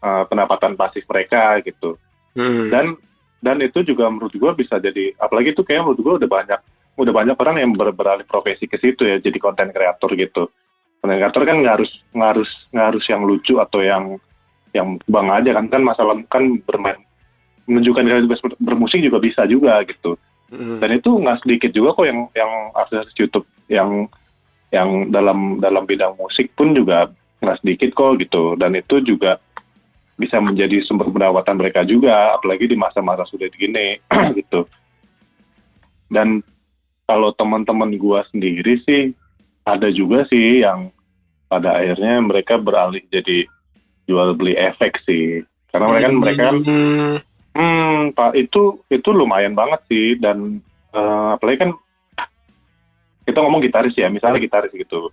uh, 0.00 0.24
pendapatan 0.26 0.74
pasif 0.74 1.04
mereka 1.04 1.60
gitu 1.62 2.00
Hmm. 2.30 2.70
dan 2.70 2.94
dan 3.40 3.56
itu 3.64 3.80
juga 3.82 4.08
menurut 4.12 4.32
gua 4.36 4.52
bisa 4.52 4.76
jadi 4.76 5.16
apalagi 5.16 5.56
itu 5.56 5.64
kayak 5.64 5.84
menurut 5.84 6.00
gua 6.00 6.14
udah 6.20 6.30
banyak 6.30 6.60
udah 7.00 7.12
banyak 7.16 7.36
orang 7.40 7.56
yang 7.56 7.72
ber- 7.72 7.96
beralih 7.96 8.28
profesi 8.28 8.68
ke 8.68 8.76
situ 8.76 9.08
ya 9.08 9.16
jadi 9.16 9.38
konten 9.40 9.72
kreator 9.72 10.12
gitu. 10.12 10.52
Konten 11.00 11.16
kreator 11.16 11.42
kan 11.48 11.56
nggak 11.64 11.74
harus 11.80 11.92
nggak 12.12 12.30
harus 12.36 12.50
nggak 12.76 12.86
harus 12.92 13.04
yang 13.08 13.22
lucu 13.24 13.54
atau 13.56 13.80
yang 13.80 14.04
yang 14.76 15.00
bang 15.08 15.28
aja 15.32 15.50
kan 15.56 15.66
kan 15.72 15.82
masalah 15.82 16.14
kan 16.28 16.60
bermain 16.62 17.00
menunjukkan 17.64 18.04
kreativitas 18.04 18.42
ber- 18.44 18.60
bermusik 18.60 19.00
juga 19.00 19.18
bisa 19.18 19.48
juga 19.48 19.80
gitu. 19.88 20.20
Hmm. 20.50 20.82
dan 20.82 20.98
itu 20.98 21.14
nggak 21.14 21.46
sedikit 21.46 21.70
juga 21.70 21.94
kok 21.94 22.10
yang 22.10 22.26
yang 22.34 22.50
artis 22.74 23.06
YouTube 23.14 23.46
yang 23.70 24.10
yang 24.74 25.06
dalam 25.14 25.62
dalam 25.62 25.86
bidang 25.86 26.18
musik 26.18 26.50
pun 26.58 26.74
juga 26.74 27.10
nggak 27.40 27.58
sedikit 27.64 27.90
kok 27.96 28.20
gitu. 28.20 28.54
Dan 28.54 28.76
itu 28.76 29.00
juga 29.02 29.40
bisa 30.20 30.36
menjadi 30.36 30.84
sumber 30.84 31.08
pendapatan 31.08 31.56
mereka 31.56 31.80
juga 31.88 32.36
apalagi 32.36 32.68
di 32.68 32.76
masa-masa 32.76 33.24
sulit 33.24 33.50
gini 33.56 33.96
gitu 34.38 34.68
dan 36.12 36.44
kalau 37.08 37.32
teman-teman 37.32 37.96
gua 37.96 38.22
sendiri 38.28 38.84
sih 38.84 39.16
ada 39.64 39.88
juga 39.88 40.28
sih 40.28 40.60
yang 40.60 40.92
pada 41.48 41.80
akhirnya 41.80 42.20
mereka 42.20 42.60
beralih 42.60 43.02
jadi 43.08 43.48
jual 44.04 44.36
beli 44.36 44.54
efek 44.60 45.00
sih 45.08 45.40
karena 45.72 45.86
mereka 45.88 46.04
kan 46.04 46.14
mereka 46.20 46.42
kan 46.52 46.56
Hmm. 47.50 48.14
Pak, 48.14 48.38
itu 48.38 48.78
itu 48.86 49.08
lumayan 49.10 49.58
banget 49.58 49.80
sih 49.90 50.14
dan 50.22 50.62
eh, 50.94 51.28
apalagi 51.34 51.66
kan 51.66 51.70
kita 53.26 53.38
ngomong 53.42 53.62
gitaris 53.62 53.94
ya, 53.98 54.06
misalnya 54.10 54.42
gitaris 54.42 54.72
gitu. 54.74 55.10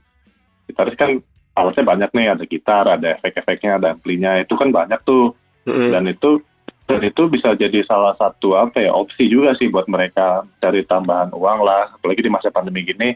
Gitaris 0.70 0.98
kan 0.98 1.22
alatnya 1.58 1.86
banyak 1.86 2.10
nih, 2.14 2.28
ada 2.38 2.44
gitar, 2.46 2.86
ada 2.86 3.18
efek-efeknya, 3.18 3.82
ada 3.82 3.88
amplinya, 3.98 4.38
itu 4.38 4.54
kan 4.54 4.70
banyak 4.70 5.02
tuh. 5.02 5.34
Hmm. 5.66 5.92
Dan 5.92 6.14
itu 6.14 6.40
dan 6.88 7.04
itu 7.04 7.28
bisa 7.28 7.52
jadi 7.52 7.84
salah 7.84 8.16
satu 8.16 8.56
apa 8.56 8.80
ya 8.80 8.96
opsi 8.96 9.28
juga 9.28 9.52
sih 9.60 9.68
buat 9.68 9.92
mereka 9.92 10.48
cari 10.64 10.86
tambahan 10.88 11.36
uang 11.36 11.60
lah, 11.66 11.92
apalagi 11.98 12.24
di 12.24 12.32
masa 12.32 12.48
pandemi 12.54 12.88
gini. 12.88 13.12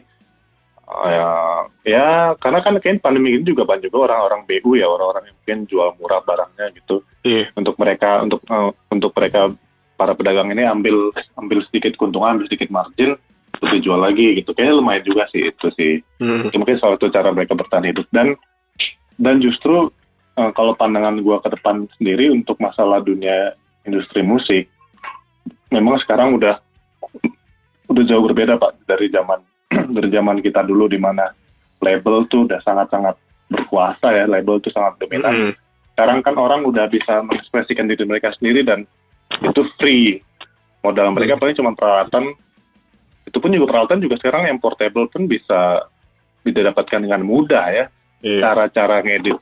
Eh, 0.92 1.08
ya, 1.08 1.30
ya, 1.88 2.08
karena 2.36 2.60
kan 2.60 2.76
kayak 2.76 3.00
pandemi 3.00 3.32
ini 3.32 3.48
juga 3.48 3.64
banyak 3.64 3.88
juga 3.88 4.12
orang-orang 4.12 4.44
BU 4.44 4.76
ya, 4.76 4.84
orang-orang 4.84 5.30
yang 5.30 5.36
mungkin 5.40 5.58
jual 5.70 5.88
murah 5.96 6.20
barangnya 6.20 6.68
gitu 6.76 7.00
Iya. 7.22 7.54
untuk 7.54 7.78
mereka 7.78 8.20
untuk 8.20 8.42
eh, 8.44 8.70
untuk 8.92 9.10
mereka 9.16 9.54
para 9.94 10.12
pedagang 10.18 10.50
ini 10.50 10.66
ambil 10.66 11.14
ambil 11.38 11.62
sedikit 11.70 11.94
keuntungan 11.94 12.34
ambil 12.36 12.50
sedikit 12.50 12.68
margin 12.74 13.14
terus 13.62 13.78
dijual 13.78 14.02
lagi 14.02 14.42
gitu. 14.42 14.50
Kayaknya 14.50 14.74
lumayan 14.82 15.06
juga 15.06 15.30
sih 15.30 15.46
itu 15.46 15.66
sih. 15.78 16.02
Hmm. 16.18 16.50
itu 16.50 16.56
mungkin 16.58 16.82
salah 16.82 16.98
satu 16.98 17.14
cara 17.14 17.30
mereka 17.30 17.54
bertahan 17.54 17.86
hidup. 17.86 18.10
Dan 18.10 18.34
dan 19.22 19.38
justru 19.38 19.86
eh, 20.34 20.50
kalau 20.58 20.74
pandangan 20.74 21.22
gua 21.22 21.38
ke 21.38 21.54
depan 21.54 21.86
sendiri 21.94 22.34
untuk 22.34 22.58
masalah 22.58 22.98
dunia 22.98 23.54
industri 23.86 24.26
musik 24.26 24.66
memang 25.72 25.98
sekarang 26.04 26.36
udah 26.36 26.58
udah 27.88 28.02
jauh 28.06 28.24
berbeda 28.28 28.60
pak 28.60 28.78
dari 28.86 29.08
zaman 29.08 29.40
dari 29.96 30.08
zaman 30.12 30.38
kita 30.44 30.62
dulu 30.62 30.86
di 30.86 31.00
mana 31.00 31.32
label 31.82 32.28
tuh 32.30 32.46
udah 32.46 32.60
sangat-sangat 32.62 33.16
berkuasa 33.50 34.12
ya 34.14 34.24
label 34.28 34.58
tuh 34.62 34.72
sangat 34.74 34.98
dominan. 35.02 35.32
Hmm. 35.32 35.54
sekarang 35.92 36.24
kan 36.24 36.40
orang 36.40 36.64
udah 36.64 36.88
bisa 36.88 37.20
mengekspresikan 37.20 37.84
diri 37.84 38.08
mereka 38.08 38.32
sendiri 38.40 38.64
dan 38.64 38.88
itu 39.44 39.62
free. 39.76 40.24
Modal 40.80 41.12
mereka 41.12 41.36
paling 41.36 41.54
cuma 41.54 41.76
peralatan 41.76 42.32
itu 43.32 43.40
pun 43.40 43.48
juga 43.48 43.72
peralatan 43.72 44.04
juga 44.04 44.20
sekarang 44.20 44.44
yang 44.44 44.60
portable 44.60 45.08
pun 45.08 45.24
bisa 45.24 45.88
didapatkan 46.44 47.00
dengan 47.00 47.24
mudah 47.24 47.66
ya 47.72 47.86
Iya. 48.22 48.38
cara-cara 48.38 49.02
ngedit 49.02 49.34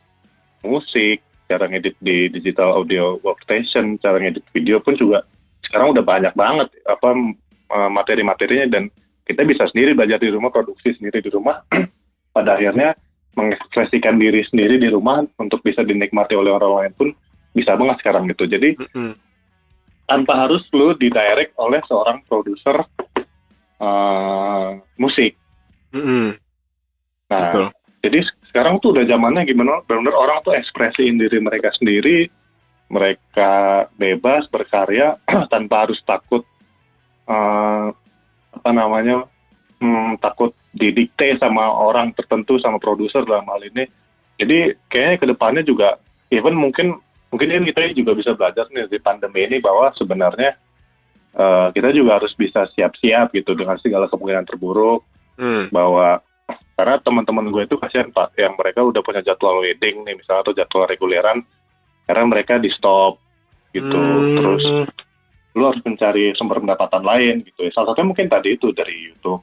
musik 0.65 1.21
cara 1.45 1.69
ngedit 1.69 2.01
di 2.01 2.33
digital 2.33 2.73
audio 2.73 3.21
workstation 3.21 4.01
cara 4.01 4.17
ngedit 4.17 4.41
video 4.57 4.81
pun 4.81 4.97
juga 4.97 5.21
sekarang 5.69 5.93
udah 5.93 6.01
banyak 6.01 6.33
banget 6.33 6.69
apa 6.89 7.13
eh, 7.71 7.91
materi-materinya 7.93 8.73
dan 8.73 8.89
kita 9.29 9.45
bisa 9.45 9.69
sendiri 9.69 9.93
belajar 9.93 10.17
di 10.17 10.33
rumah 10.33 10.49
produksi 10.49 10.97
sendiri 10.97 11.21
di 11.21 11.29
rumah 11.29 11.61
pada 12.37 12.57
akhirnya 12.57 12.97
mengekspresikan 13.37 14.17
diri 14.17 14.43
sendiri 14.49 14.81
di 14.81 14.89
rumah 14.89 15.21
untuk 15.37 15.61
bisa 15.61 15.85
dinikmati 15.85 16.33
oleh 16.33 16.51
orang 16.51 16.73
lain 16.81 16.93
pun 16.97 17.09
bisa 17.53 17.77
banget 17.77 18.01
sekarang 18.01 18.33
gitu 18.33 18.47
jadi 18.47 18.75
Hmm. 18.97 19.13
tanpa 20.09 20.49
harus 20.49 20.65
lu 20.73 20.97
didirect 20.97 21.53
oleh 21.61 21.85
seorang 21.85 22.25
produser 22.27 22.81
eh, 23.81 24.69
musik 25.01 25.41
Hmm. 25.91 26.39
nah 27.27 27.51
Betul. 27.51 27.67
jadi 28.07 28.19
sekarang 28.51 28.79
tuh 28.79 28.95
udah 28.95 29.11
zamannya 29.11 29.43
gimana 29.43 29.83
benar-benar 29.87 30.15
orang 30.15 30.39
tuh 30.47 30.55
ekspresiin 30.55 31.19
diri 31.19 31.43
mereka 31.43 31.75
sendiri 31.75 32.31
mereka 32.91 33.87
bebas 33.99 34.47
berkarya 34.51 35.19
tanpa 35.53 35.87
harus 35.87 35.99
takut 36.07 36.47
uh, 37.27 37.91
apa 38.51 38.71
namanya 38.71 39.27
hmm, 39.83 40.19
takut 40.23 40.55
didikte 40.75 41.39
sama 41.39 41.67
orang 41.71 42.15
tertentu 42.15 42.59
sama 42.63 42.79
produser 42.79 43.27
dalam 43.27 43.47
hal 43.51 43.63
ini 43.67 43.87
jadi 44.39 44.79
kayaknya 44.91 45.17
ke 45.19 45.27
depannya 45.27 45.63
juga 45.67 45.99
even 46.31 46.55
mungkin 46.55 46.99
mungkin 47.35 47.51
ini 47.51 47.71
kita 47.75 47.95
juga 47.99 48.15
bisa 48.15 48.31
belajar 48.35 48.67
nih 48.71 48.87
di 48.91 48.99
pandemi 49.03 49.47
ini 49.47 49.59
bahwa 49.59 49.91
sebenarnya 49.95 50.55
uh, 51.37 51.69
kita 51.75 51.95
juga 51.95 52.19
harus 52.19 52.33
bisa 52.35 52.67
siap-siap 52.75 53.35
gitu 53.35 53.55
dengan 53.55 53.77
segala 53.79 54.07
kemungkinan 54.09 54.47
terburuk. 54.47 55.07
Hmm. 55.41 55.73
bahwa 55.73 56.21
karena 56.77 57.01
teman-teman 57.01 57.49
gue 57.49 57.65
itu 57.65 57.81
kasihan 57.81 58.13
pak 58.13 58.37
yang 58.37 58.53
mereka 58.61 58.85
udah 58.85 59.01
punya 59.01 59.25
jadwal 59.25 59.65
wedding 59.65 60.05
nih 60.05 60.13
misalnya 60.13 60.45
atau 60.45 60.53
jadwal 60.53 60.85
reguleran 60.85 61.41
karena 62.05 62.25
mereka 62.29 62.61
di 62.61 62.69
stop 62.77 63.17
gitu. 63.73 63.97
Hmm. 63.97 64.37
terus 64.37 64.65
lu 65.57 65.65
harus 65.65 65.81
mencari 65.81 66.37
sumber 66.37 66.61
pendapatan 66.61 67.01
lain 67.01 67.35
gitu. 67.49 67.65
Ya 67.65 67.73
salah 67.73 67.97
satunya 67.97 68.13
mungkin 68.13 68.29
tadi 68.29 68.61
itu 68.61 68.69
dari 68.77 68.93
YouTube. 69.09 69.41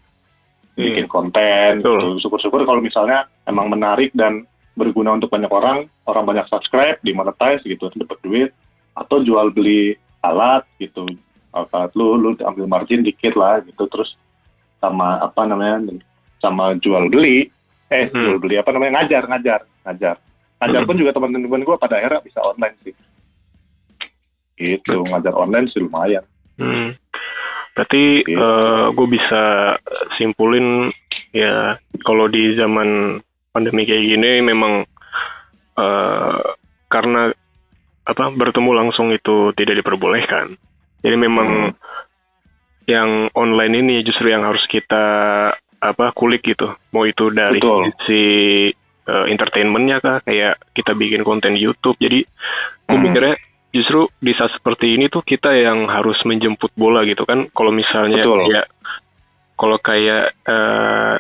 Hmm. 0.78 0.86
bikin 0.86 1.10
konten 1.10 1.82
gitu. 1.82 2.22
Syukur-syukur 2.22 2.62
kalau 2.62 2.78
misalnya 2.78 3.26
emang 3.50 3.74
menarik 3.74 4.14
dan 4.14 4.46
berguna 4.78 5.18
untuk 5.18 5.34
banyak 5.34 5.50
orang 5.50 5.90
orang 6.06 6.24
banyak 6.30 6.46
subscribe 6.46 7.02
dimonetize 7.02 7.66
gitu 7.66 7.90
dapat 7.98 8.22
duit 8.22 8.50
atau 8.94 9.26
jual 9.26 9.50
beli 9.50 9.98
alat 10.22 10.62
gitu 10.78 11.10
alat 11.66 11.92
lu 11.98 12.20
lu 12.20 12.30
ambil 12.38 12.70
margin 12.70 13.02
dikit 13.02 13.34
lah 13.34 13.64
gitu. 13.66 13.90
Terus 13.90 14.14
sama 14.78 15.18
apa 15.24 15.42
namanya 15.50 15.98
sama 16.38 16.78
jual 16.78 17.10
beli. 17.10 17.50
Eh 17.88 18.12
hmm. 18.12 18.14
jual 18.14 18.38
beli 18.38 18.56
apa 18.60 18.70
namanya 18.76 19.02
ngajar 19.02 19.24
ngajar 19.26 19.60
ngajar. 19.88 20.16
Ngajar 20.58 20.82
pun 20.90 20.98
juga 20.98 21.14
teman-teman 21.14 21.62
gue 21.62 21.78
pada 21.78 22.02
akhirnya 22.02 22.22
bisa 22.26 22.40
online 22.42 22.78
sih. 22.82 22.96
Gitu 24.58 24.96
ngajar 25.08 25.34
online 25.38 25.70
sih 25.74 25.82
lumayan. 25.82 26.26
Hmm. 26.58 26.98
berarti 27.78 28.26
gitu. 28.26 28.42
uh, 28.42 28.42
eh, 28.42 28.86
gue 28.98 29.08
bisa 29.14 29.44
simpulin 30.18 30.90
ya 31.30 31.78
kalau 32.02 32.26
di 32.26 32.58
zaman 32.58 33.22
pandemi 33.54 33.86
kayak 33.86 34.10
gini 34.10 34.42
memang 34.42 34.82
uh, 35.78 36.42
karena 36.90 37.30
apa 38.08 38.24
bertemu 38.34 38.72
langsung 38.72 39.12
itu 39.12 39.52
tidak 39.60 39.84
diperbolehkan 39.84 40.56
jadi 41.02 41.16
memang 41.18 41.72
hmm. 41.72 41.72
yang 42.88 43.10
online 43.36 43.74
ini 43.84 43.96
justru 44.06 44.32
yang 44.32 44.46
harus 44.48 44.64
kita 44.70 45.06
apa 45.78 46.06
kulik 46.18 46.42
gitu 46.42 46.74
mau 46.94 47.06
itu 47.06 47.30
dari 47.30 47.62
Betul. 47.62 47.94
sisi 48.02 48.26
uh, 49.06 49.26
entertainmentnya 49.30 50.02
kah 50.02 50.18
kayak 50.26 50.58
kita 50.74 50.98
bikin 50.98 51.22
konten 51.22 51.54
YouTube 51.54 51.98
jadi 52.02 52.26
aku 52.90 52.96
hmm. 52.98 53.04
mikirnya 53.06 53.36
justru 53.70 54.10
di 54.18 54.34
saat 54.34 54.50
seperti 54.58 54.98
ini 54.98 55.06
tuh 55.12 55.22
kita 55.22 55.54
yang 55.54 55.86
harus 55.86 56.18
menjemput 56.26 56.74
bola 56.74 57.06
gitu 57.06 57.28
kan 57.28 57.46
kalau 57.54 57.70
misalnya 57.70 58.26
Betul. 58.26 58.50
ya 58.50 58.64
kalau 59.58 59.78
kayak 59.82 60.34
uh, 60.50 61.18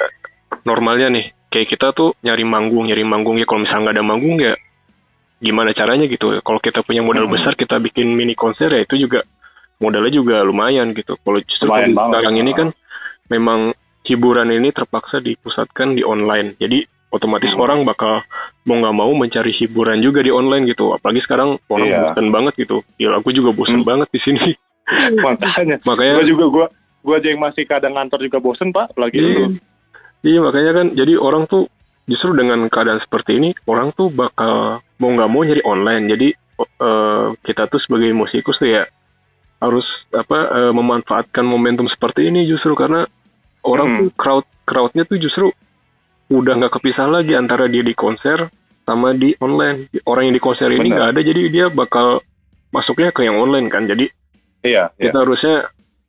normalnya 0.65 1.07
nih 1.13 1.25
kayak 1.53 1.67
kita 1.69 1.93
tuh 1.93 2.17
nyari 2.25 2.43
manggung 2.43 2.89
nyari 2.89 3.05
manggung 3.05 3.37
ya 3.37 3.45
kalau 3.45 3.61
misalnya 3.63 3.83
nggak 3.89 3.97
ada 3.97 4.05
manggung 4.05 4.37
ya 4.41 4.53
gimana 5.37 5.69
caranya 5.77 6.09
gitu 6.09 6.41
kalau 6.41 6.57
kita 6.57 6.81
punya 6.81 7.05
modal 7.05 7.29
hmm. 7.29 7.35
besar 7.37 7.53
kita 7.53 7.77
bikin 7.77 8.09
mini 8.09 8.33
konser 8.33 8.73
ya 8.73 8.81
itu 8.81 8.97
juga 8.97 9.21
modalnya 9.77 10.13
juga 10.13 10.41
lumayan 10.41 10.93
gitu. 10.93 11.17
Kalau 11.21 11.39
justru 11.45 11.69
sekarang 11.69 12.35
ini 12.37 12.51
kan 12.53 12.69
memang 13.29 13.73
hiburan 14.07 14.49
ini 14.49 14.71
terpaksa 14.71 15.19
dipusatkan 15.21 15.93
di 15.93 16.01
online. 16.01 16.55
Jadi 16.57 16.87
otomatis 17.11 17.51
hmm. 17.55 17.63
orang 17.63 17.79
bakal 17.87 18.23
mau 18.67 18.75
nggak 18.79 18.95
mau 18.95 19.11
mencari 19.15 19.51
hiburan 19.55 19.99
juga 20.03 20.23
di 20.23 20.31
online 20.31 20.67
gitu. 20.71 20.95
Apalagi 20.95 21.23
sekarang 21.23 21.59
orang 21.71 21.87
yeah. 21.87 22.01
bosan 22.11 22.27
banget 22.31 22.53
gitu. 22.67 22.77
Ya 22.97 23.13
aku 23.15 23.31
juga 23.35 23.51
bosan 23.53 23.83
hmm. 23.83 23.87
banget 23.87 24.07
di 24.11 24.19
sini. 24.23 24.49
Makanya 25.25 25.83
makanya 25.83 26.23
gua 26.23 26.27
juga 26.27 26.45
gua 26.47 26.65
gua 27.03 27.15
aja 27.19 27.27
yang 27.27 27.43
masih 27.43 27.67
kadang 27.67 27.99
ngantor 27.99 28.23
juga 28.23 28.39
bosan 28.39 28.71
pak 28.71 28.95
apalagi 28.95 29.19
iya, 29.19 29.47
iya 30.23 30.39
makanya 30.39 30.71
kan 30.79 30.87
jadi 30.95 31.19
orang 31.19 31.43
tuh 31.51 31.67
justru 32.07 32.31
dengan 32.31 32.71
keadaan 32.71 33.03
seperti 33.03 33.35
ini 33.35 33.51
orang 33.67 33.91
tuh 33.99 34.07
bakal 34.07 34.79
mau 34.97 35.09
nggak 35.11 35.29
mau 35.29 35.43
nyari 35.43 35.63
online. 35.67 36.07
Jadi 36.07 36.27
uh, 36.79 37.35
kita 37.43 37.67
tuh 37.67 37.83
sebagai 37.83 38.15
musikus 38.15 38.55
tuh 38.57 38.71
ya 38.71 38.87
harus 39.57 39.85
apa 40.13 40.39
uh, 40.53 40.73
memanfaatkan 40.73 41.43
momentum 41.43 41.89
seperti 41.89 42.29
ini 42.29 42.45
justru 42.45 42.77
karena 42.77 43.09
orang 43.65 43.87
hmm. 43.89 43.97
tuh 43.99 44.09
crowd 44.13 44.45
crowdnya 44.67 45.03
tuh 45.09 45.17
justru 45.17 45.49
udah 46.27 46.53
nggak 46.59 46.73
kepisah 46.79 47.07
lagi 47.07 47.33
antara 47.33 47.71
dia 47.71 47.81
di 47.81 47.95
konser 47.95 48.51
sama 48.87 49.11
di 49.15 49.35
online. 49.43 49.91
Orang 50.07 50.31
yang 50.31 50.35
di 50.35 50.43
konser 50.43 50.71
ini 50.71 50.91
nggak 50.91 51.15
ada, 51.15 51.21
jadi 51.23 51.41
dia 51.51 51.65
bakal 51.67 52.23
masuknya 52.71 53.11
ke 53.11 53.27
yang 53.27 53.39
online 53.39 53.67
kan. 53.67 53.87
Jadi 53.87 54.07
iya, 54.63 54.91
kita 54.95 55.15
iya. 55.15 55.23
harusnya 55.23 55.55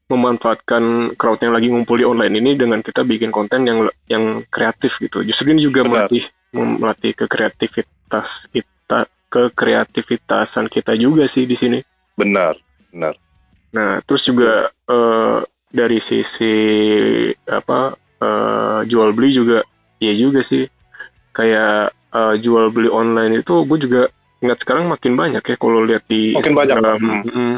memanfaatkan 0.09 1.15
crowd 1.21 1.43
yang 1.45 1.53
lagi 1.53 1.69
ngumpul 1.69 2.01
di 2.01 2.07
online 2.07 2.35
ini 2.39 2.57
dengan 2.57 2.81
kita 2.81 3.05
bikin 3.05 3.35
konten 3.35 3.67
yang 3.67 3.87
yang 4.09 4.47
kreatif 4.49 4.95
gitu. 5.03 5.27
Justru 5.27 5.53
ini 5.53 5.67
juga 5.67 5.85
Benar. 5.85 6.09
melatih 6.09 6.25
melatih 6.55 7.13
ke 7.13 7.27
kreativitas 7.29 8.29
kita, 8.55 9.05
ke 9.29 9.53
kreativitasan 9.53 10.67
kita 10.73 10.97
juga 10.97 11.29
sih 11.35 11.45
di 11.45 11.59
sini. 11.61 11.79
Benar, 12.17 12.57
benar. 12.91 13.15
Nah, 13.75 14.01
terus 14.09 14.25
juga 14.25 14.73
uh, 14.89 15.45
dari 15.69 16.01
sisi 16.09 16.55
apa 17.45 17.93
uh, 18.21 18.81
jual 18.89 19.13
beli 19.13 19.37
juga 19.37 19.61
Iya 19.99 20.15
juga 20.15 20.41
sih. 20.47 20.65
Kayak 21.35 21.95
uh, 22.15 22.35
jual 22.39 22.71
beli 22.71 22.91
online 22.91 23.43
itu 23.43 23.55
gue 23.67 23.79
juga 23.83 24.03
ingat 24.39 24.59
sekarang 24.63 24.87
makin 24.87 25.19
banyak 25.19 25.43
ya 25.43 25.57
kalau 25.59 25.83
lihat 25.83 26.07
di 26.07 26.35
makin 26.35 26.55
banyak. 26.55 26.77
Um, 26.79 27.07
hmm. 27.27 27.57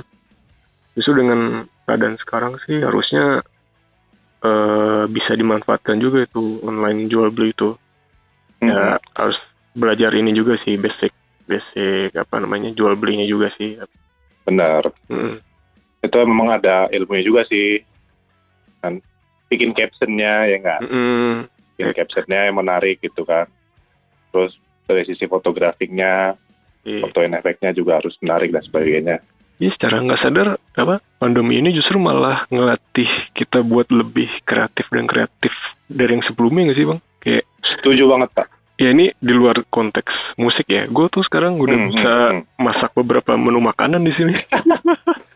Justru 0.96 1.20
dengan 1.20 1.40
keadaan 1.84 2.16
sekarang 2.20 2.56
sih 2.64 2.80
harusnya 2.80 3.44
uh, 4.44 5.04
bisa 5.08 5.36
dimanfaatkan 5.36 6.00
juga 6.00 6.24
itu 6.24 6.60
online 6.64 7.08
jual 7.08 7.28
beli 7.32 7.52
itu. 7.52 7.76
Ya, 8.60 8.64
hmm. 8.64 8.68
Ya 8.68 8.84
harus 9.16 9.38
belajar 9.76 10.10
ini 10.16 10.32
juga 10.34 10.56
sih 10.64 10.80
basic 10.80 11.12
basic 11.44 12.16
apa 12.16 12.40
namanya 12.40 12.72
jual 12.72 12.96
belinya 12.96 13.28
juga 13.28 13.52
sih. 13.60 13.76
Benar. 14.48 14.88
Hmm. 15.12 15.44
Itu 16.00 16.16
memang 16.24 16.56
ada 16.56 16.88
ilmunya 16.88 17.24
juga 17.24 17.42
sih. 17.48 17.80
Kan 18.80 19.04
bikin 19.52 19.76
captionnya 19.76 20.48
ya 20.48 20.56
enggak. 20.56 20.80
Hmm 20.84 21.50
bikin 21.80 21.96
captionnya 21.96 22.52
yang 22.52 22.56
menarik 22.60 23.00
gitu 23.00 23.24
kan 23.24 23.48
terus 24.30 24.52
dari 24.84 25.02
sisi 25.08 25.24
fotografiknya 25.24 26.36
iya. 26.84 27.00
fotoin 27.08 27.32
efeknya 27.32 27.72
juga 27.72 28.04
harus 28.04 28.12
menarik 28.20 28.52
dan 28.52 28.62
sebagainya 28.68 29.16
Iya 29.60 29.76
secara 29.76 30.00
nggak 30.00 30.22
sadar 30.24 30.48
apa 30.56 31.04
pandemi 31.20 31.60
ini 31.60 31.76
justru 31.76 32.00
malah 32.00 32.48
ngelatih 32.48 33.08
kita 33.36 33.60
buat 33.60 33.92
lebih 33.92 34.28
kreatif 34.48 34.88
dan 34.88 35.04
kreatif 35.04 35.52
dari 35.84 36.16
yang 36.16 36.24
sebelumnya 36.24 36.72
nggak 36.72 36.78
sih 36.80 36.88
bang? 36.88 37.00
Kayak 37.20 37.44
setuju 37.68 38.08
banget 38.08 38.28
pak. 38.32 38.48
Ya 38.80 38.96
ini 38.96 39.12
di 39.20 39.32
luar 39.36 39.60
konteks 39.68 40.40
musik 40.40 40.64
ya. 40.64 40.88
Gue 40.88 41.12
tuh 41.12 41.20
sekarang 41.28 41.60
udah 41.60 41.76
hmm, 41.76 41.88
bisa 41.92 42.12
hmm, 42.32 42.40
hmm. 42.40 42.56
masak 42.56 42.90
beberapa 42.96 43.36
menu 43.36 43.60
makanan 43.60 44.00
di 44.00 44.16
sini. 44.16 44.32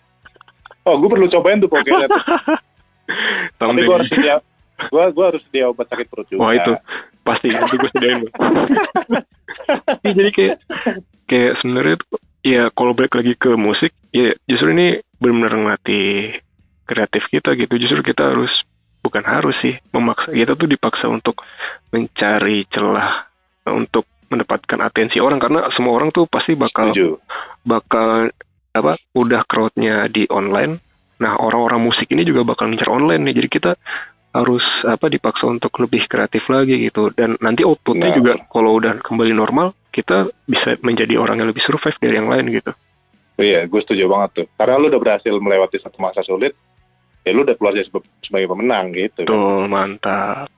oh 0.85 0.95
gue 1.01 1.09
perlu 1.09 1.27
cobain 1.29 1.59
tuh 1.61 1.71
pokoknya. 1.71 2.09
Tapi 3.61 3.81
gue 3.85 3.95
harus 3.95 4.11
siap 4.13 4.43
gua 4.91 5.11
gua 5.15 5.25
harus 5.31 5.45
dia 5.55 5.71
obat 5.71 5.87
sakit 5.87 6.07
perut 6.11 6.27
juga. 6.29 6.41
Wah 6.43 6.53
itu 6.55 6.73
pasti 7.25 7.49
nanti 7.49 7.75
gue 7.81 7.91
sediain 7.95 8.21
ya, 8.21 8.31
jadi 10.19 10.31
kayak 10.35 10.57
kayak 11.25 11.53
sebenarnya 11.63 11.97
tuh 12.05 12.21
ya 12.45 12.63
kalau 12.77 12.93
balik 12.93 13.17
lagi 13.17 13.33
ke 13.33 13.57
musik 13.57 13.97
ya 14.13 14.37
justru 14.45 14.77
ini 14.77 15.01
benar-benar 15.17 15.55
ngelatih 15.57 16.37
kreatif 16.85 17.25
kita 17.33 17.57
gitu 17.57 17.75
justru 17.81 18.05
kita 18.05 18.29
harus 18.29 18.53
bukan 19.01 19.25
harus 19.25 19.57
sih 19.65 19.81
memaksa 19.97 20.37
kita 20.37 20.53
tuh 20.53 20.69
dipaksa 20.69 21.09
untuk 21.09 21.41
mencari 21.97 22.69
celah 22.69 23.25
untuk 23.73 24.05
mendapatkan 24.29 24.81
atensi 24.85 25.17
orang 25.17 25.41
karena 25.41 25.65
semua 25.73 25.97
orang 25.97 26.13
tuh 26.13 26.29
pasti 26.29 26.53
bakal 26.53 26.93
Setuju. 26.93 27.17
bakal 27.65 28.29
apa 28.75 28.99
udah 29.15 29.47
crowdnya 29.47 30.11
di 30.11 30.27
online 30.29 30.83
nah 31.23 31.39
orang-orang 31.39 31.79
musik 31.79 32.11
ini 32.11 32.27
juga 32.27 32.43
bakal 32.43 32.69
ngincar 32.69 32.91
online 32.91 33.23
nih 33.31 33.35
jadi 33.39 33.49
kita 33.49 33.73
harus 34.35 34.67
apa 34.83 35.07
dipaksa 35.07 35.47
untuk 35.47 35.71
lebih 35.79 36.11
kreatif 36.11 36.43
lagi 36.51 36.91
gitu 36.91 37.15
dan 37.15 37.39
nanti 37.39 37.63
outputnya 37.63 38.11
nah. 38.11 38.17
juga 38.19 38.33
kalau 38.51 38.83
udah 38.83 38.99
kembali 38.99 39.31
normal 39.31 39.79
kita 39.95 40.27
bisa 40.51 40.75
menjadi 40.83 41.15
orang 41.15 41.39
yang 41.39 41.49
lebih 41.55 41.63
survive 41.63 41.95
dari 42.03 42.19
yang 42.19 42.27
lain 42.27 42.51
gitu. 42.51 42.75
Iya, 43.39 43.71
gue 43.71 43.81
setuju 43.87 44.11
banget 44.11 44.31
tuh. 44.43 44.47
Karena 44.59 44.75
lu 44.83 44.91
udah 44.91 44.99
berhasil 44.99 45.35
melewati 45.39 45.79
satu 45.79 45.99
masa 46.03 46.27
sulit, 46.27 46.59
ya 47.23 47.31
lu 47.31 47.47
udah 47.47 47.55
keluar 47.55 47.79
sebagai 47.79 48.51
pemenang 48.51 48.91
gitu. 48.91 49.23
Tuh, 49.23 49.67
kan? 49.67 49.71
mantap. 49.71 50.51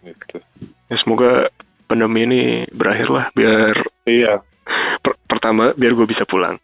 Gitu. 0.00 0.40
Ya, 0.88 0.96
semoga 1.00 1.52
pandemi 1.94 2.26
ini 2.26 2.40
berakhir 2.74 3.08
lah, 3.08 3.24
biar 3.38 3.74
iya. 4.10 4.42
Per 4.98 5.14
pertama 5.30 5.70
biar 5.78 5.94
gue 5.94 6.06
bisa 6.10 6.26
pulang. 6.26 6.58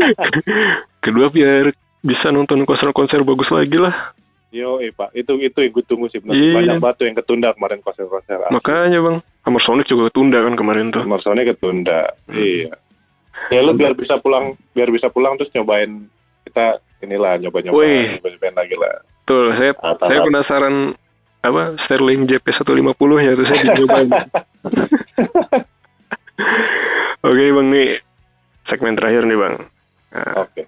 Kedua 1.04 1.28
biar 1.28 1.68
bisa 2.00 2.32
nonton 2.32 2.64
konser-konser 2.64 3.20
bagus 3.28 3.52
lagi 3.52 3.76
lah. 3.76 4.16
Yo, 4.52 4.80
eh 4.80 4.92
Pak, 4.92 5.12
itu 5.16 5.36
itu 5.40 5.58
yang 5.60 5.72
gue 5.72 5.84
tunggu 5.84 6.08
sih. 6.08 6.20
Benar. 6.20 6.32
Iya. 6.32 6.54
Banyak 6.56 6.76
batu 6.80 7.02
yang 7.04 7.16
ketunda 7.16 7.52
kemarin 7.52 7.84
konser-konser. 7.84 8.40
Makanya 8.48 9.00
bang, 9.04 9.16
Hammer 9.44 9.62
Sonic 9.64 9.88
juga 9.88 10.08
ketunda 10.08 10.40
kan 10.40 10.56
kemarin 10.56 10.92
tuh. 10.92 11.04
Hammer 11.04 11.20
Sonic 11.20 11.52
ketunda. 11.52 12.16
Hmm. 12.28 12.36
Iya. 12.36 12.72
Ya 13.52 13.60
lu 13.60 13.76
biar 13.76 13.92
bisa 13.92 14.16
pulang, 14.20 14.56
biar 14.72 14.88
bisa 14.88 15.12
pulang 15.12 15.36
terus 15.36 15.52
nyobain 15.52 16.08
kita 16.48 16.80
inilah 17.02 17.40
nyoba-nyoba, 17.40 17.80
nyoba-nyobain 18.20 18.56
lagi 18.56 18.76
lah. 18.76 18.94
Tuh, 19.24 19.54
saya 19.56 19.72
saya 20.04 20.20
penasaran 20.20 20.94
apa 21.42 21.74
Sterling 21.86 22.26
JP 22.26 22.46
150 22.46 23.26
ya 23.26 23.32
tuh 23.34 23.46
saya 23.46 23.62
dicobain. 23.68 24.10
Oke 27.22 27.44
bang 27.54 27.68
nih 27.70 27.88
segmen 28.66 28.94
terakhir 28.94 29.22
nih 29.26 29.38
bang. 29.38 29.54
Nah, 30.12 30.32
Oke. 30.44 30.62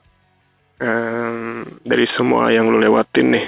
em, 0.78 1.36
dari 1.82 2.06
semua 2.14 2.50
yang 2.50 2.70
lu 2.70 2.78
lewatin 2.78 3.34
nih, 3.34 3.46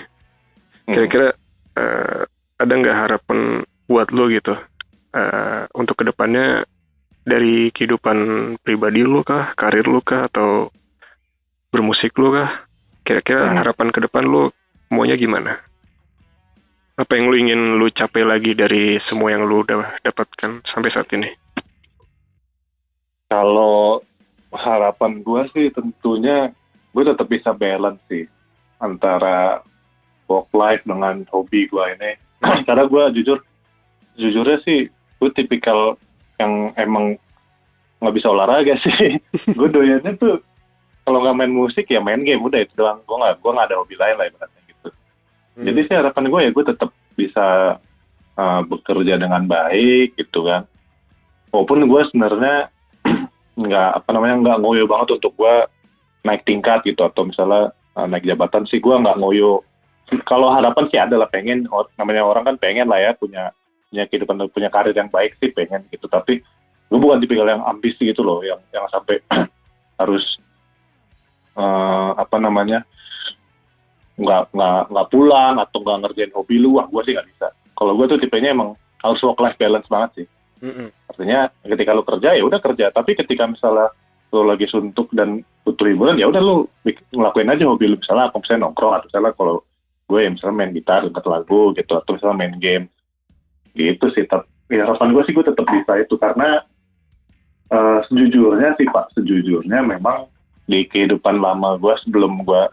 Hmm. 0.87 0.95
kira-kira 0.95 1.29
eh, 1.77 2.23
ada 2.57 2.73
nggak 2.73 2.97
harapan 2.97 3.39
buat 3.85 4.09
lu 4.11 4.31
gitu 4.31 4.55
eh, 5.13 5.63
untuk 5.75 5.99
ke 5.99 6.05
depannya 6.07 6.63
dari 7.27 7.75
kehidupan 7.75 8.19
pribadi 8.63 9.03
lu 9.03 9.27
kah, 9.27 9.51
karir 9.59 9.83
lu 9.83 9.99
kah, 9.99 10.31
atau 10.31 10.71
bermusik 11.69 12.15
lu 12.17 12.31
kah? 12.31 12.65
Kira-kira 13.03 13.51
Hmm. 13.51 13.59
harapan 13.59 13.89
ke 13.91 13.99
depan 13.99 14.23
lu 14.23 14.51
maunya 14.89 15.19
gimana? 15.19 15.59
Apa 16.97 17.13
yang 17.13 17.29
lu 17.29 17.37
ingin 17.37 17.61
lu 17.77 17.93
capai 17.93 18.25
lagi 18.25 18.57
dari 18.57 18.97
semua 19.05 19.29
yang 19.29 19.45
lu 19.45 19.61
udah 19.61 20.01
dapatkan 20.01 20.65
sampai 20.65 20.89
saat 20.97 21.05
ini? 21.13 21.29
Kalau 23.29 24.01
harapan 24.49 25.21
gue 25.21 25.43
sih 25.53 25.69
tentunya 25.77 26.49
gue 26.97 27.05
tetap 27.05 27.29
bisa 27.29 27.53
balance 27.53 28.01
sih 28.09 28.25
antara 28.81 29.61
work 30.25 30.49
life 30.57 30.81
dengan 30.89 31.29
hobi 31.29 31.69
gue 31.69 31.85
ini. 32.01 32.17
Karena 32.67 32.89
gue 32.89 33.21
jujur, 33.21 33.45
jujurnya 34.17 34.65
sih 34.65 34.89
gue 35.21 35.31
tipikal 35.37 36.01
yang 36.41 36.73
emang 36.81 37.21
nggak 38.01 38.15
bisa 38.17 38.33
olahraga 38.33 38.73
sih. 38.89 39.21
gue 39.53 39.69
doyannya 39.69 40.17
tuh 40.17 40.41
kalau 41.05 41.21
nggak 41.21 41.37
main 41.45 41.53
musik 41.53 41.93
ya 41.93 42.01
main 42.01 42.25
game 42.25 42.41
udah 42.41 42.65
itu 42.65 42.73
doang. 42.73 43.05
Gue 43.05 43.21
nggak 43.21 43.37
gue 43.45 43.53
nggak 43.53 43.69
ada 43.69 43.77
hobi 43.77 44.01
lain 44.01 44.17
lah 44.17 44.33
ibaratnya 44.33 44.66
gitu. 45.57 45.65
Jadi 45.73 45.81
sih 45.89 45.95
harapan 45.97 46.25
gue 46.29 46.41
ya 46.45 46.51
gue 46.53 46.65
tetap 46.69 46.91
bisa 47.17 47.47
uh, 48.37 48.61
bekerja 48.69 49.17
dengan 49.17 49.43
baik 49.49 50.21
gitu 50.21 50.45
kan. 50.45 50.69
Walaupun 51.51 51.89
gue 51.89 52.03
sebenarnya 52.13 52.69
nggak 53.63 53.91
apa 54.05 54.09
namanya 54.13 54.37
nggak 54.45 54.59
ngoyo 54.61 54.85
banget 54.85 55.17
untuk 55.17 55.33
gue 55.41 55.55
naik 56.29 56.45
tingkat 56.45 56.85
gitu 56.85 57.01
atau 57.07 57.25
misalnya 57.25 57.73
uh, 57.97 58.05
naik 58.05 58.29
jabatan 58.29 58.69
sih 58.69 58.79
gue 58.79 58.93
nggak 58.93 59.17
ngoyo. 59.17 59.65
Kalau 60.29 60.55
harapan 60.55 60.85
sih 60.93 61.01
ada 61.03 61.19
lah 61.19 61.27
pengen 61.27 61.67
or- 61.73 61.91
namanya 61.99 62.23
orang 62.23 62.45
kan 62.47 62.57
pengen 62.61 62.87
lah 62.87 63.01
ya 63.01 63.17
punya 63.17 63.51
punya 63.91 64.05
kehidupan 64.07 64.39
punya 64.53 64.69
karir 64.71 64.95
yang 64.95 65.11
baik 65.11 65.35
sih 65.41 65.51
pengen 65.55 65.87
gitu 65.89 66.11
tapi 66.11 66.43
gue 66.87 66.99
bukan 66.99 67.19
tipikal 67.23 67.47
yang 67.47 67.63
ambisi 67.67 68.11
gitu 68.13 68.23
loh 68.23 68.43
yang 68.43 68.59
yang 68.71 68.87
sampai 68.91 69.19
harus 70.01 70.23
uh, 71.57 72.15
apa 72.19 72.37
namanya 72.39 72.85
nggak 74.17 74.43
nggak 74.57 74.83
nggak 74.89 75.09
pulang 75.13 75.61
atau 75.61 75.79
nggak 75.85 75.99
ngerjain 76.05 76.33
hobi 76.33 76.57
lu 76.57 76.81
wah 76.81 76.89
gue 76.89 77.03
sih 77.05 77.13
nggak 77.13 77.29
bisa. 77.37 77.47
Kalau 77.77 77.93
gue 77.93 78.07
tuh 78.09 78.19
tipenya 78.21 78.57
emang 78.57 78.73
harus 79.05 79.21
work 79.21 79.41
life 79.45 79.59
balance 79.61 79.89
banget 79.89 80.11
sih. 80.25 80.29
Mm-mm. 80.57 80.89
artinya 81.13 81.53
ketika 81.69 81.93
lu 81.93 82.01
kerja 82.01 82.33
ya 82.33 82.43
udah 82.49 82.61
kerja. 82.65 82.89
Tapi 82.89 83.13
ketika 83.13 83.45
misalnya 83.45 83.93
lu 84.33 84.43
lagi 84.49 84.65
suntuk 84.73 85.13
dan 85.13 85.45
butuh 85.69 85.85
hiburan 85.85 86.17
ya 86.17 86.33
udah 86.33 86.41
lu 86.41 86.65
ngelakuin 87.13 87.53
aja 87.53 87.69
hobi 87.69 87.93
lu. 87.93 88.01
Misalnya 88.01 88.33
apa 88.33 88.41
misalnya 88.41 88.65
nongkrong 88.65 88.95
atau 88.97 89.07
misalnya 89.13 89.33
kalau 89.37 89.57
gue 90.07 90.21
ya 90.23 90.31
misalnya 90.33 90.57
main 90.57 90.73
gitar 90.73 91.05
denger 91.05 91.25
lagu 91.29 91.61
gitu 91.77 91.93
atau 91.93 92.11
misalnya 92.17 92.37
main 92.41 92.55
game. 92.57 92.85
Gitu 93.77 94.07
sih 94.17 94.25
tapi 94.25 94.49
ya 94.73 94.89
harapan 94.89 95.13
gue 95.13 95.23
sih 95.29 95.33
gue 95.37 95.45
tetap 95.45 95.67
bisa 95.69 95.93
itu. 96.01 96.15
Karena 96.17 96.65
eh, 97.69 97.99
sejujurnya 98.09 98.81
sih 98.81 98.89
pak 98.89 99.13
sejujurnya 99.13 99.85
memang 99.85 100.33
di 100.65 100.89
kehidupan 100.89 101.37
lama 101.37 101.77
gue 101.77 101.95
sebelum 102.01 102.43
gue 102.49 102.65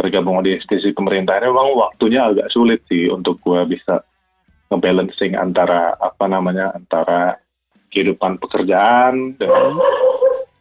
bergabung 0.00 0.40
di 0.40 0.56
institusi 0.56 0.96
pemerintahan 0.96 1.44
memang 1.44 1.76
waktunya 1.76 2.24
agak 2.32 2.48
sulit 2.48 2.80
sih 2.88 3.12
untuk 3.12 3.36
gue 3.44 3.60
bisa 3.68 4.00
ngebalancing 4.72 5.36
antara 5.36 5.92
apa 6.00 6.24
namanya 6.24 6.72
antara 6.72 7.36
kehidupan 7.92 8.40
pekerjaan 8.40 9.36
dan 9.36 9.76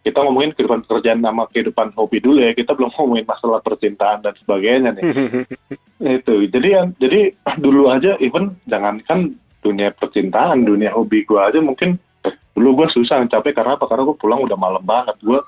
kita 0.04 0.26
ngomongin 0.26 0.52
kehidupan 0.58 0.84
pekerjaan 0.84 1.24
sama 1.24 1.48
kehidupan 1.54 1.96
hobi 1.96 2.20
dulu 2.20 2.42
ya 2.42 2.52
kita 2.52 2.76
belum 2.76 2.92
ngomongin 2.98 3.24
masalah 3.30 3.62
percintaan 3.64 4.26
dan 4.26 4.34
sebagainya 4.44 4.98
nih. 4.98 5.04
Itu 6.20 6.50
jadi 6.50 6.68
yang 6.82 6.88
jadi 6.98 7.32
dulu 7.62 7.94
aja 7.94 8.18
even 8.20 8.58
jangankan 8.66 9.38
dunia 9.62 9.94
percintaan 9.94 10.66
dunia 10.66 10.92
hobi 10.92 11.24
gue 11.24 11.38
aja 11.40 11.62
mungkin 11.62 12.02
dulu 12.58 12.84
gue 12.84 12.88
susah 12.92 13.22
capek 13.30 13.56
karena 13.56 13.78
apa? 13.78 13.86
Karena 13.86 14.10
gue 14.10 14.18
pulang 14.18 14.42
udah 14.44 14.58
malam 14.58 14.82
banget. 14.82 15.16
Gue 15.22 15.40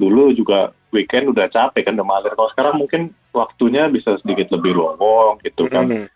dulu 0.00 0.32
juga 0.32 0.72
weekend 0.94 1.36
udah 1.36 1.52
capek 1.52 1.90
kan 1.90 1.94
udah 2.00 2.08
malam. 2.08 2.32
Kalau 2.32 2.50
sekarang 2.56 2.80
mungkin 2.80 3.12
waktunya 3.30 3.86
bisa 3.88 4.18
sedikit 4.20 4.50
lebih 4.54 4.74
lowong 4.74 5.38
gitu 5.46 5.70
kan 5.70 5.86
Mm. 5.86 6.06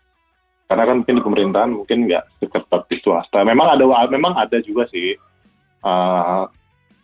karena 0.65 0.83
kan 0.89 0.95
mungkin 1.01 1.15
di 1.15 1.23
pemerintahan 1.23 1.71
mungkin 1.77 2.09
nggak 2.09 2.23
seketat 2.41 2.83
di 2.89 2.97
swasta. 3.05 3.45
Memang 3.45 3.77
ada 3.77 3.85
memang 4.09 4.33
ada 4.33 4.57
juga 4.65 4.89
sih 4.89 5.13
uh, 5.85 6.49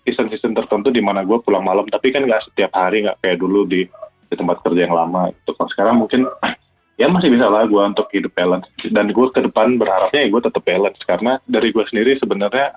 season-season 0.02 0.58
tertentu 0.58 0.90
di 0.90 0.98
mana 0.98 1.22
gue 1.22 1.38
pulang 1.46 1.62
malam, 1.62 1.86
tapi 1.86 2.10
kan 2.10 2.26
nggak 2.26 2.50
setiap 2.50 2.74
hari 2.74 3.06
nggak 3.06 3.22
kayak 3.22 3.38
dulu 3.38 3.70
di 3.70 3.86
di 4.32 4.36
tempat 4.40 4.66
kerja 4.66 4.90
yang 4.90 4.98
lama. 4.98 5.30
Gitu. 5.30 5.54
Kalau 5.54 5.70
sekarang 5.78 5.96
mungkin 6.02 6.26
ya 7.02 7.06
masih 7.06 7.30
bisa 7.30 7.46
lah 7.54 7.70
gue 7.70 7.84
untuk 7.86 8.10
hidup 8.10 8.34
balance. 8.34 8.66
Dan 8.82 9.14
gue 9.14 9.26
ke 9.30 9.46
depan 9.46 9.78
berharapnya 9.78 10.26
ya 10.26 10.30
gue 10.34 10.42
tetap 10.42 10.64
balance 10.66 11.00
karena 11.06 11.38
dari 11.46 11.70
gue 11.70 11.86
sendiri 11.86 12.18
sebenarnya 12.18 12.74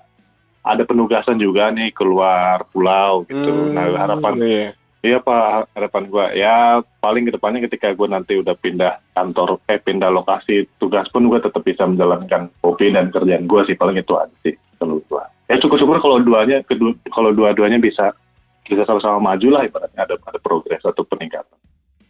ada 0.65 0.85
penugasan 0.85 1.41
juga 1.41 1.73
nih 1.73 1.97
keluar 1.97 2.61
pulau 2.77 3.25
gitu. 3.25 3.73
Hmm, 3.73 3.73
Nah 3.73 3.89
harapan 3.97 4.35
iya. 4.45 4.69
Iya 5.05 5.21
Pak, 5.21 5.77
harapan 5.77 6.05
gua 6.09 6.33
ya 6.33 6.81
paling 7.05 7.29
ke 7.29 7.37
depannya 7.37 7.69
ketika 7.69 7.93
gue 7.93 8.09
nanti 8.09 8.41
udah 8.41 8.57
pindah 8.57 9.05
kantor, 9.13 9.61
eh 9.69 9.77
pindah 9.77 10.09
lokasi 10.09 10.65
tugas 10.81 11.05
pun 11.13 11.29
gue 11.29 11.37
tetap 11.45 11.61
bisa 11.61 11.85
menjalankan 11.85 12.49
hobi 12.65 12.89
dan 12.89 13.13
kerjaan 13.13 13.45
gue 13.45 13.61
sih 13.69 13.77
paling 13.77 14.01
itu 14.01 14.17
aja 14.17 14.33
sih 14.41 14.57
kalau 14.81 15.05
gua. 15.05 15.29
Ya 15.45 15.61
syukur-syukur 15.61 16.01
kalau 16.01 16.25
duanya 16.25 16.65
kedua 16.65 16.97
kalau 17.13 17.37
dua-duanya 17.37 17.77
bisa 17.85 18.17
bisa 18.65 18.89
sama-sama 18.89 19.21
maju 19.21 19.49
lah 19.53 19.69
ibaratnya 19.69 20.09
ada 20.09 20.17
ada 20.17 20.41
progres 20.41 20.81
atau 20.81 21.05
peningkatan. 21.05 21.53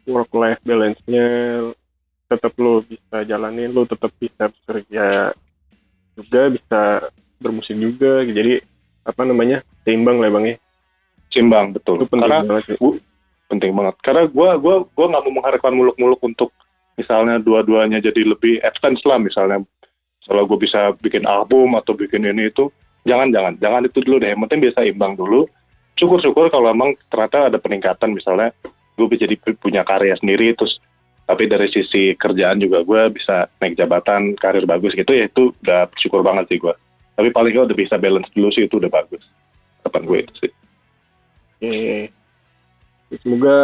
work 0.06 0.30
life 0.36 0.62
balance-nya 0.62 1.26
tetap 2.30 2.54
lu 2.62 2.78
bisa 2.86 3.26
jalanin, 3.26 3.74
lu 3.74 3.90
tetap 3.90 4.14
bisa 4.22 4.52
bekerja 4.54 5.34
juga, 6.14 6.42
bisa 6.52 6.82
bermusik 7.42 7.74
juga. 7.74 8.22
Jadi 8.22 8.62
apa 9.02 9.22
namanya 9.26 9.66
seimbang 9.82 10.22
lah 10.22 10.30
bang 10.30 10.44
ya. 10.54 10.56
Simbang 11.34 11.74
betul. 11.74 11.98
Itu 11.98 12.06
penting 12.06 12.30
Karena 12.30 12.46
banget 12.46 12.64
sih. 12.70 12.78
penting 13.50 13.70
banget. 13.74 13.94
Karena 14.06 14.22
gua 14.30 14.56
gua 14.56 14.86
gua 14.94 15.06
nggak 15.10 15.22
mau 15.26 15.34
mengharapkan 15.42 15.74
muluk-muluk 15.74 16.22
untuk 16.22 16.54
misalnya 16.94 17.42
dua-duanya 17.42 17.98
jadi 17.98 18.22
lebih 18.22 18.62
advance 18.62 19.02
lah 19.02 19.18
misalnya. 19.18 19.66
Kalau 20.24 20.48
gue 20.48 20.56
bisa 20.56 20.96
bikin 21.04 21.28
album 21.28 21.76
atau 21.76 21.92
bikin 21.92 22.24
ini 22.24 22.48
itu, 22.48 22.72
jangan 23.04 23.28
jangan 23.28 23.60
jangan 23.60 23.84
itu 23.84 24.00
dulu 24.00 24.16
deh. 24.24 24.32
Yang 24.32 24.40
penting 24.48 24.60
bisa 24.64 24.80
imbang 24.80 25.20
dulu. 25.20 25.44
Syukur-syukur 26.00 26.48
kalau 26.48 26.72
emang 26.72 26.96
ternyata 27.12 27.52
ada 27.52 27.58
peningkatan 27.60 28.16
misalnya 28.16 28.48
gue 28.96 29.06
bisa 29.10 29.28
jadi 29.28 29.36
pu- 29.36 29.58
punya 29.58 29.82
karya 29.84 30.14
sendiri 30.16 30.54
terus 30.54 30.78
tapi 31.24 31.48
dari 31.48 31.66
sisi 31.72 32.14
kerjaan 32.14 32.60
juga 32.60 32.84
gue 32.84 33.02
bisa 33.16 33.48
naik 33.58 33.74
jabatan 33.74 34.36
karir 34.38 34.64
bagus 34.68 34.92
gitu 34.94 35.08
ya 35.10 35.26
itu 35.26 35.50
udah 35.64 35.88
bersyukur 35.90 36.20
banget 36.20 36.46
sih 36.52 36.58
gue 36.60 36.74
tapi 37.16 37.28
paling 37.32 37.52
gue 37.54 37.64
udah 37.64 37.78
bisa 37.78 37.96
balance 37.96 38.30
dulu 38.36 38.52
sih 38.52 38.68
itu 38.68 38.76
udah 38.78 38.92
bagus 38.92 39.22
harapan 39.82 40.02
gue 40.04 40.18
itu 40.26 40.32
sih 40.46 40.50
Oke. 41.70 43.18
Semoga 43.22 43.58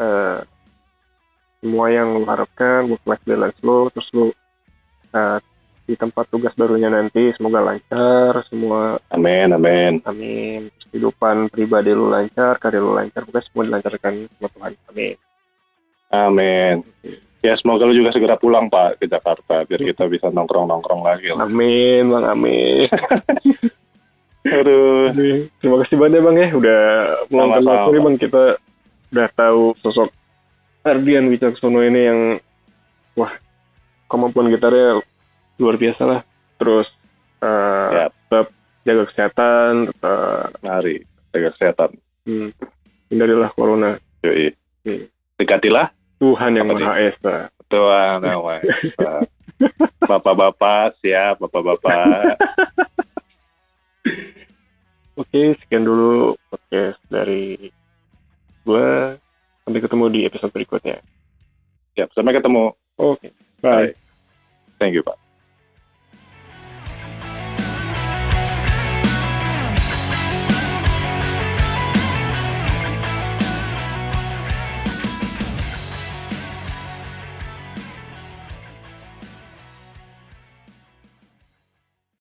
eh, 0.00 0.38
semua 1.62 1.86
yang 1.94 2.18
lu 2.18 2.26
harapkan 2.26 2.90
work 2.90 3.04
life 3.06 3.24
balance 3.24 3.58
lu, 3.62 3.86
terus 3.94 4.08
lu 4.10 4.26
eh, 5.14 5.38
di 5.82 5.94
tempat 5.98 6.30
tugas 6.30 6.54
barunya 6.54 6.90
nanti 6.90 7.34
semoga 7.34 7.58
lancar, 7.58 8.46
semua 8.46 8.98
amin 9.10 9.50
amin 9.54 9.92
amin. 10.06 10.70
Kehidupan 10.90 11.50
pribadi 11.50 11.90
lu 11.90 12.10
lancar, 12.10 12.58
karir 12.58 12.82
lu 12.82 12.94
lancar, 12.94 13.26
pokoknya 13.26 13.46
semua 13.50 13.62
dilancarkan 13.66 14.14
sama 14.38 14.48
Tuhan. 14.54 14.72
Amin. 14.90 15.16
Amin. 16.12 16.76
Ya 17.42 17.58
semoga 17.58 17.90
lu 17.90 17.98
juga 17.98 18.14
segera 18.14 18.38
pulang 18.38 18.70
Pak 18.70 19.02
ke 19.02 19.10
Jakarta 19.10 19.66
biar 19.66 19.82
kita 19.82 20.06
bisa 20.06 20.30
nongkrong-nongkrong 20.30 21.02
lagi 21.02 21.34
lah. 21.34 21.42
Amin, 21.42 22.06
Bang, 22.06 22.26
amin. 22.26 22.86
Aduh. 24.42 25.14
Terima 25.62 25.76
kasih 25.86 25.96
banyak 25.96 26.20
Bang 26.20 26.36
ya, 26.36 26.48
udah 26.50 26.80
meluangkan 27.30 27.62
waktu 27.62 27.98
Bang. 28.02 28.16
Kita 28.18 28.42
udah 29.14 29.28
tahu 29.38 29.62
sosok 29.78 30.08
Ardian 30.82 31.30
Wicaksono 31.30 31.78
ini 31.78 32.00
yang, 32.02 32.20
wah, 33.14 33.30
kemampuan 34.10 34.50
gitarnya 34.50 34.98
luar 35.62 35.78
biasa 35.78 36.02
lah. 36.02 36.20
Terus, 36.58 36.90
eh, 37.38 37.88
Ya. 37.94 38.06
tetap 38.10 38.46
jaga 38.82 39.02
kesehatan, 39.06 39.70
tetap 39.94 40.58
Mari 40.58 41.06
jaga 41.30 41.48
kesehatan. 41.54 41.90
hmm, 42.26 42.50
hindarilah 43.10 43.50
corona. 43.54 43.98
Yoi. 44.26 44.50
Hmm. 44.82 45.06
Dekatilah 45.38 45.94
Tuhan 46.18 46.54
yang? 46.54 46.66
Maha 46.70 46.98
Esa. 46.98 47.50
Tuhan 47.70 48.22
Yang 48.22 48.42
Maha 48.42 48.58
Esa. 48.62 49.12
Bapak-bapak 50.10 50.98
siap, 50.98 51.38
bapak-bapak. 51.38 52.34
Oke, 55.20 55.54
sekian 55.62 55.84
dulu 55.84 56.34
podcast 56.48 56.98
dari 57.12 57.70
gue. 58.64 58.88
Sampai 59.62 59.80
ketemu 59.80 60.04
di 60.10 60.20
episode 60.26 60.50
berikutnya. 60.50 60.98
Siap, 61.94 62.10
sampai 62.16 62.34
ketemu. 62.34 62.72
Oke, 62.98 63.28
okay. 63.28 63.30
bye. 63.62 63.92
bye. 63.92 63.92
Thank 64.82 64.98
you, 64.98 65.06
Pak. 65.06 65.21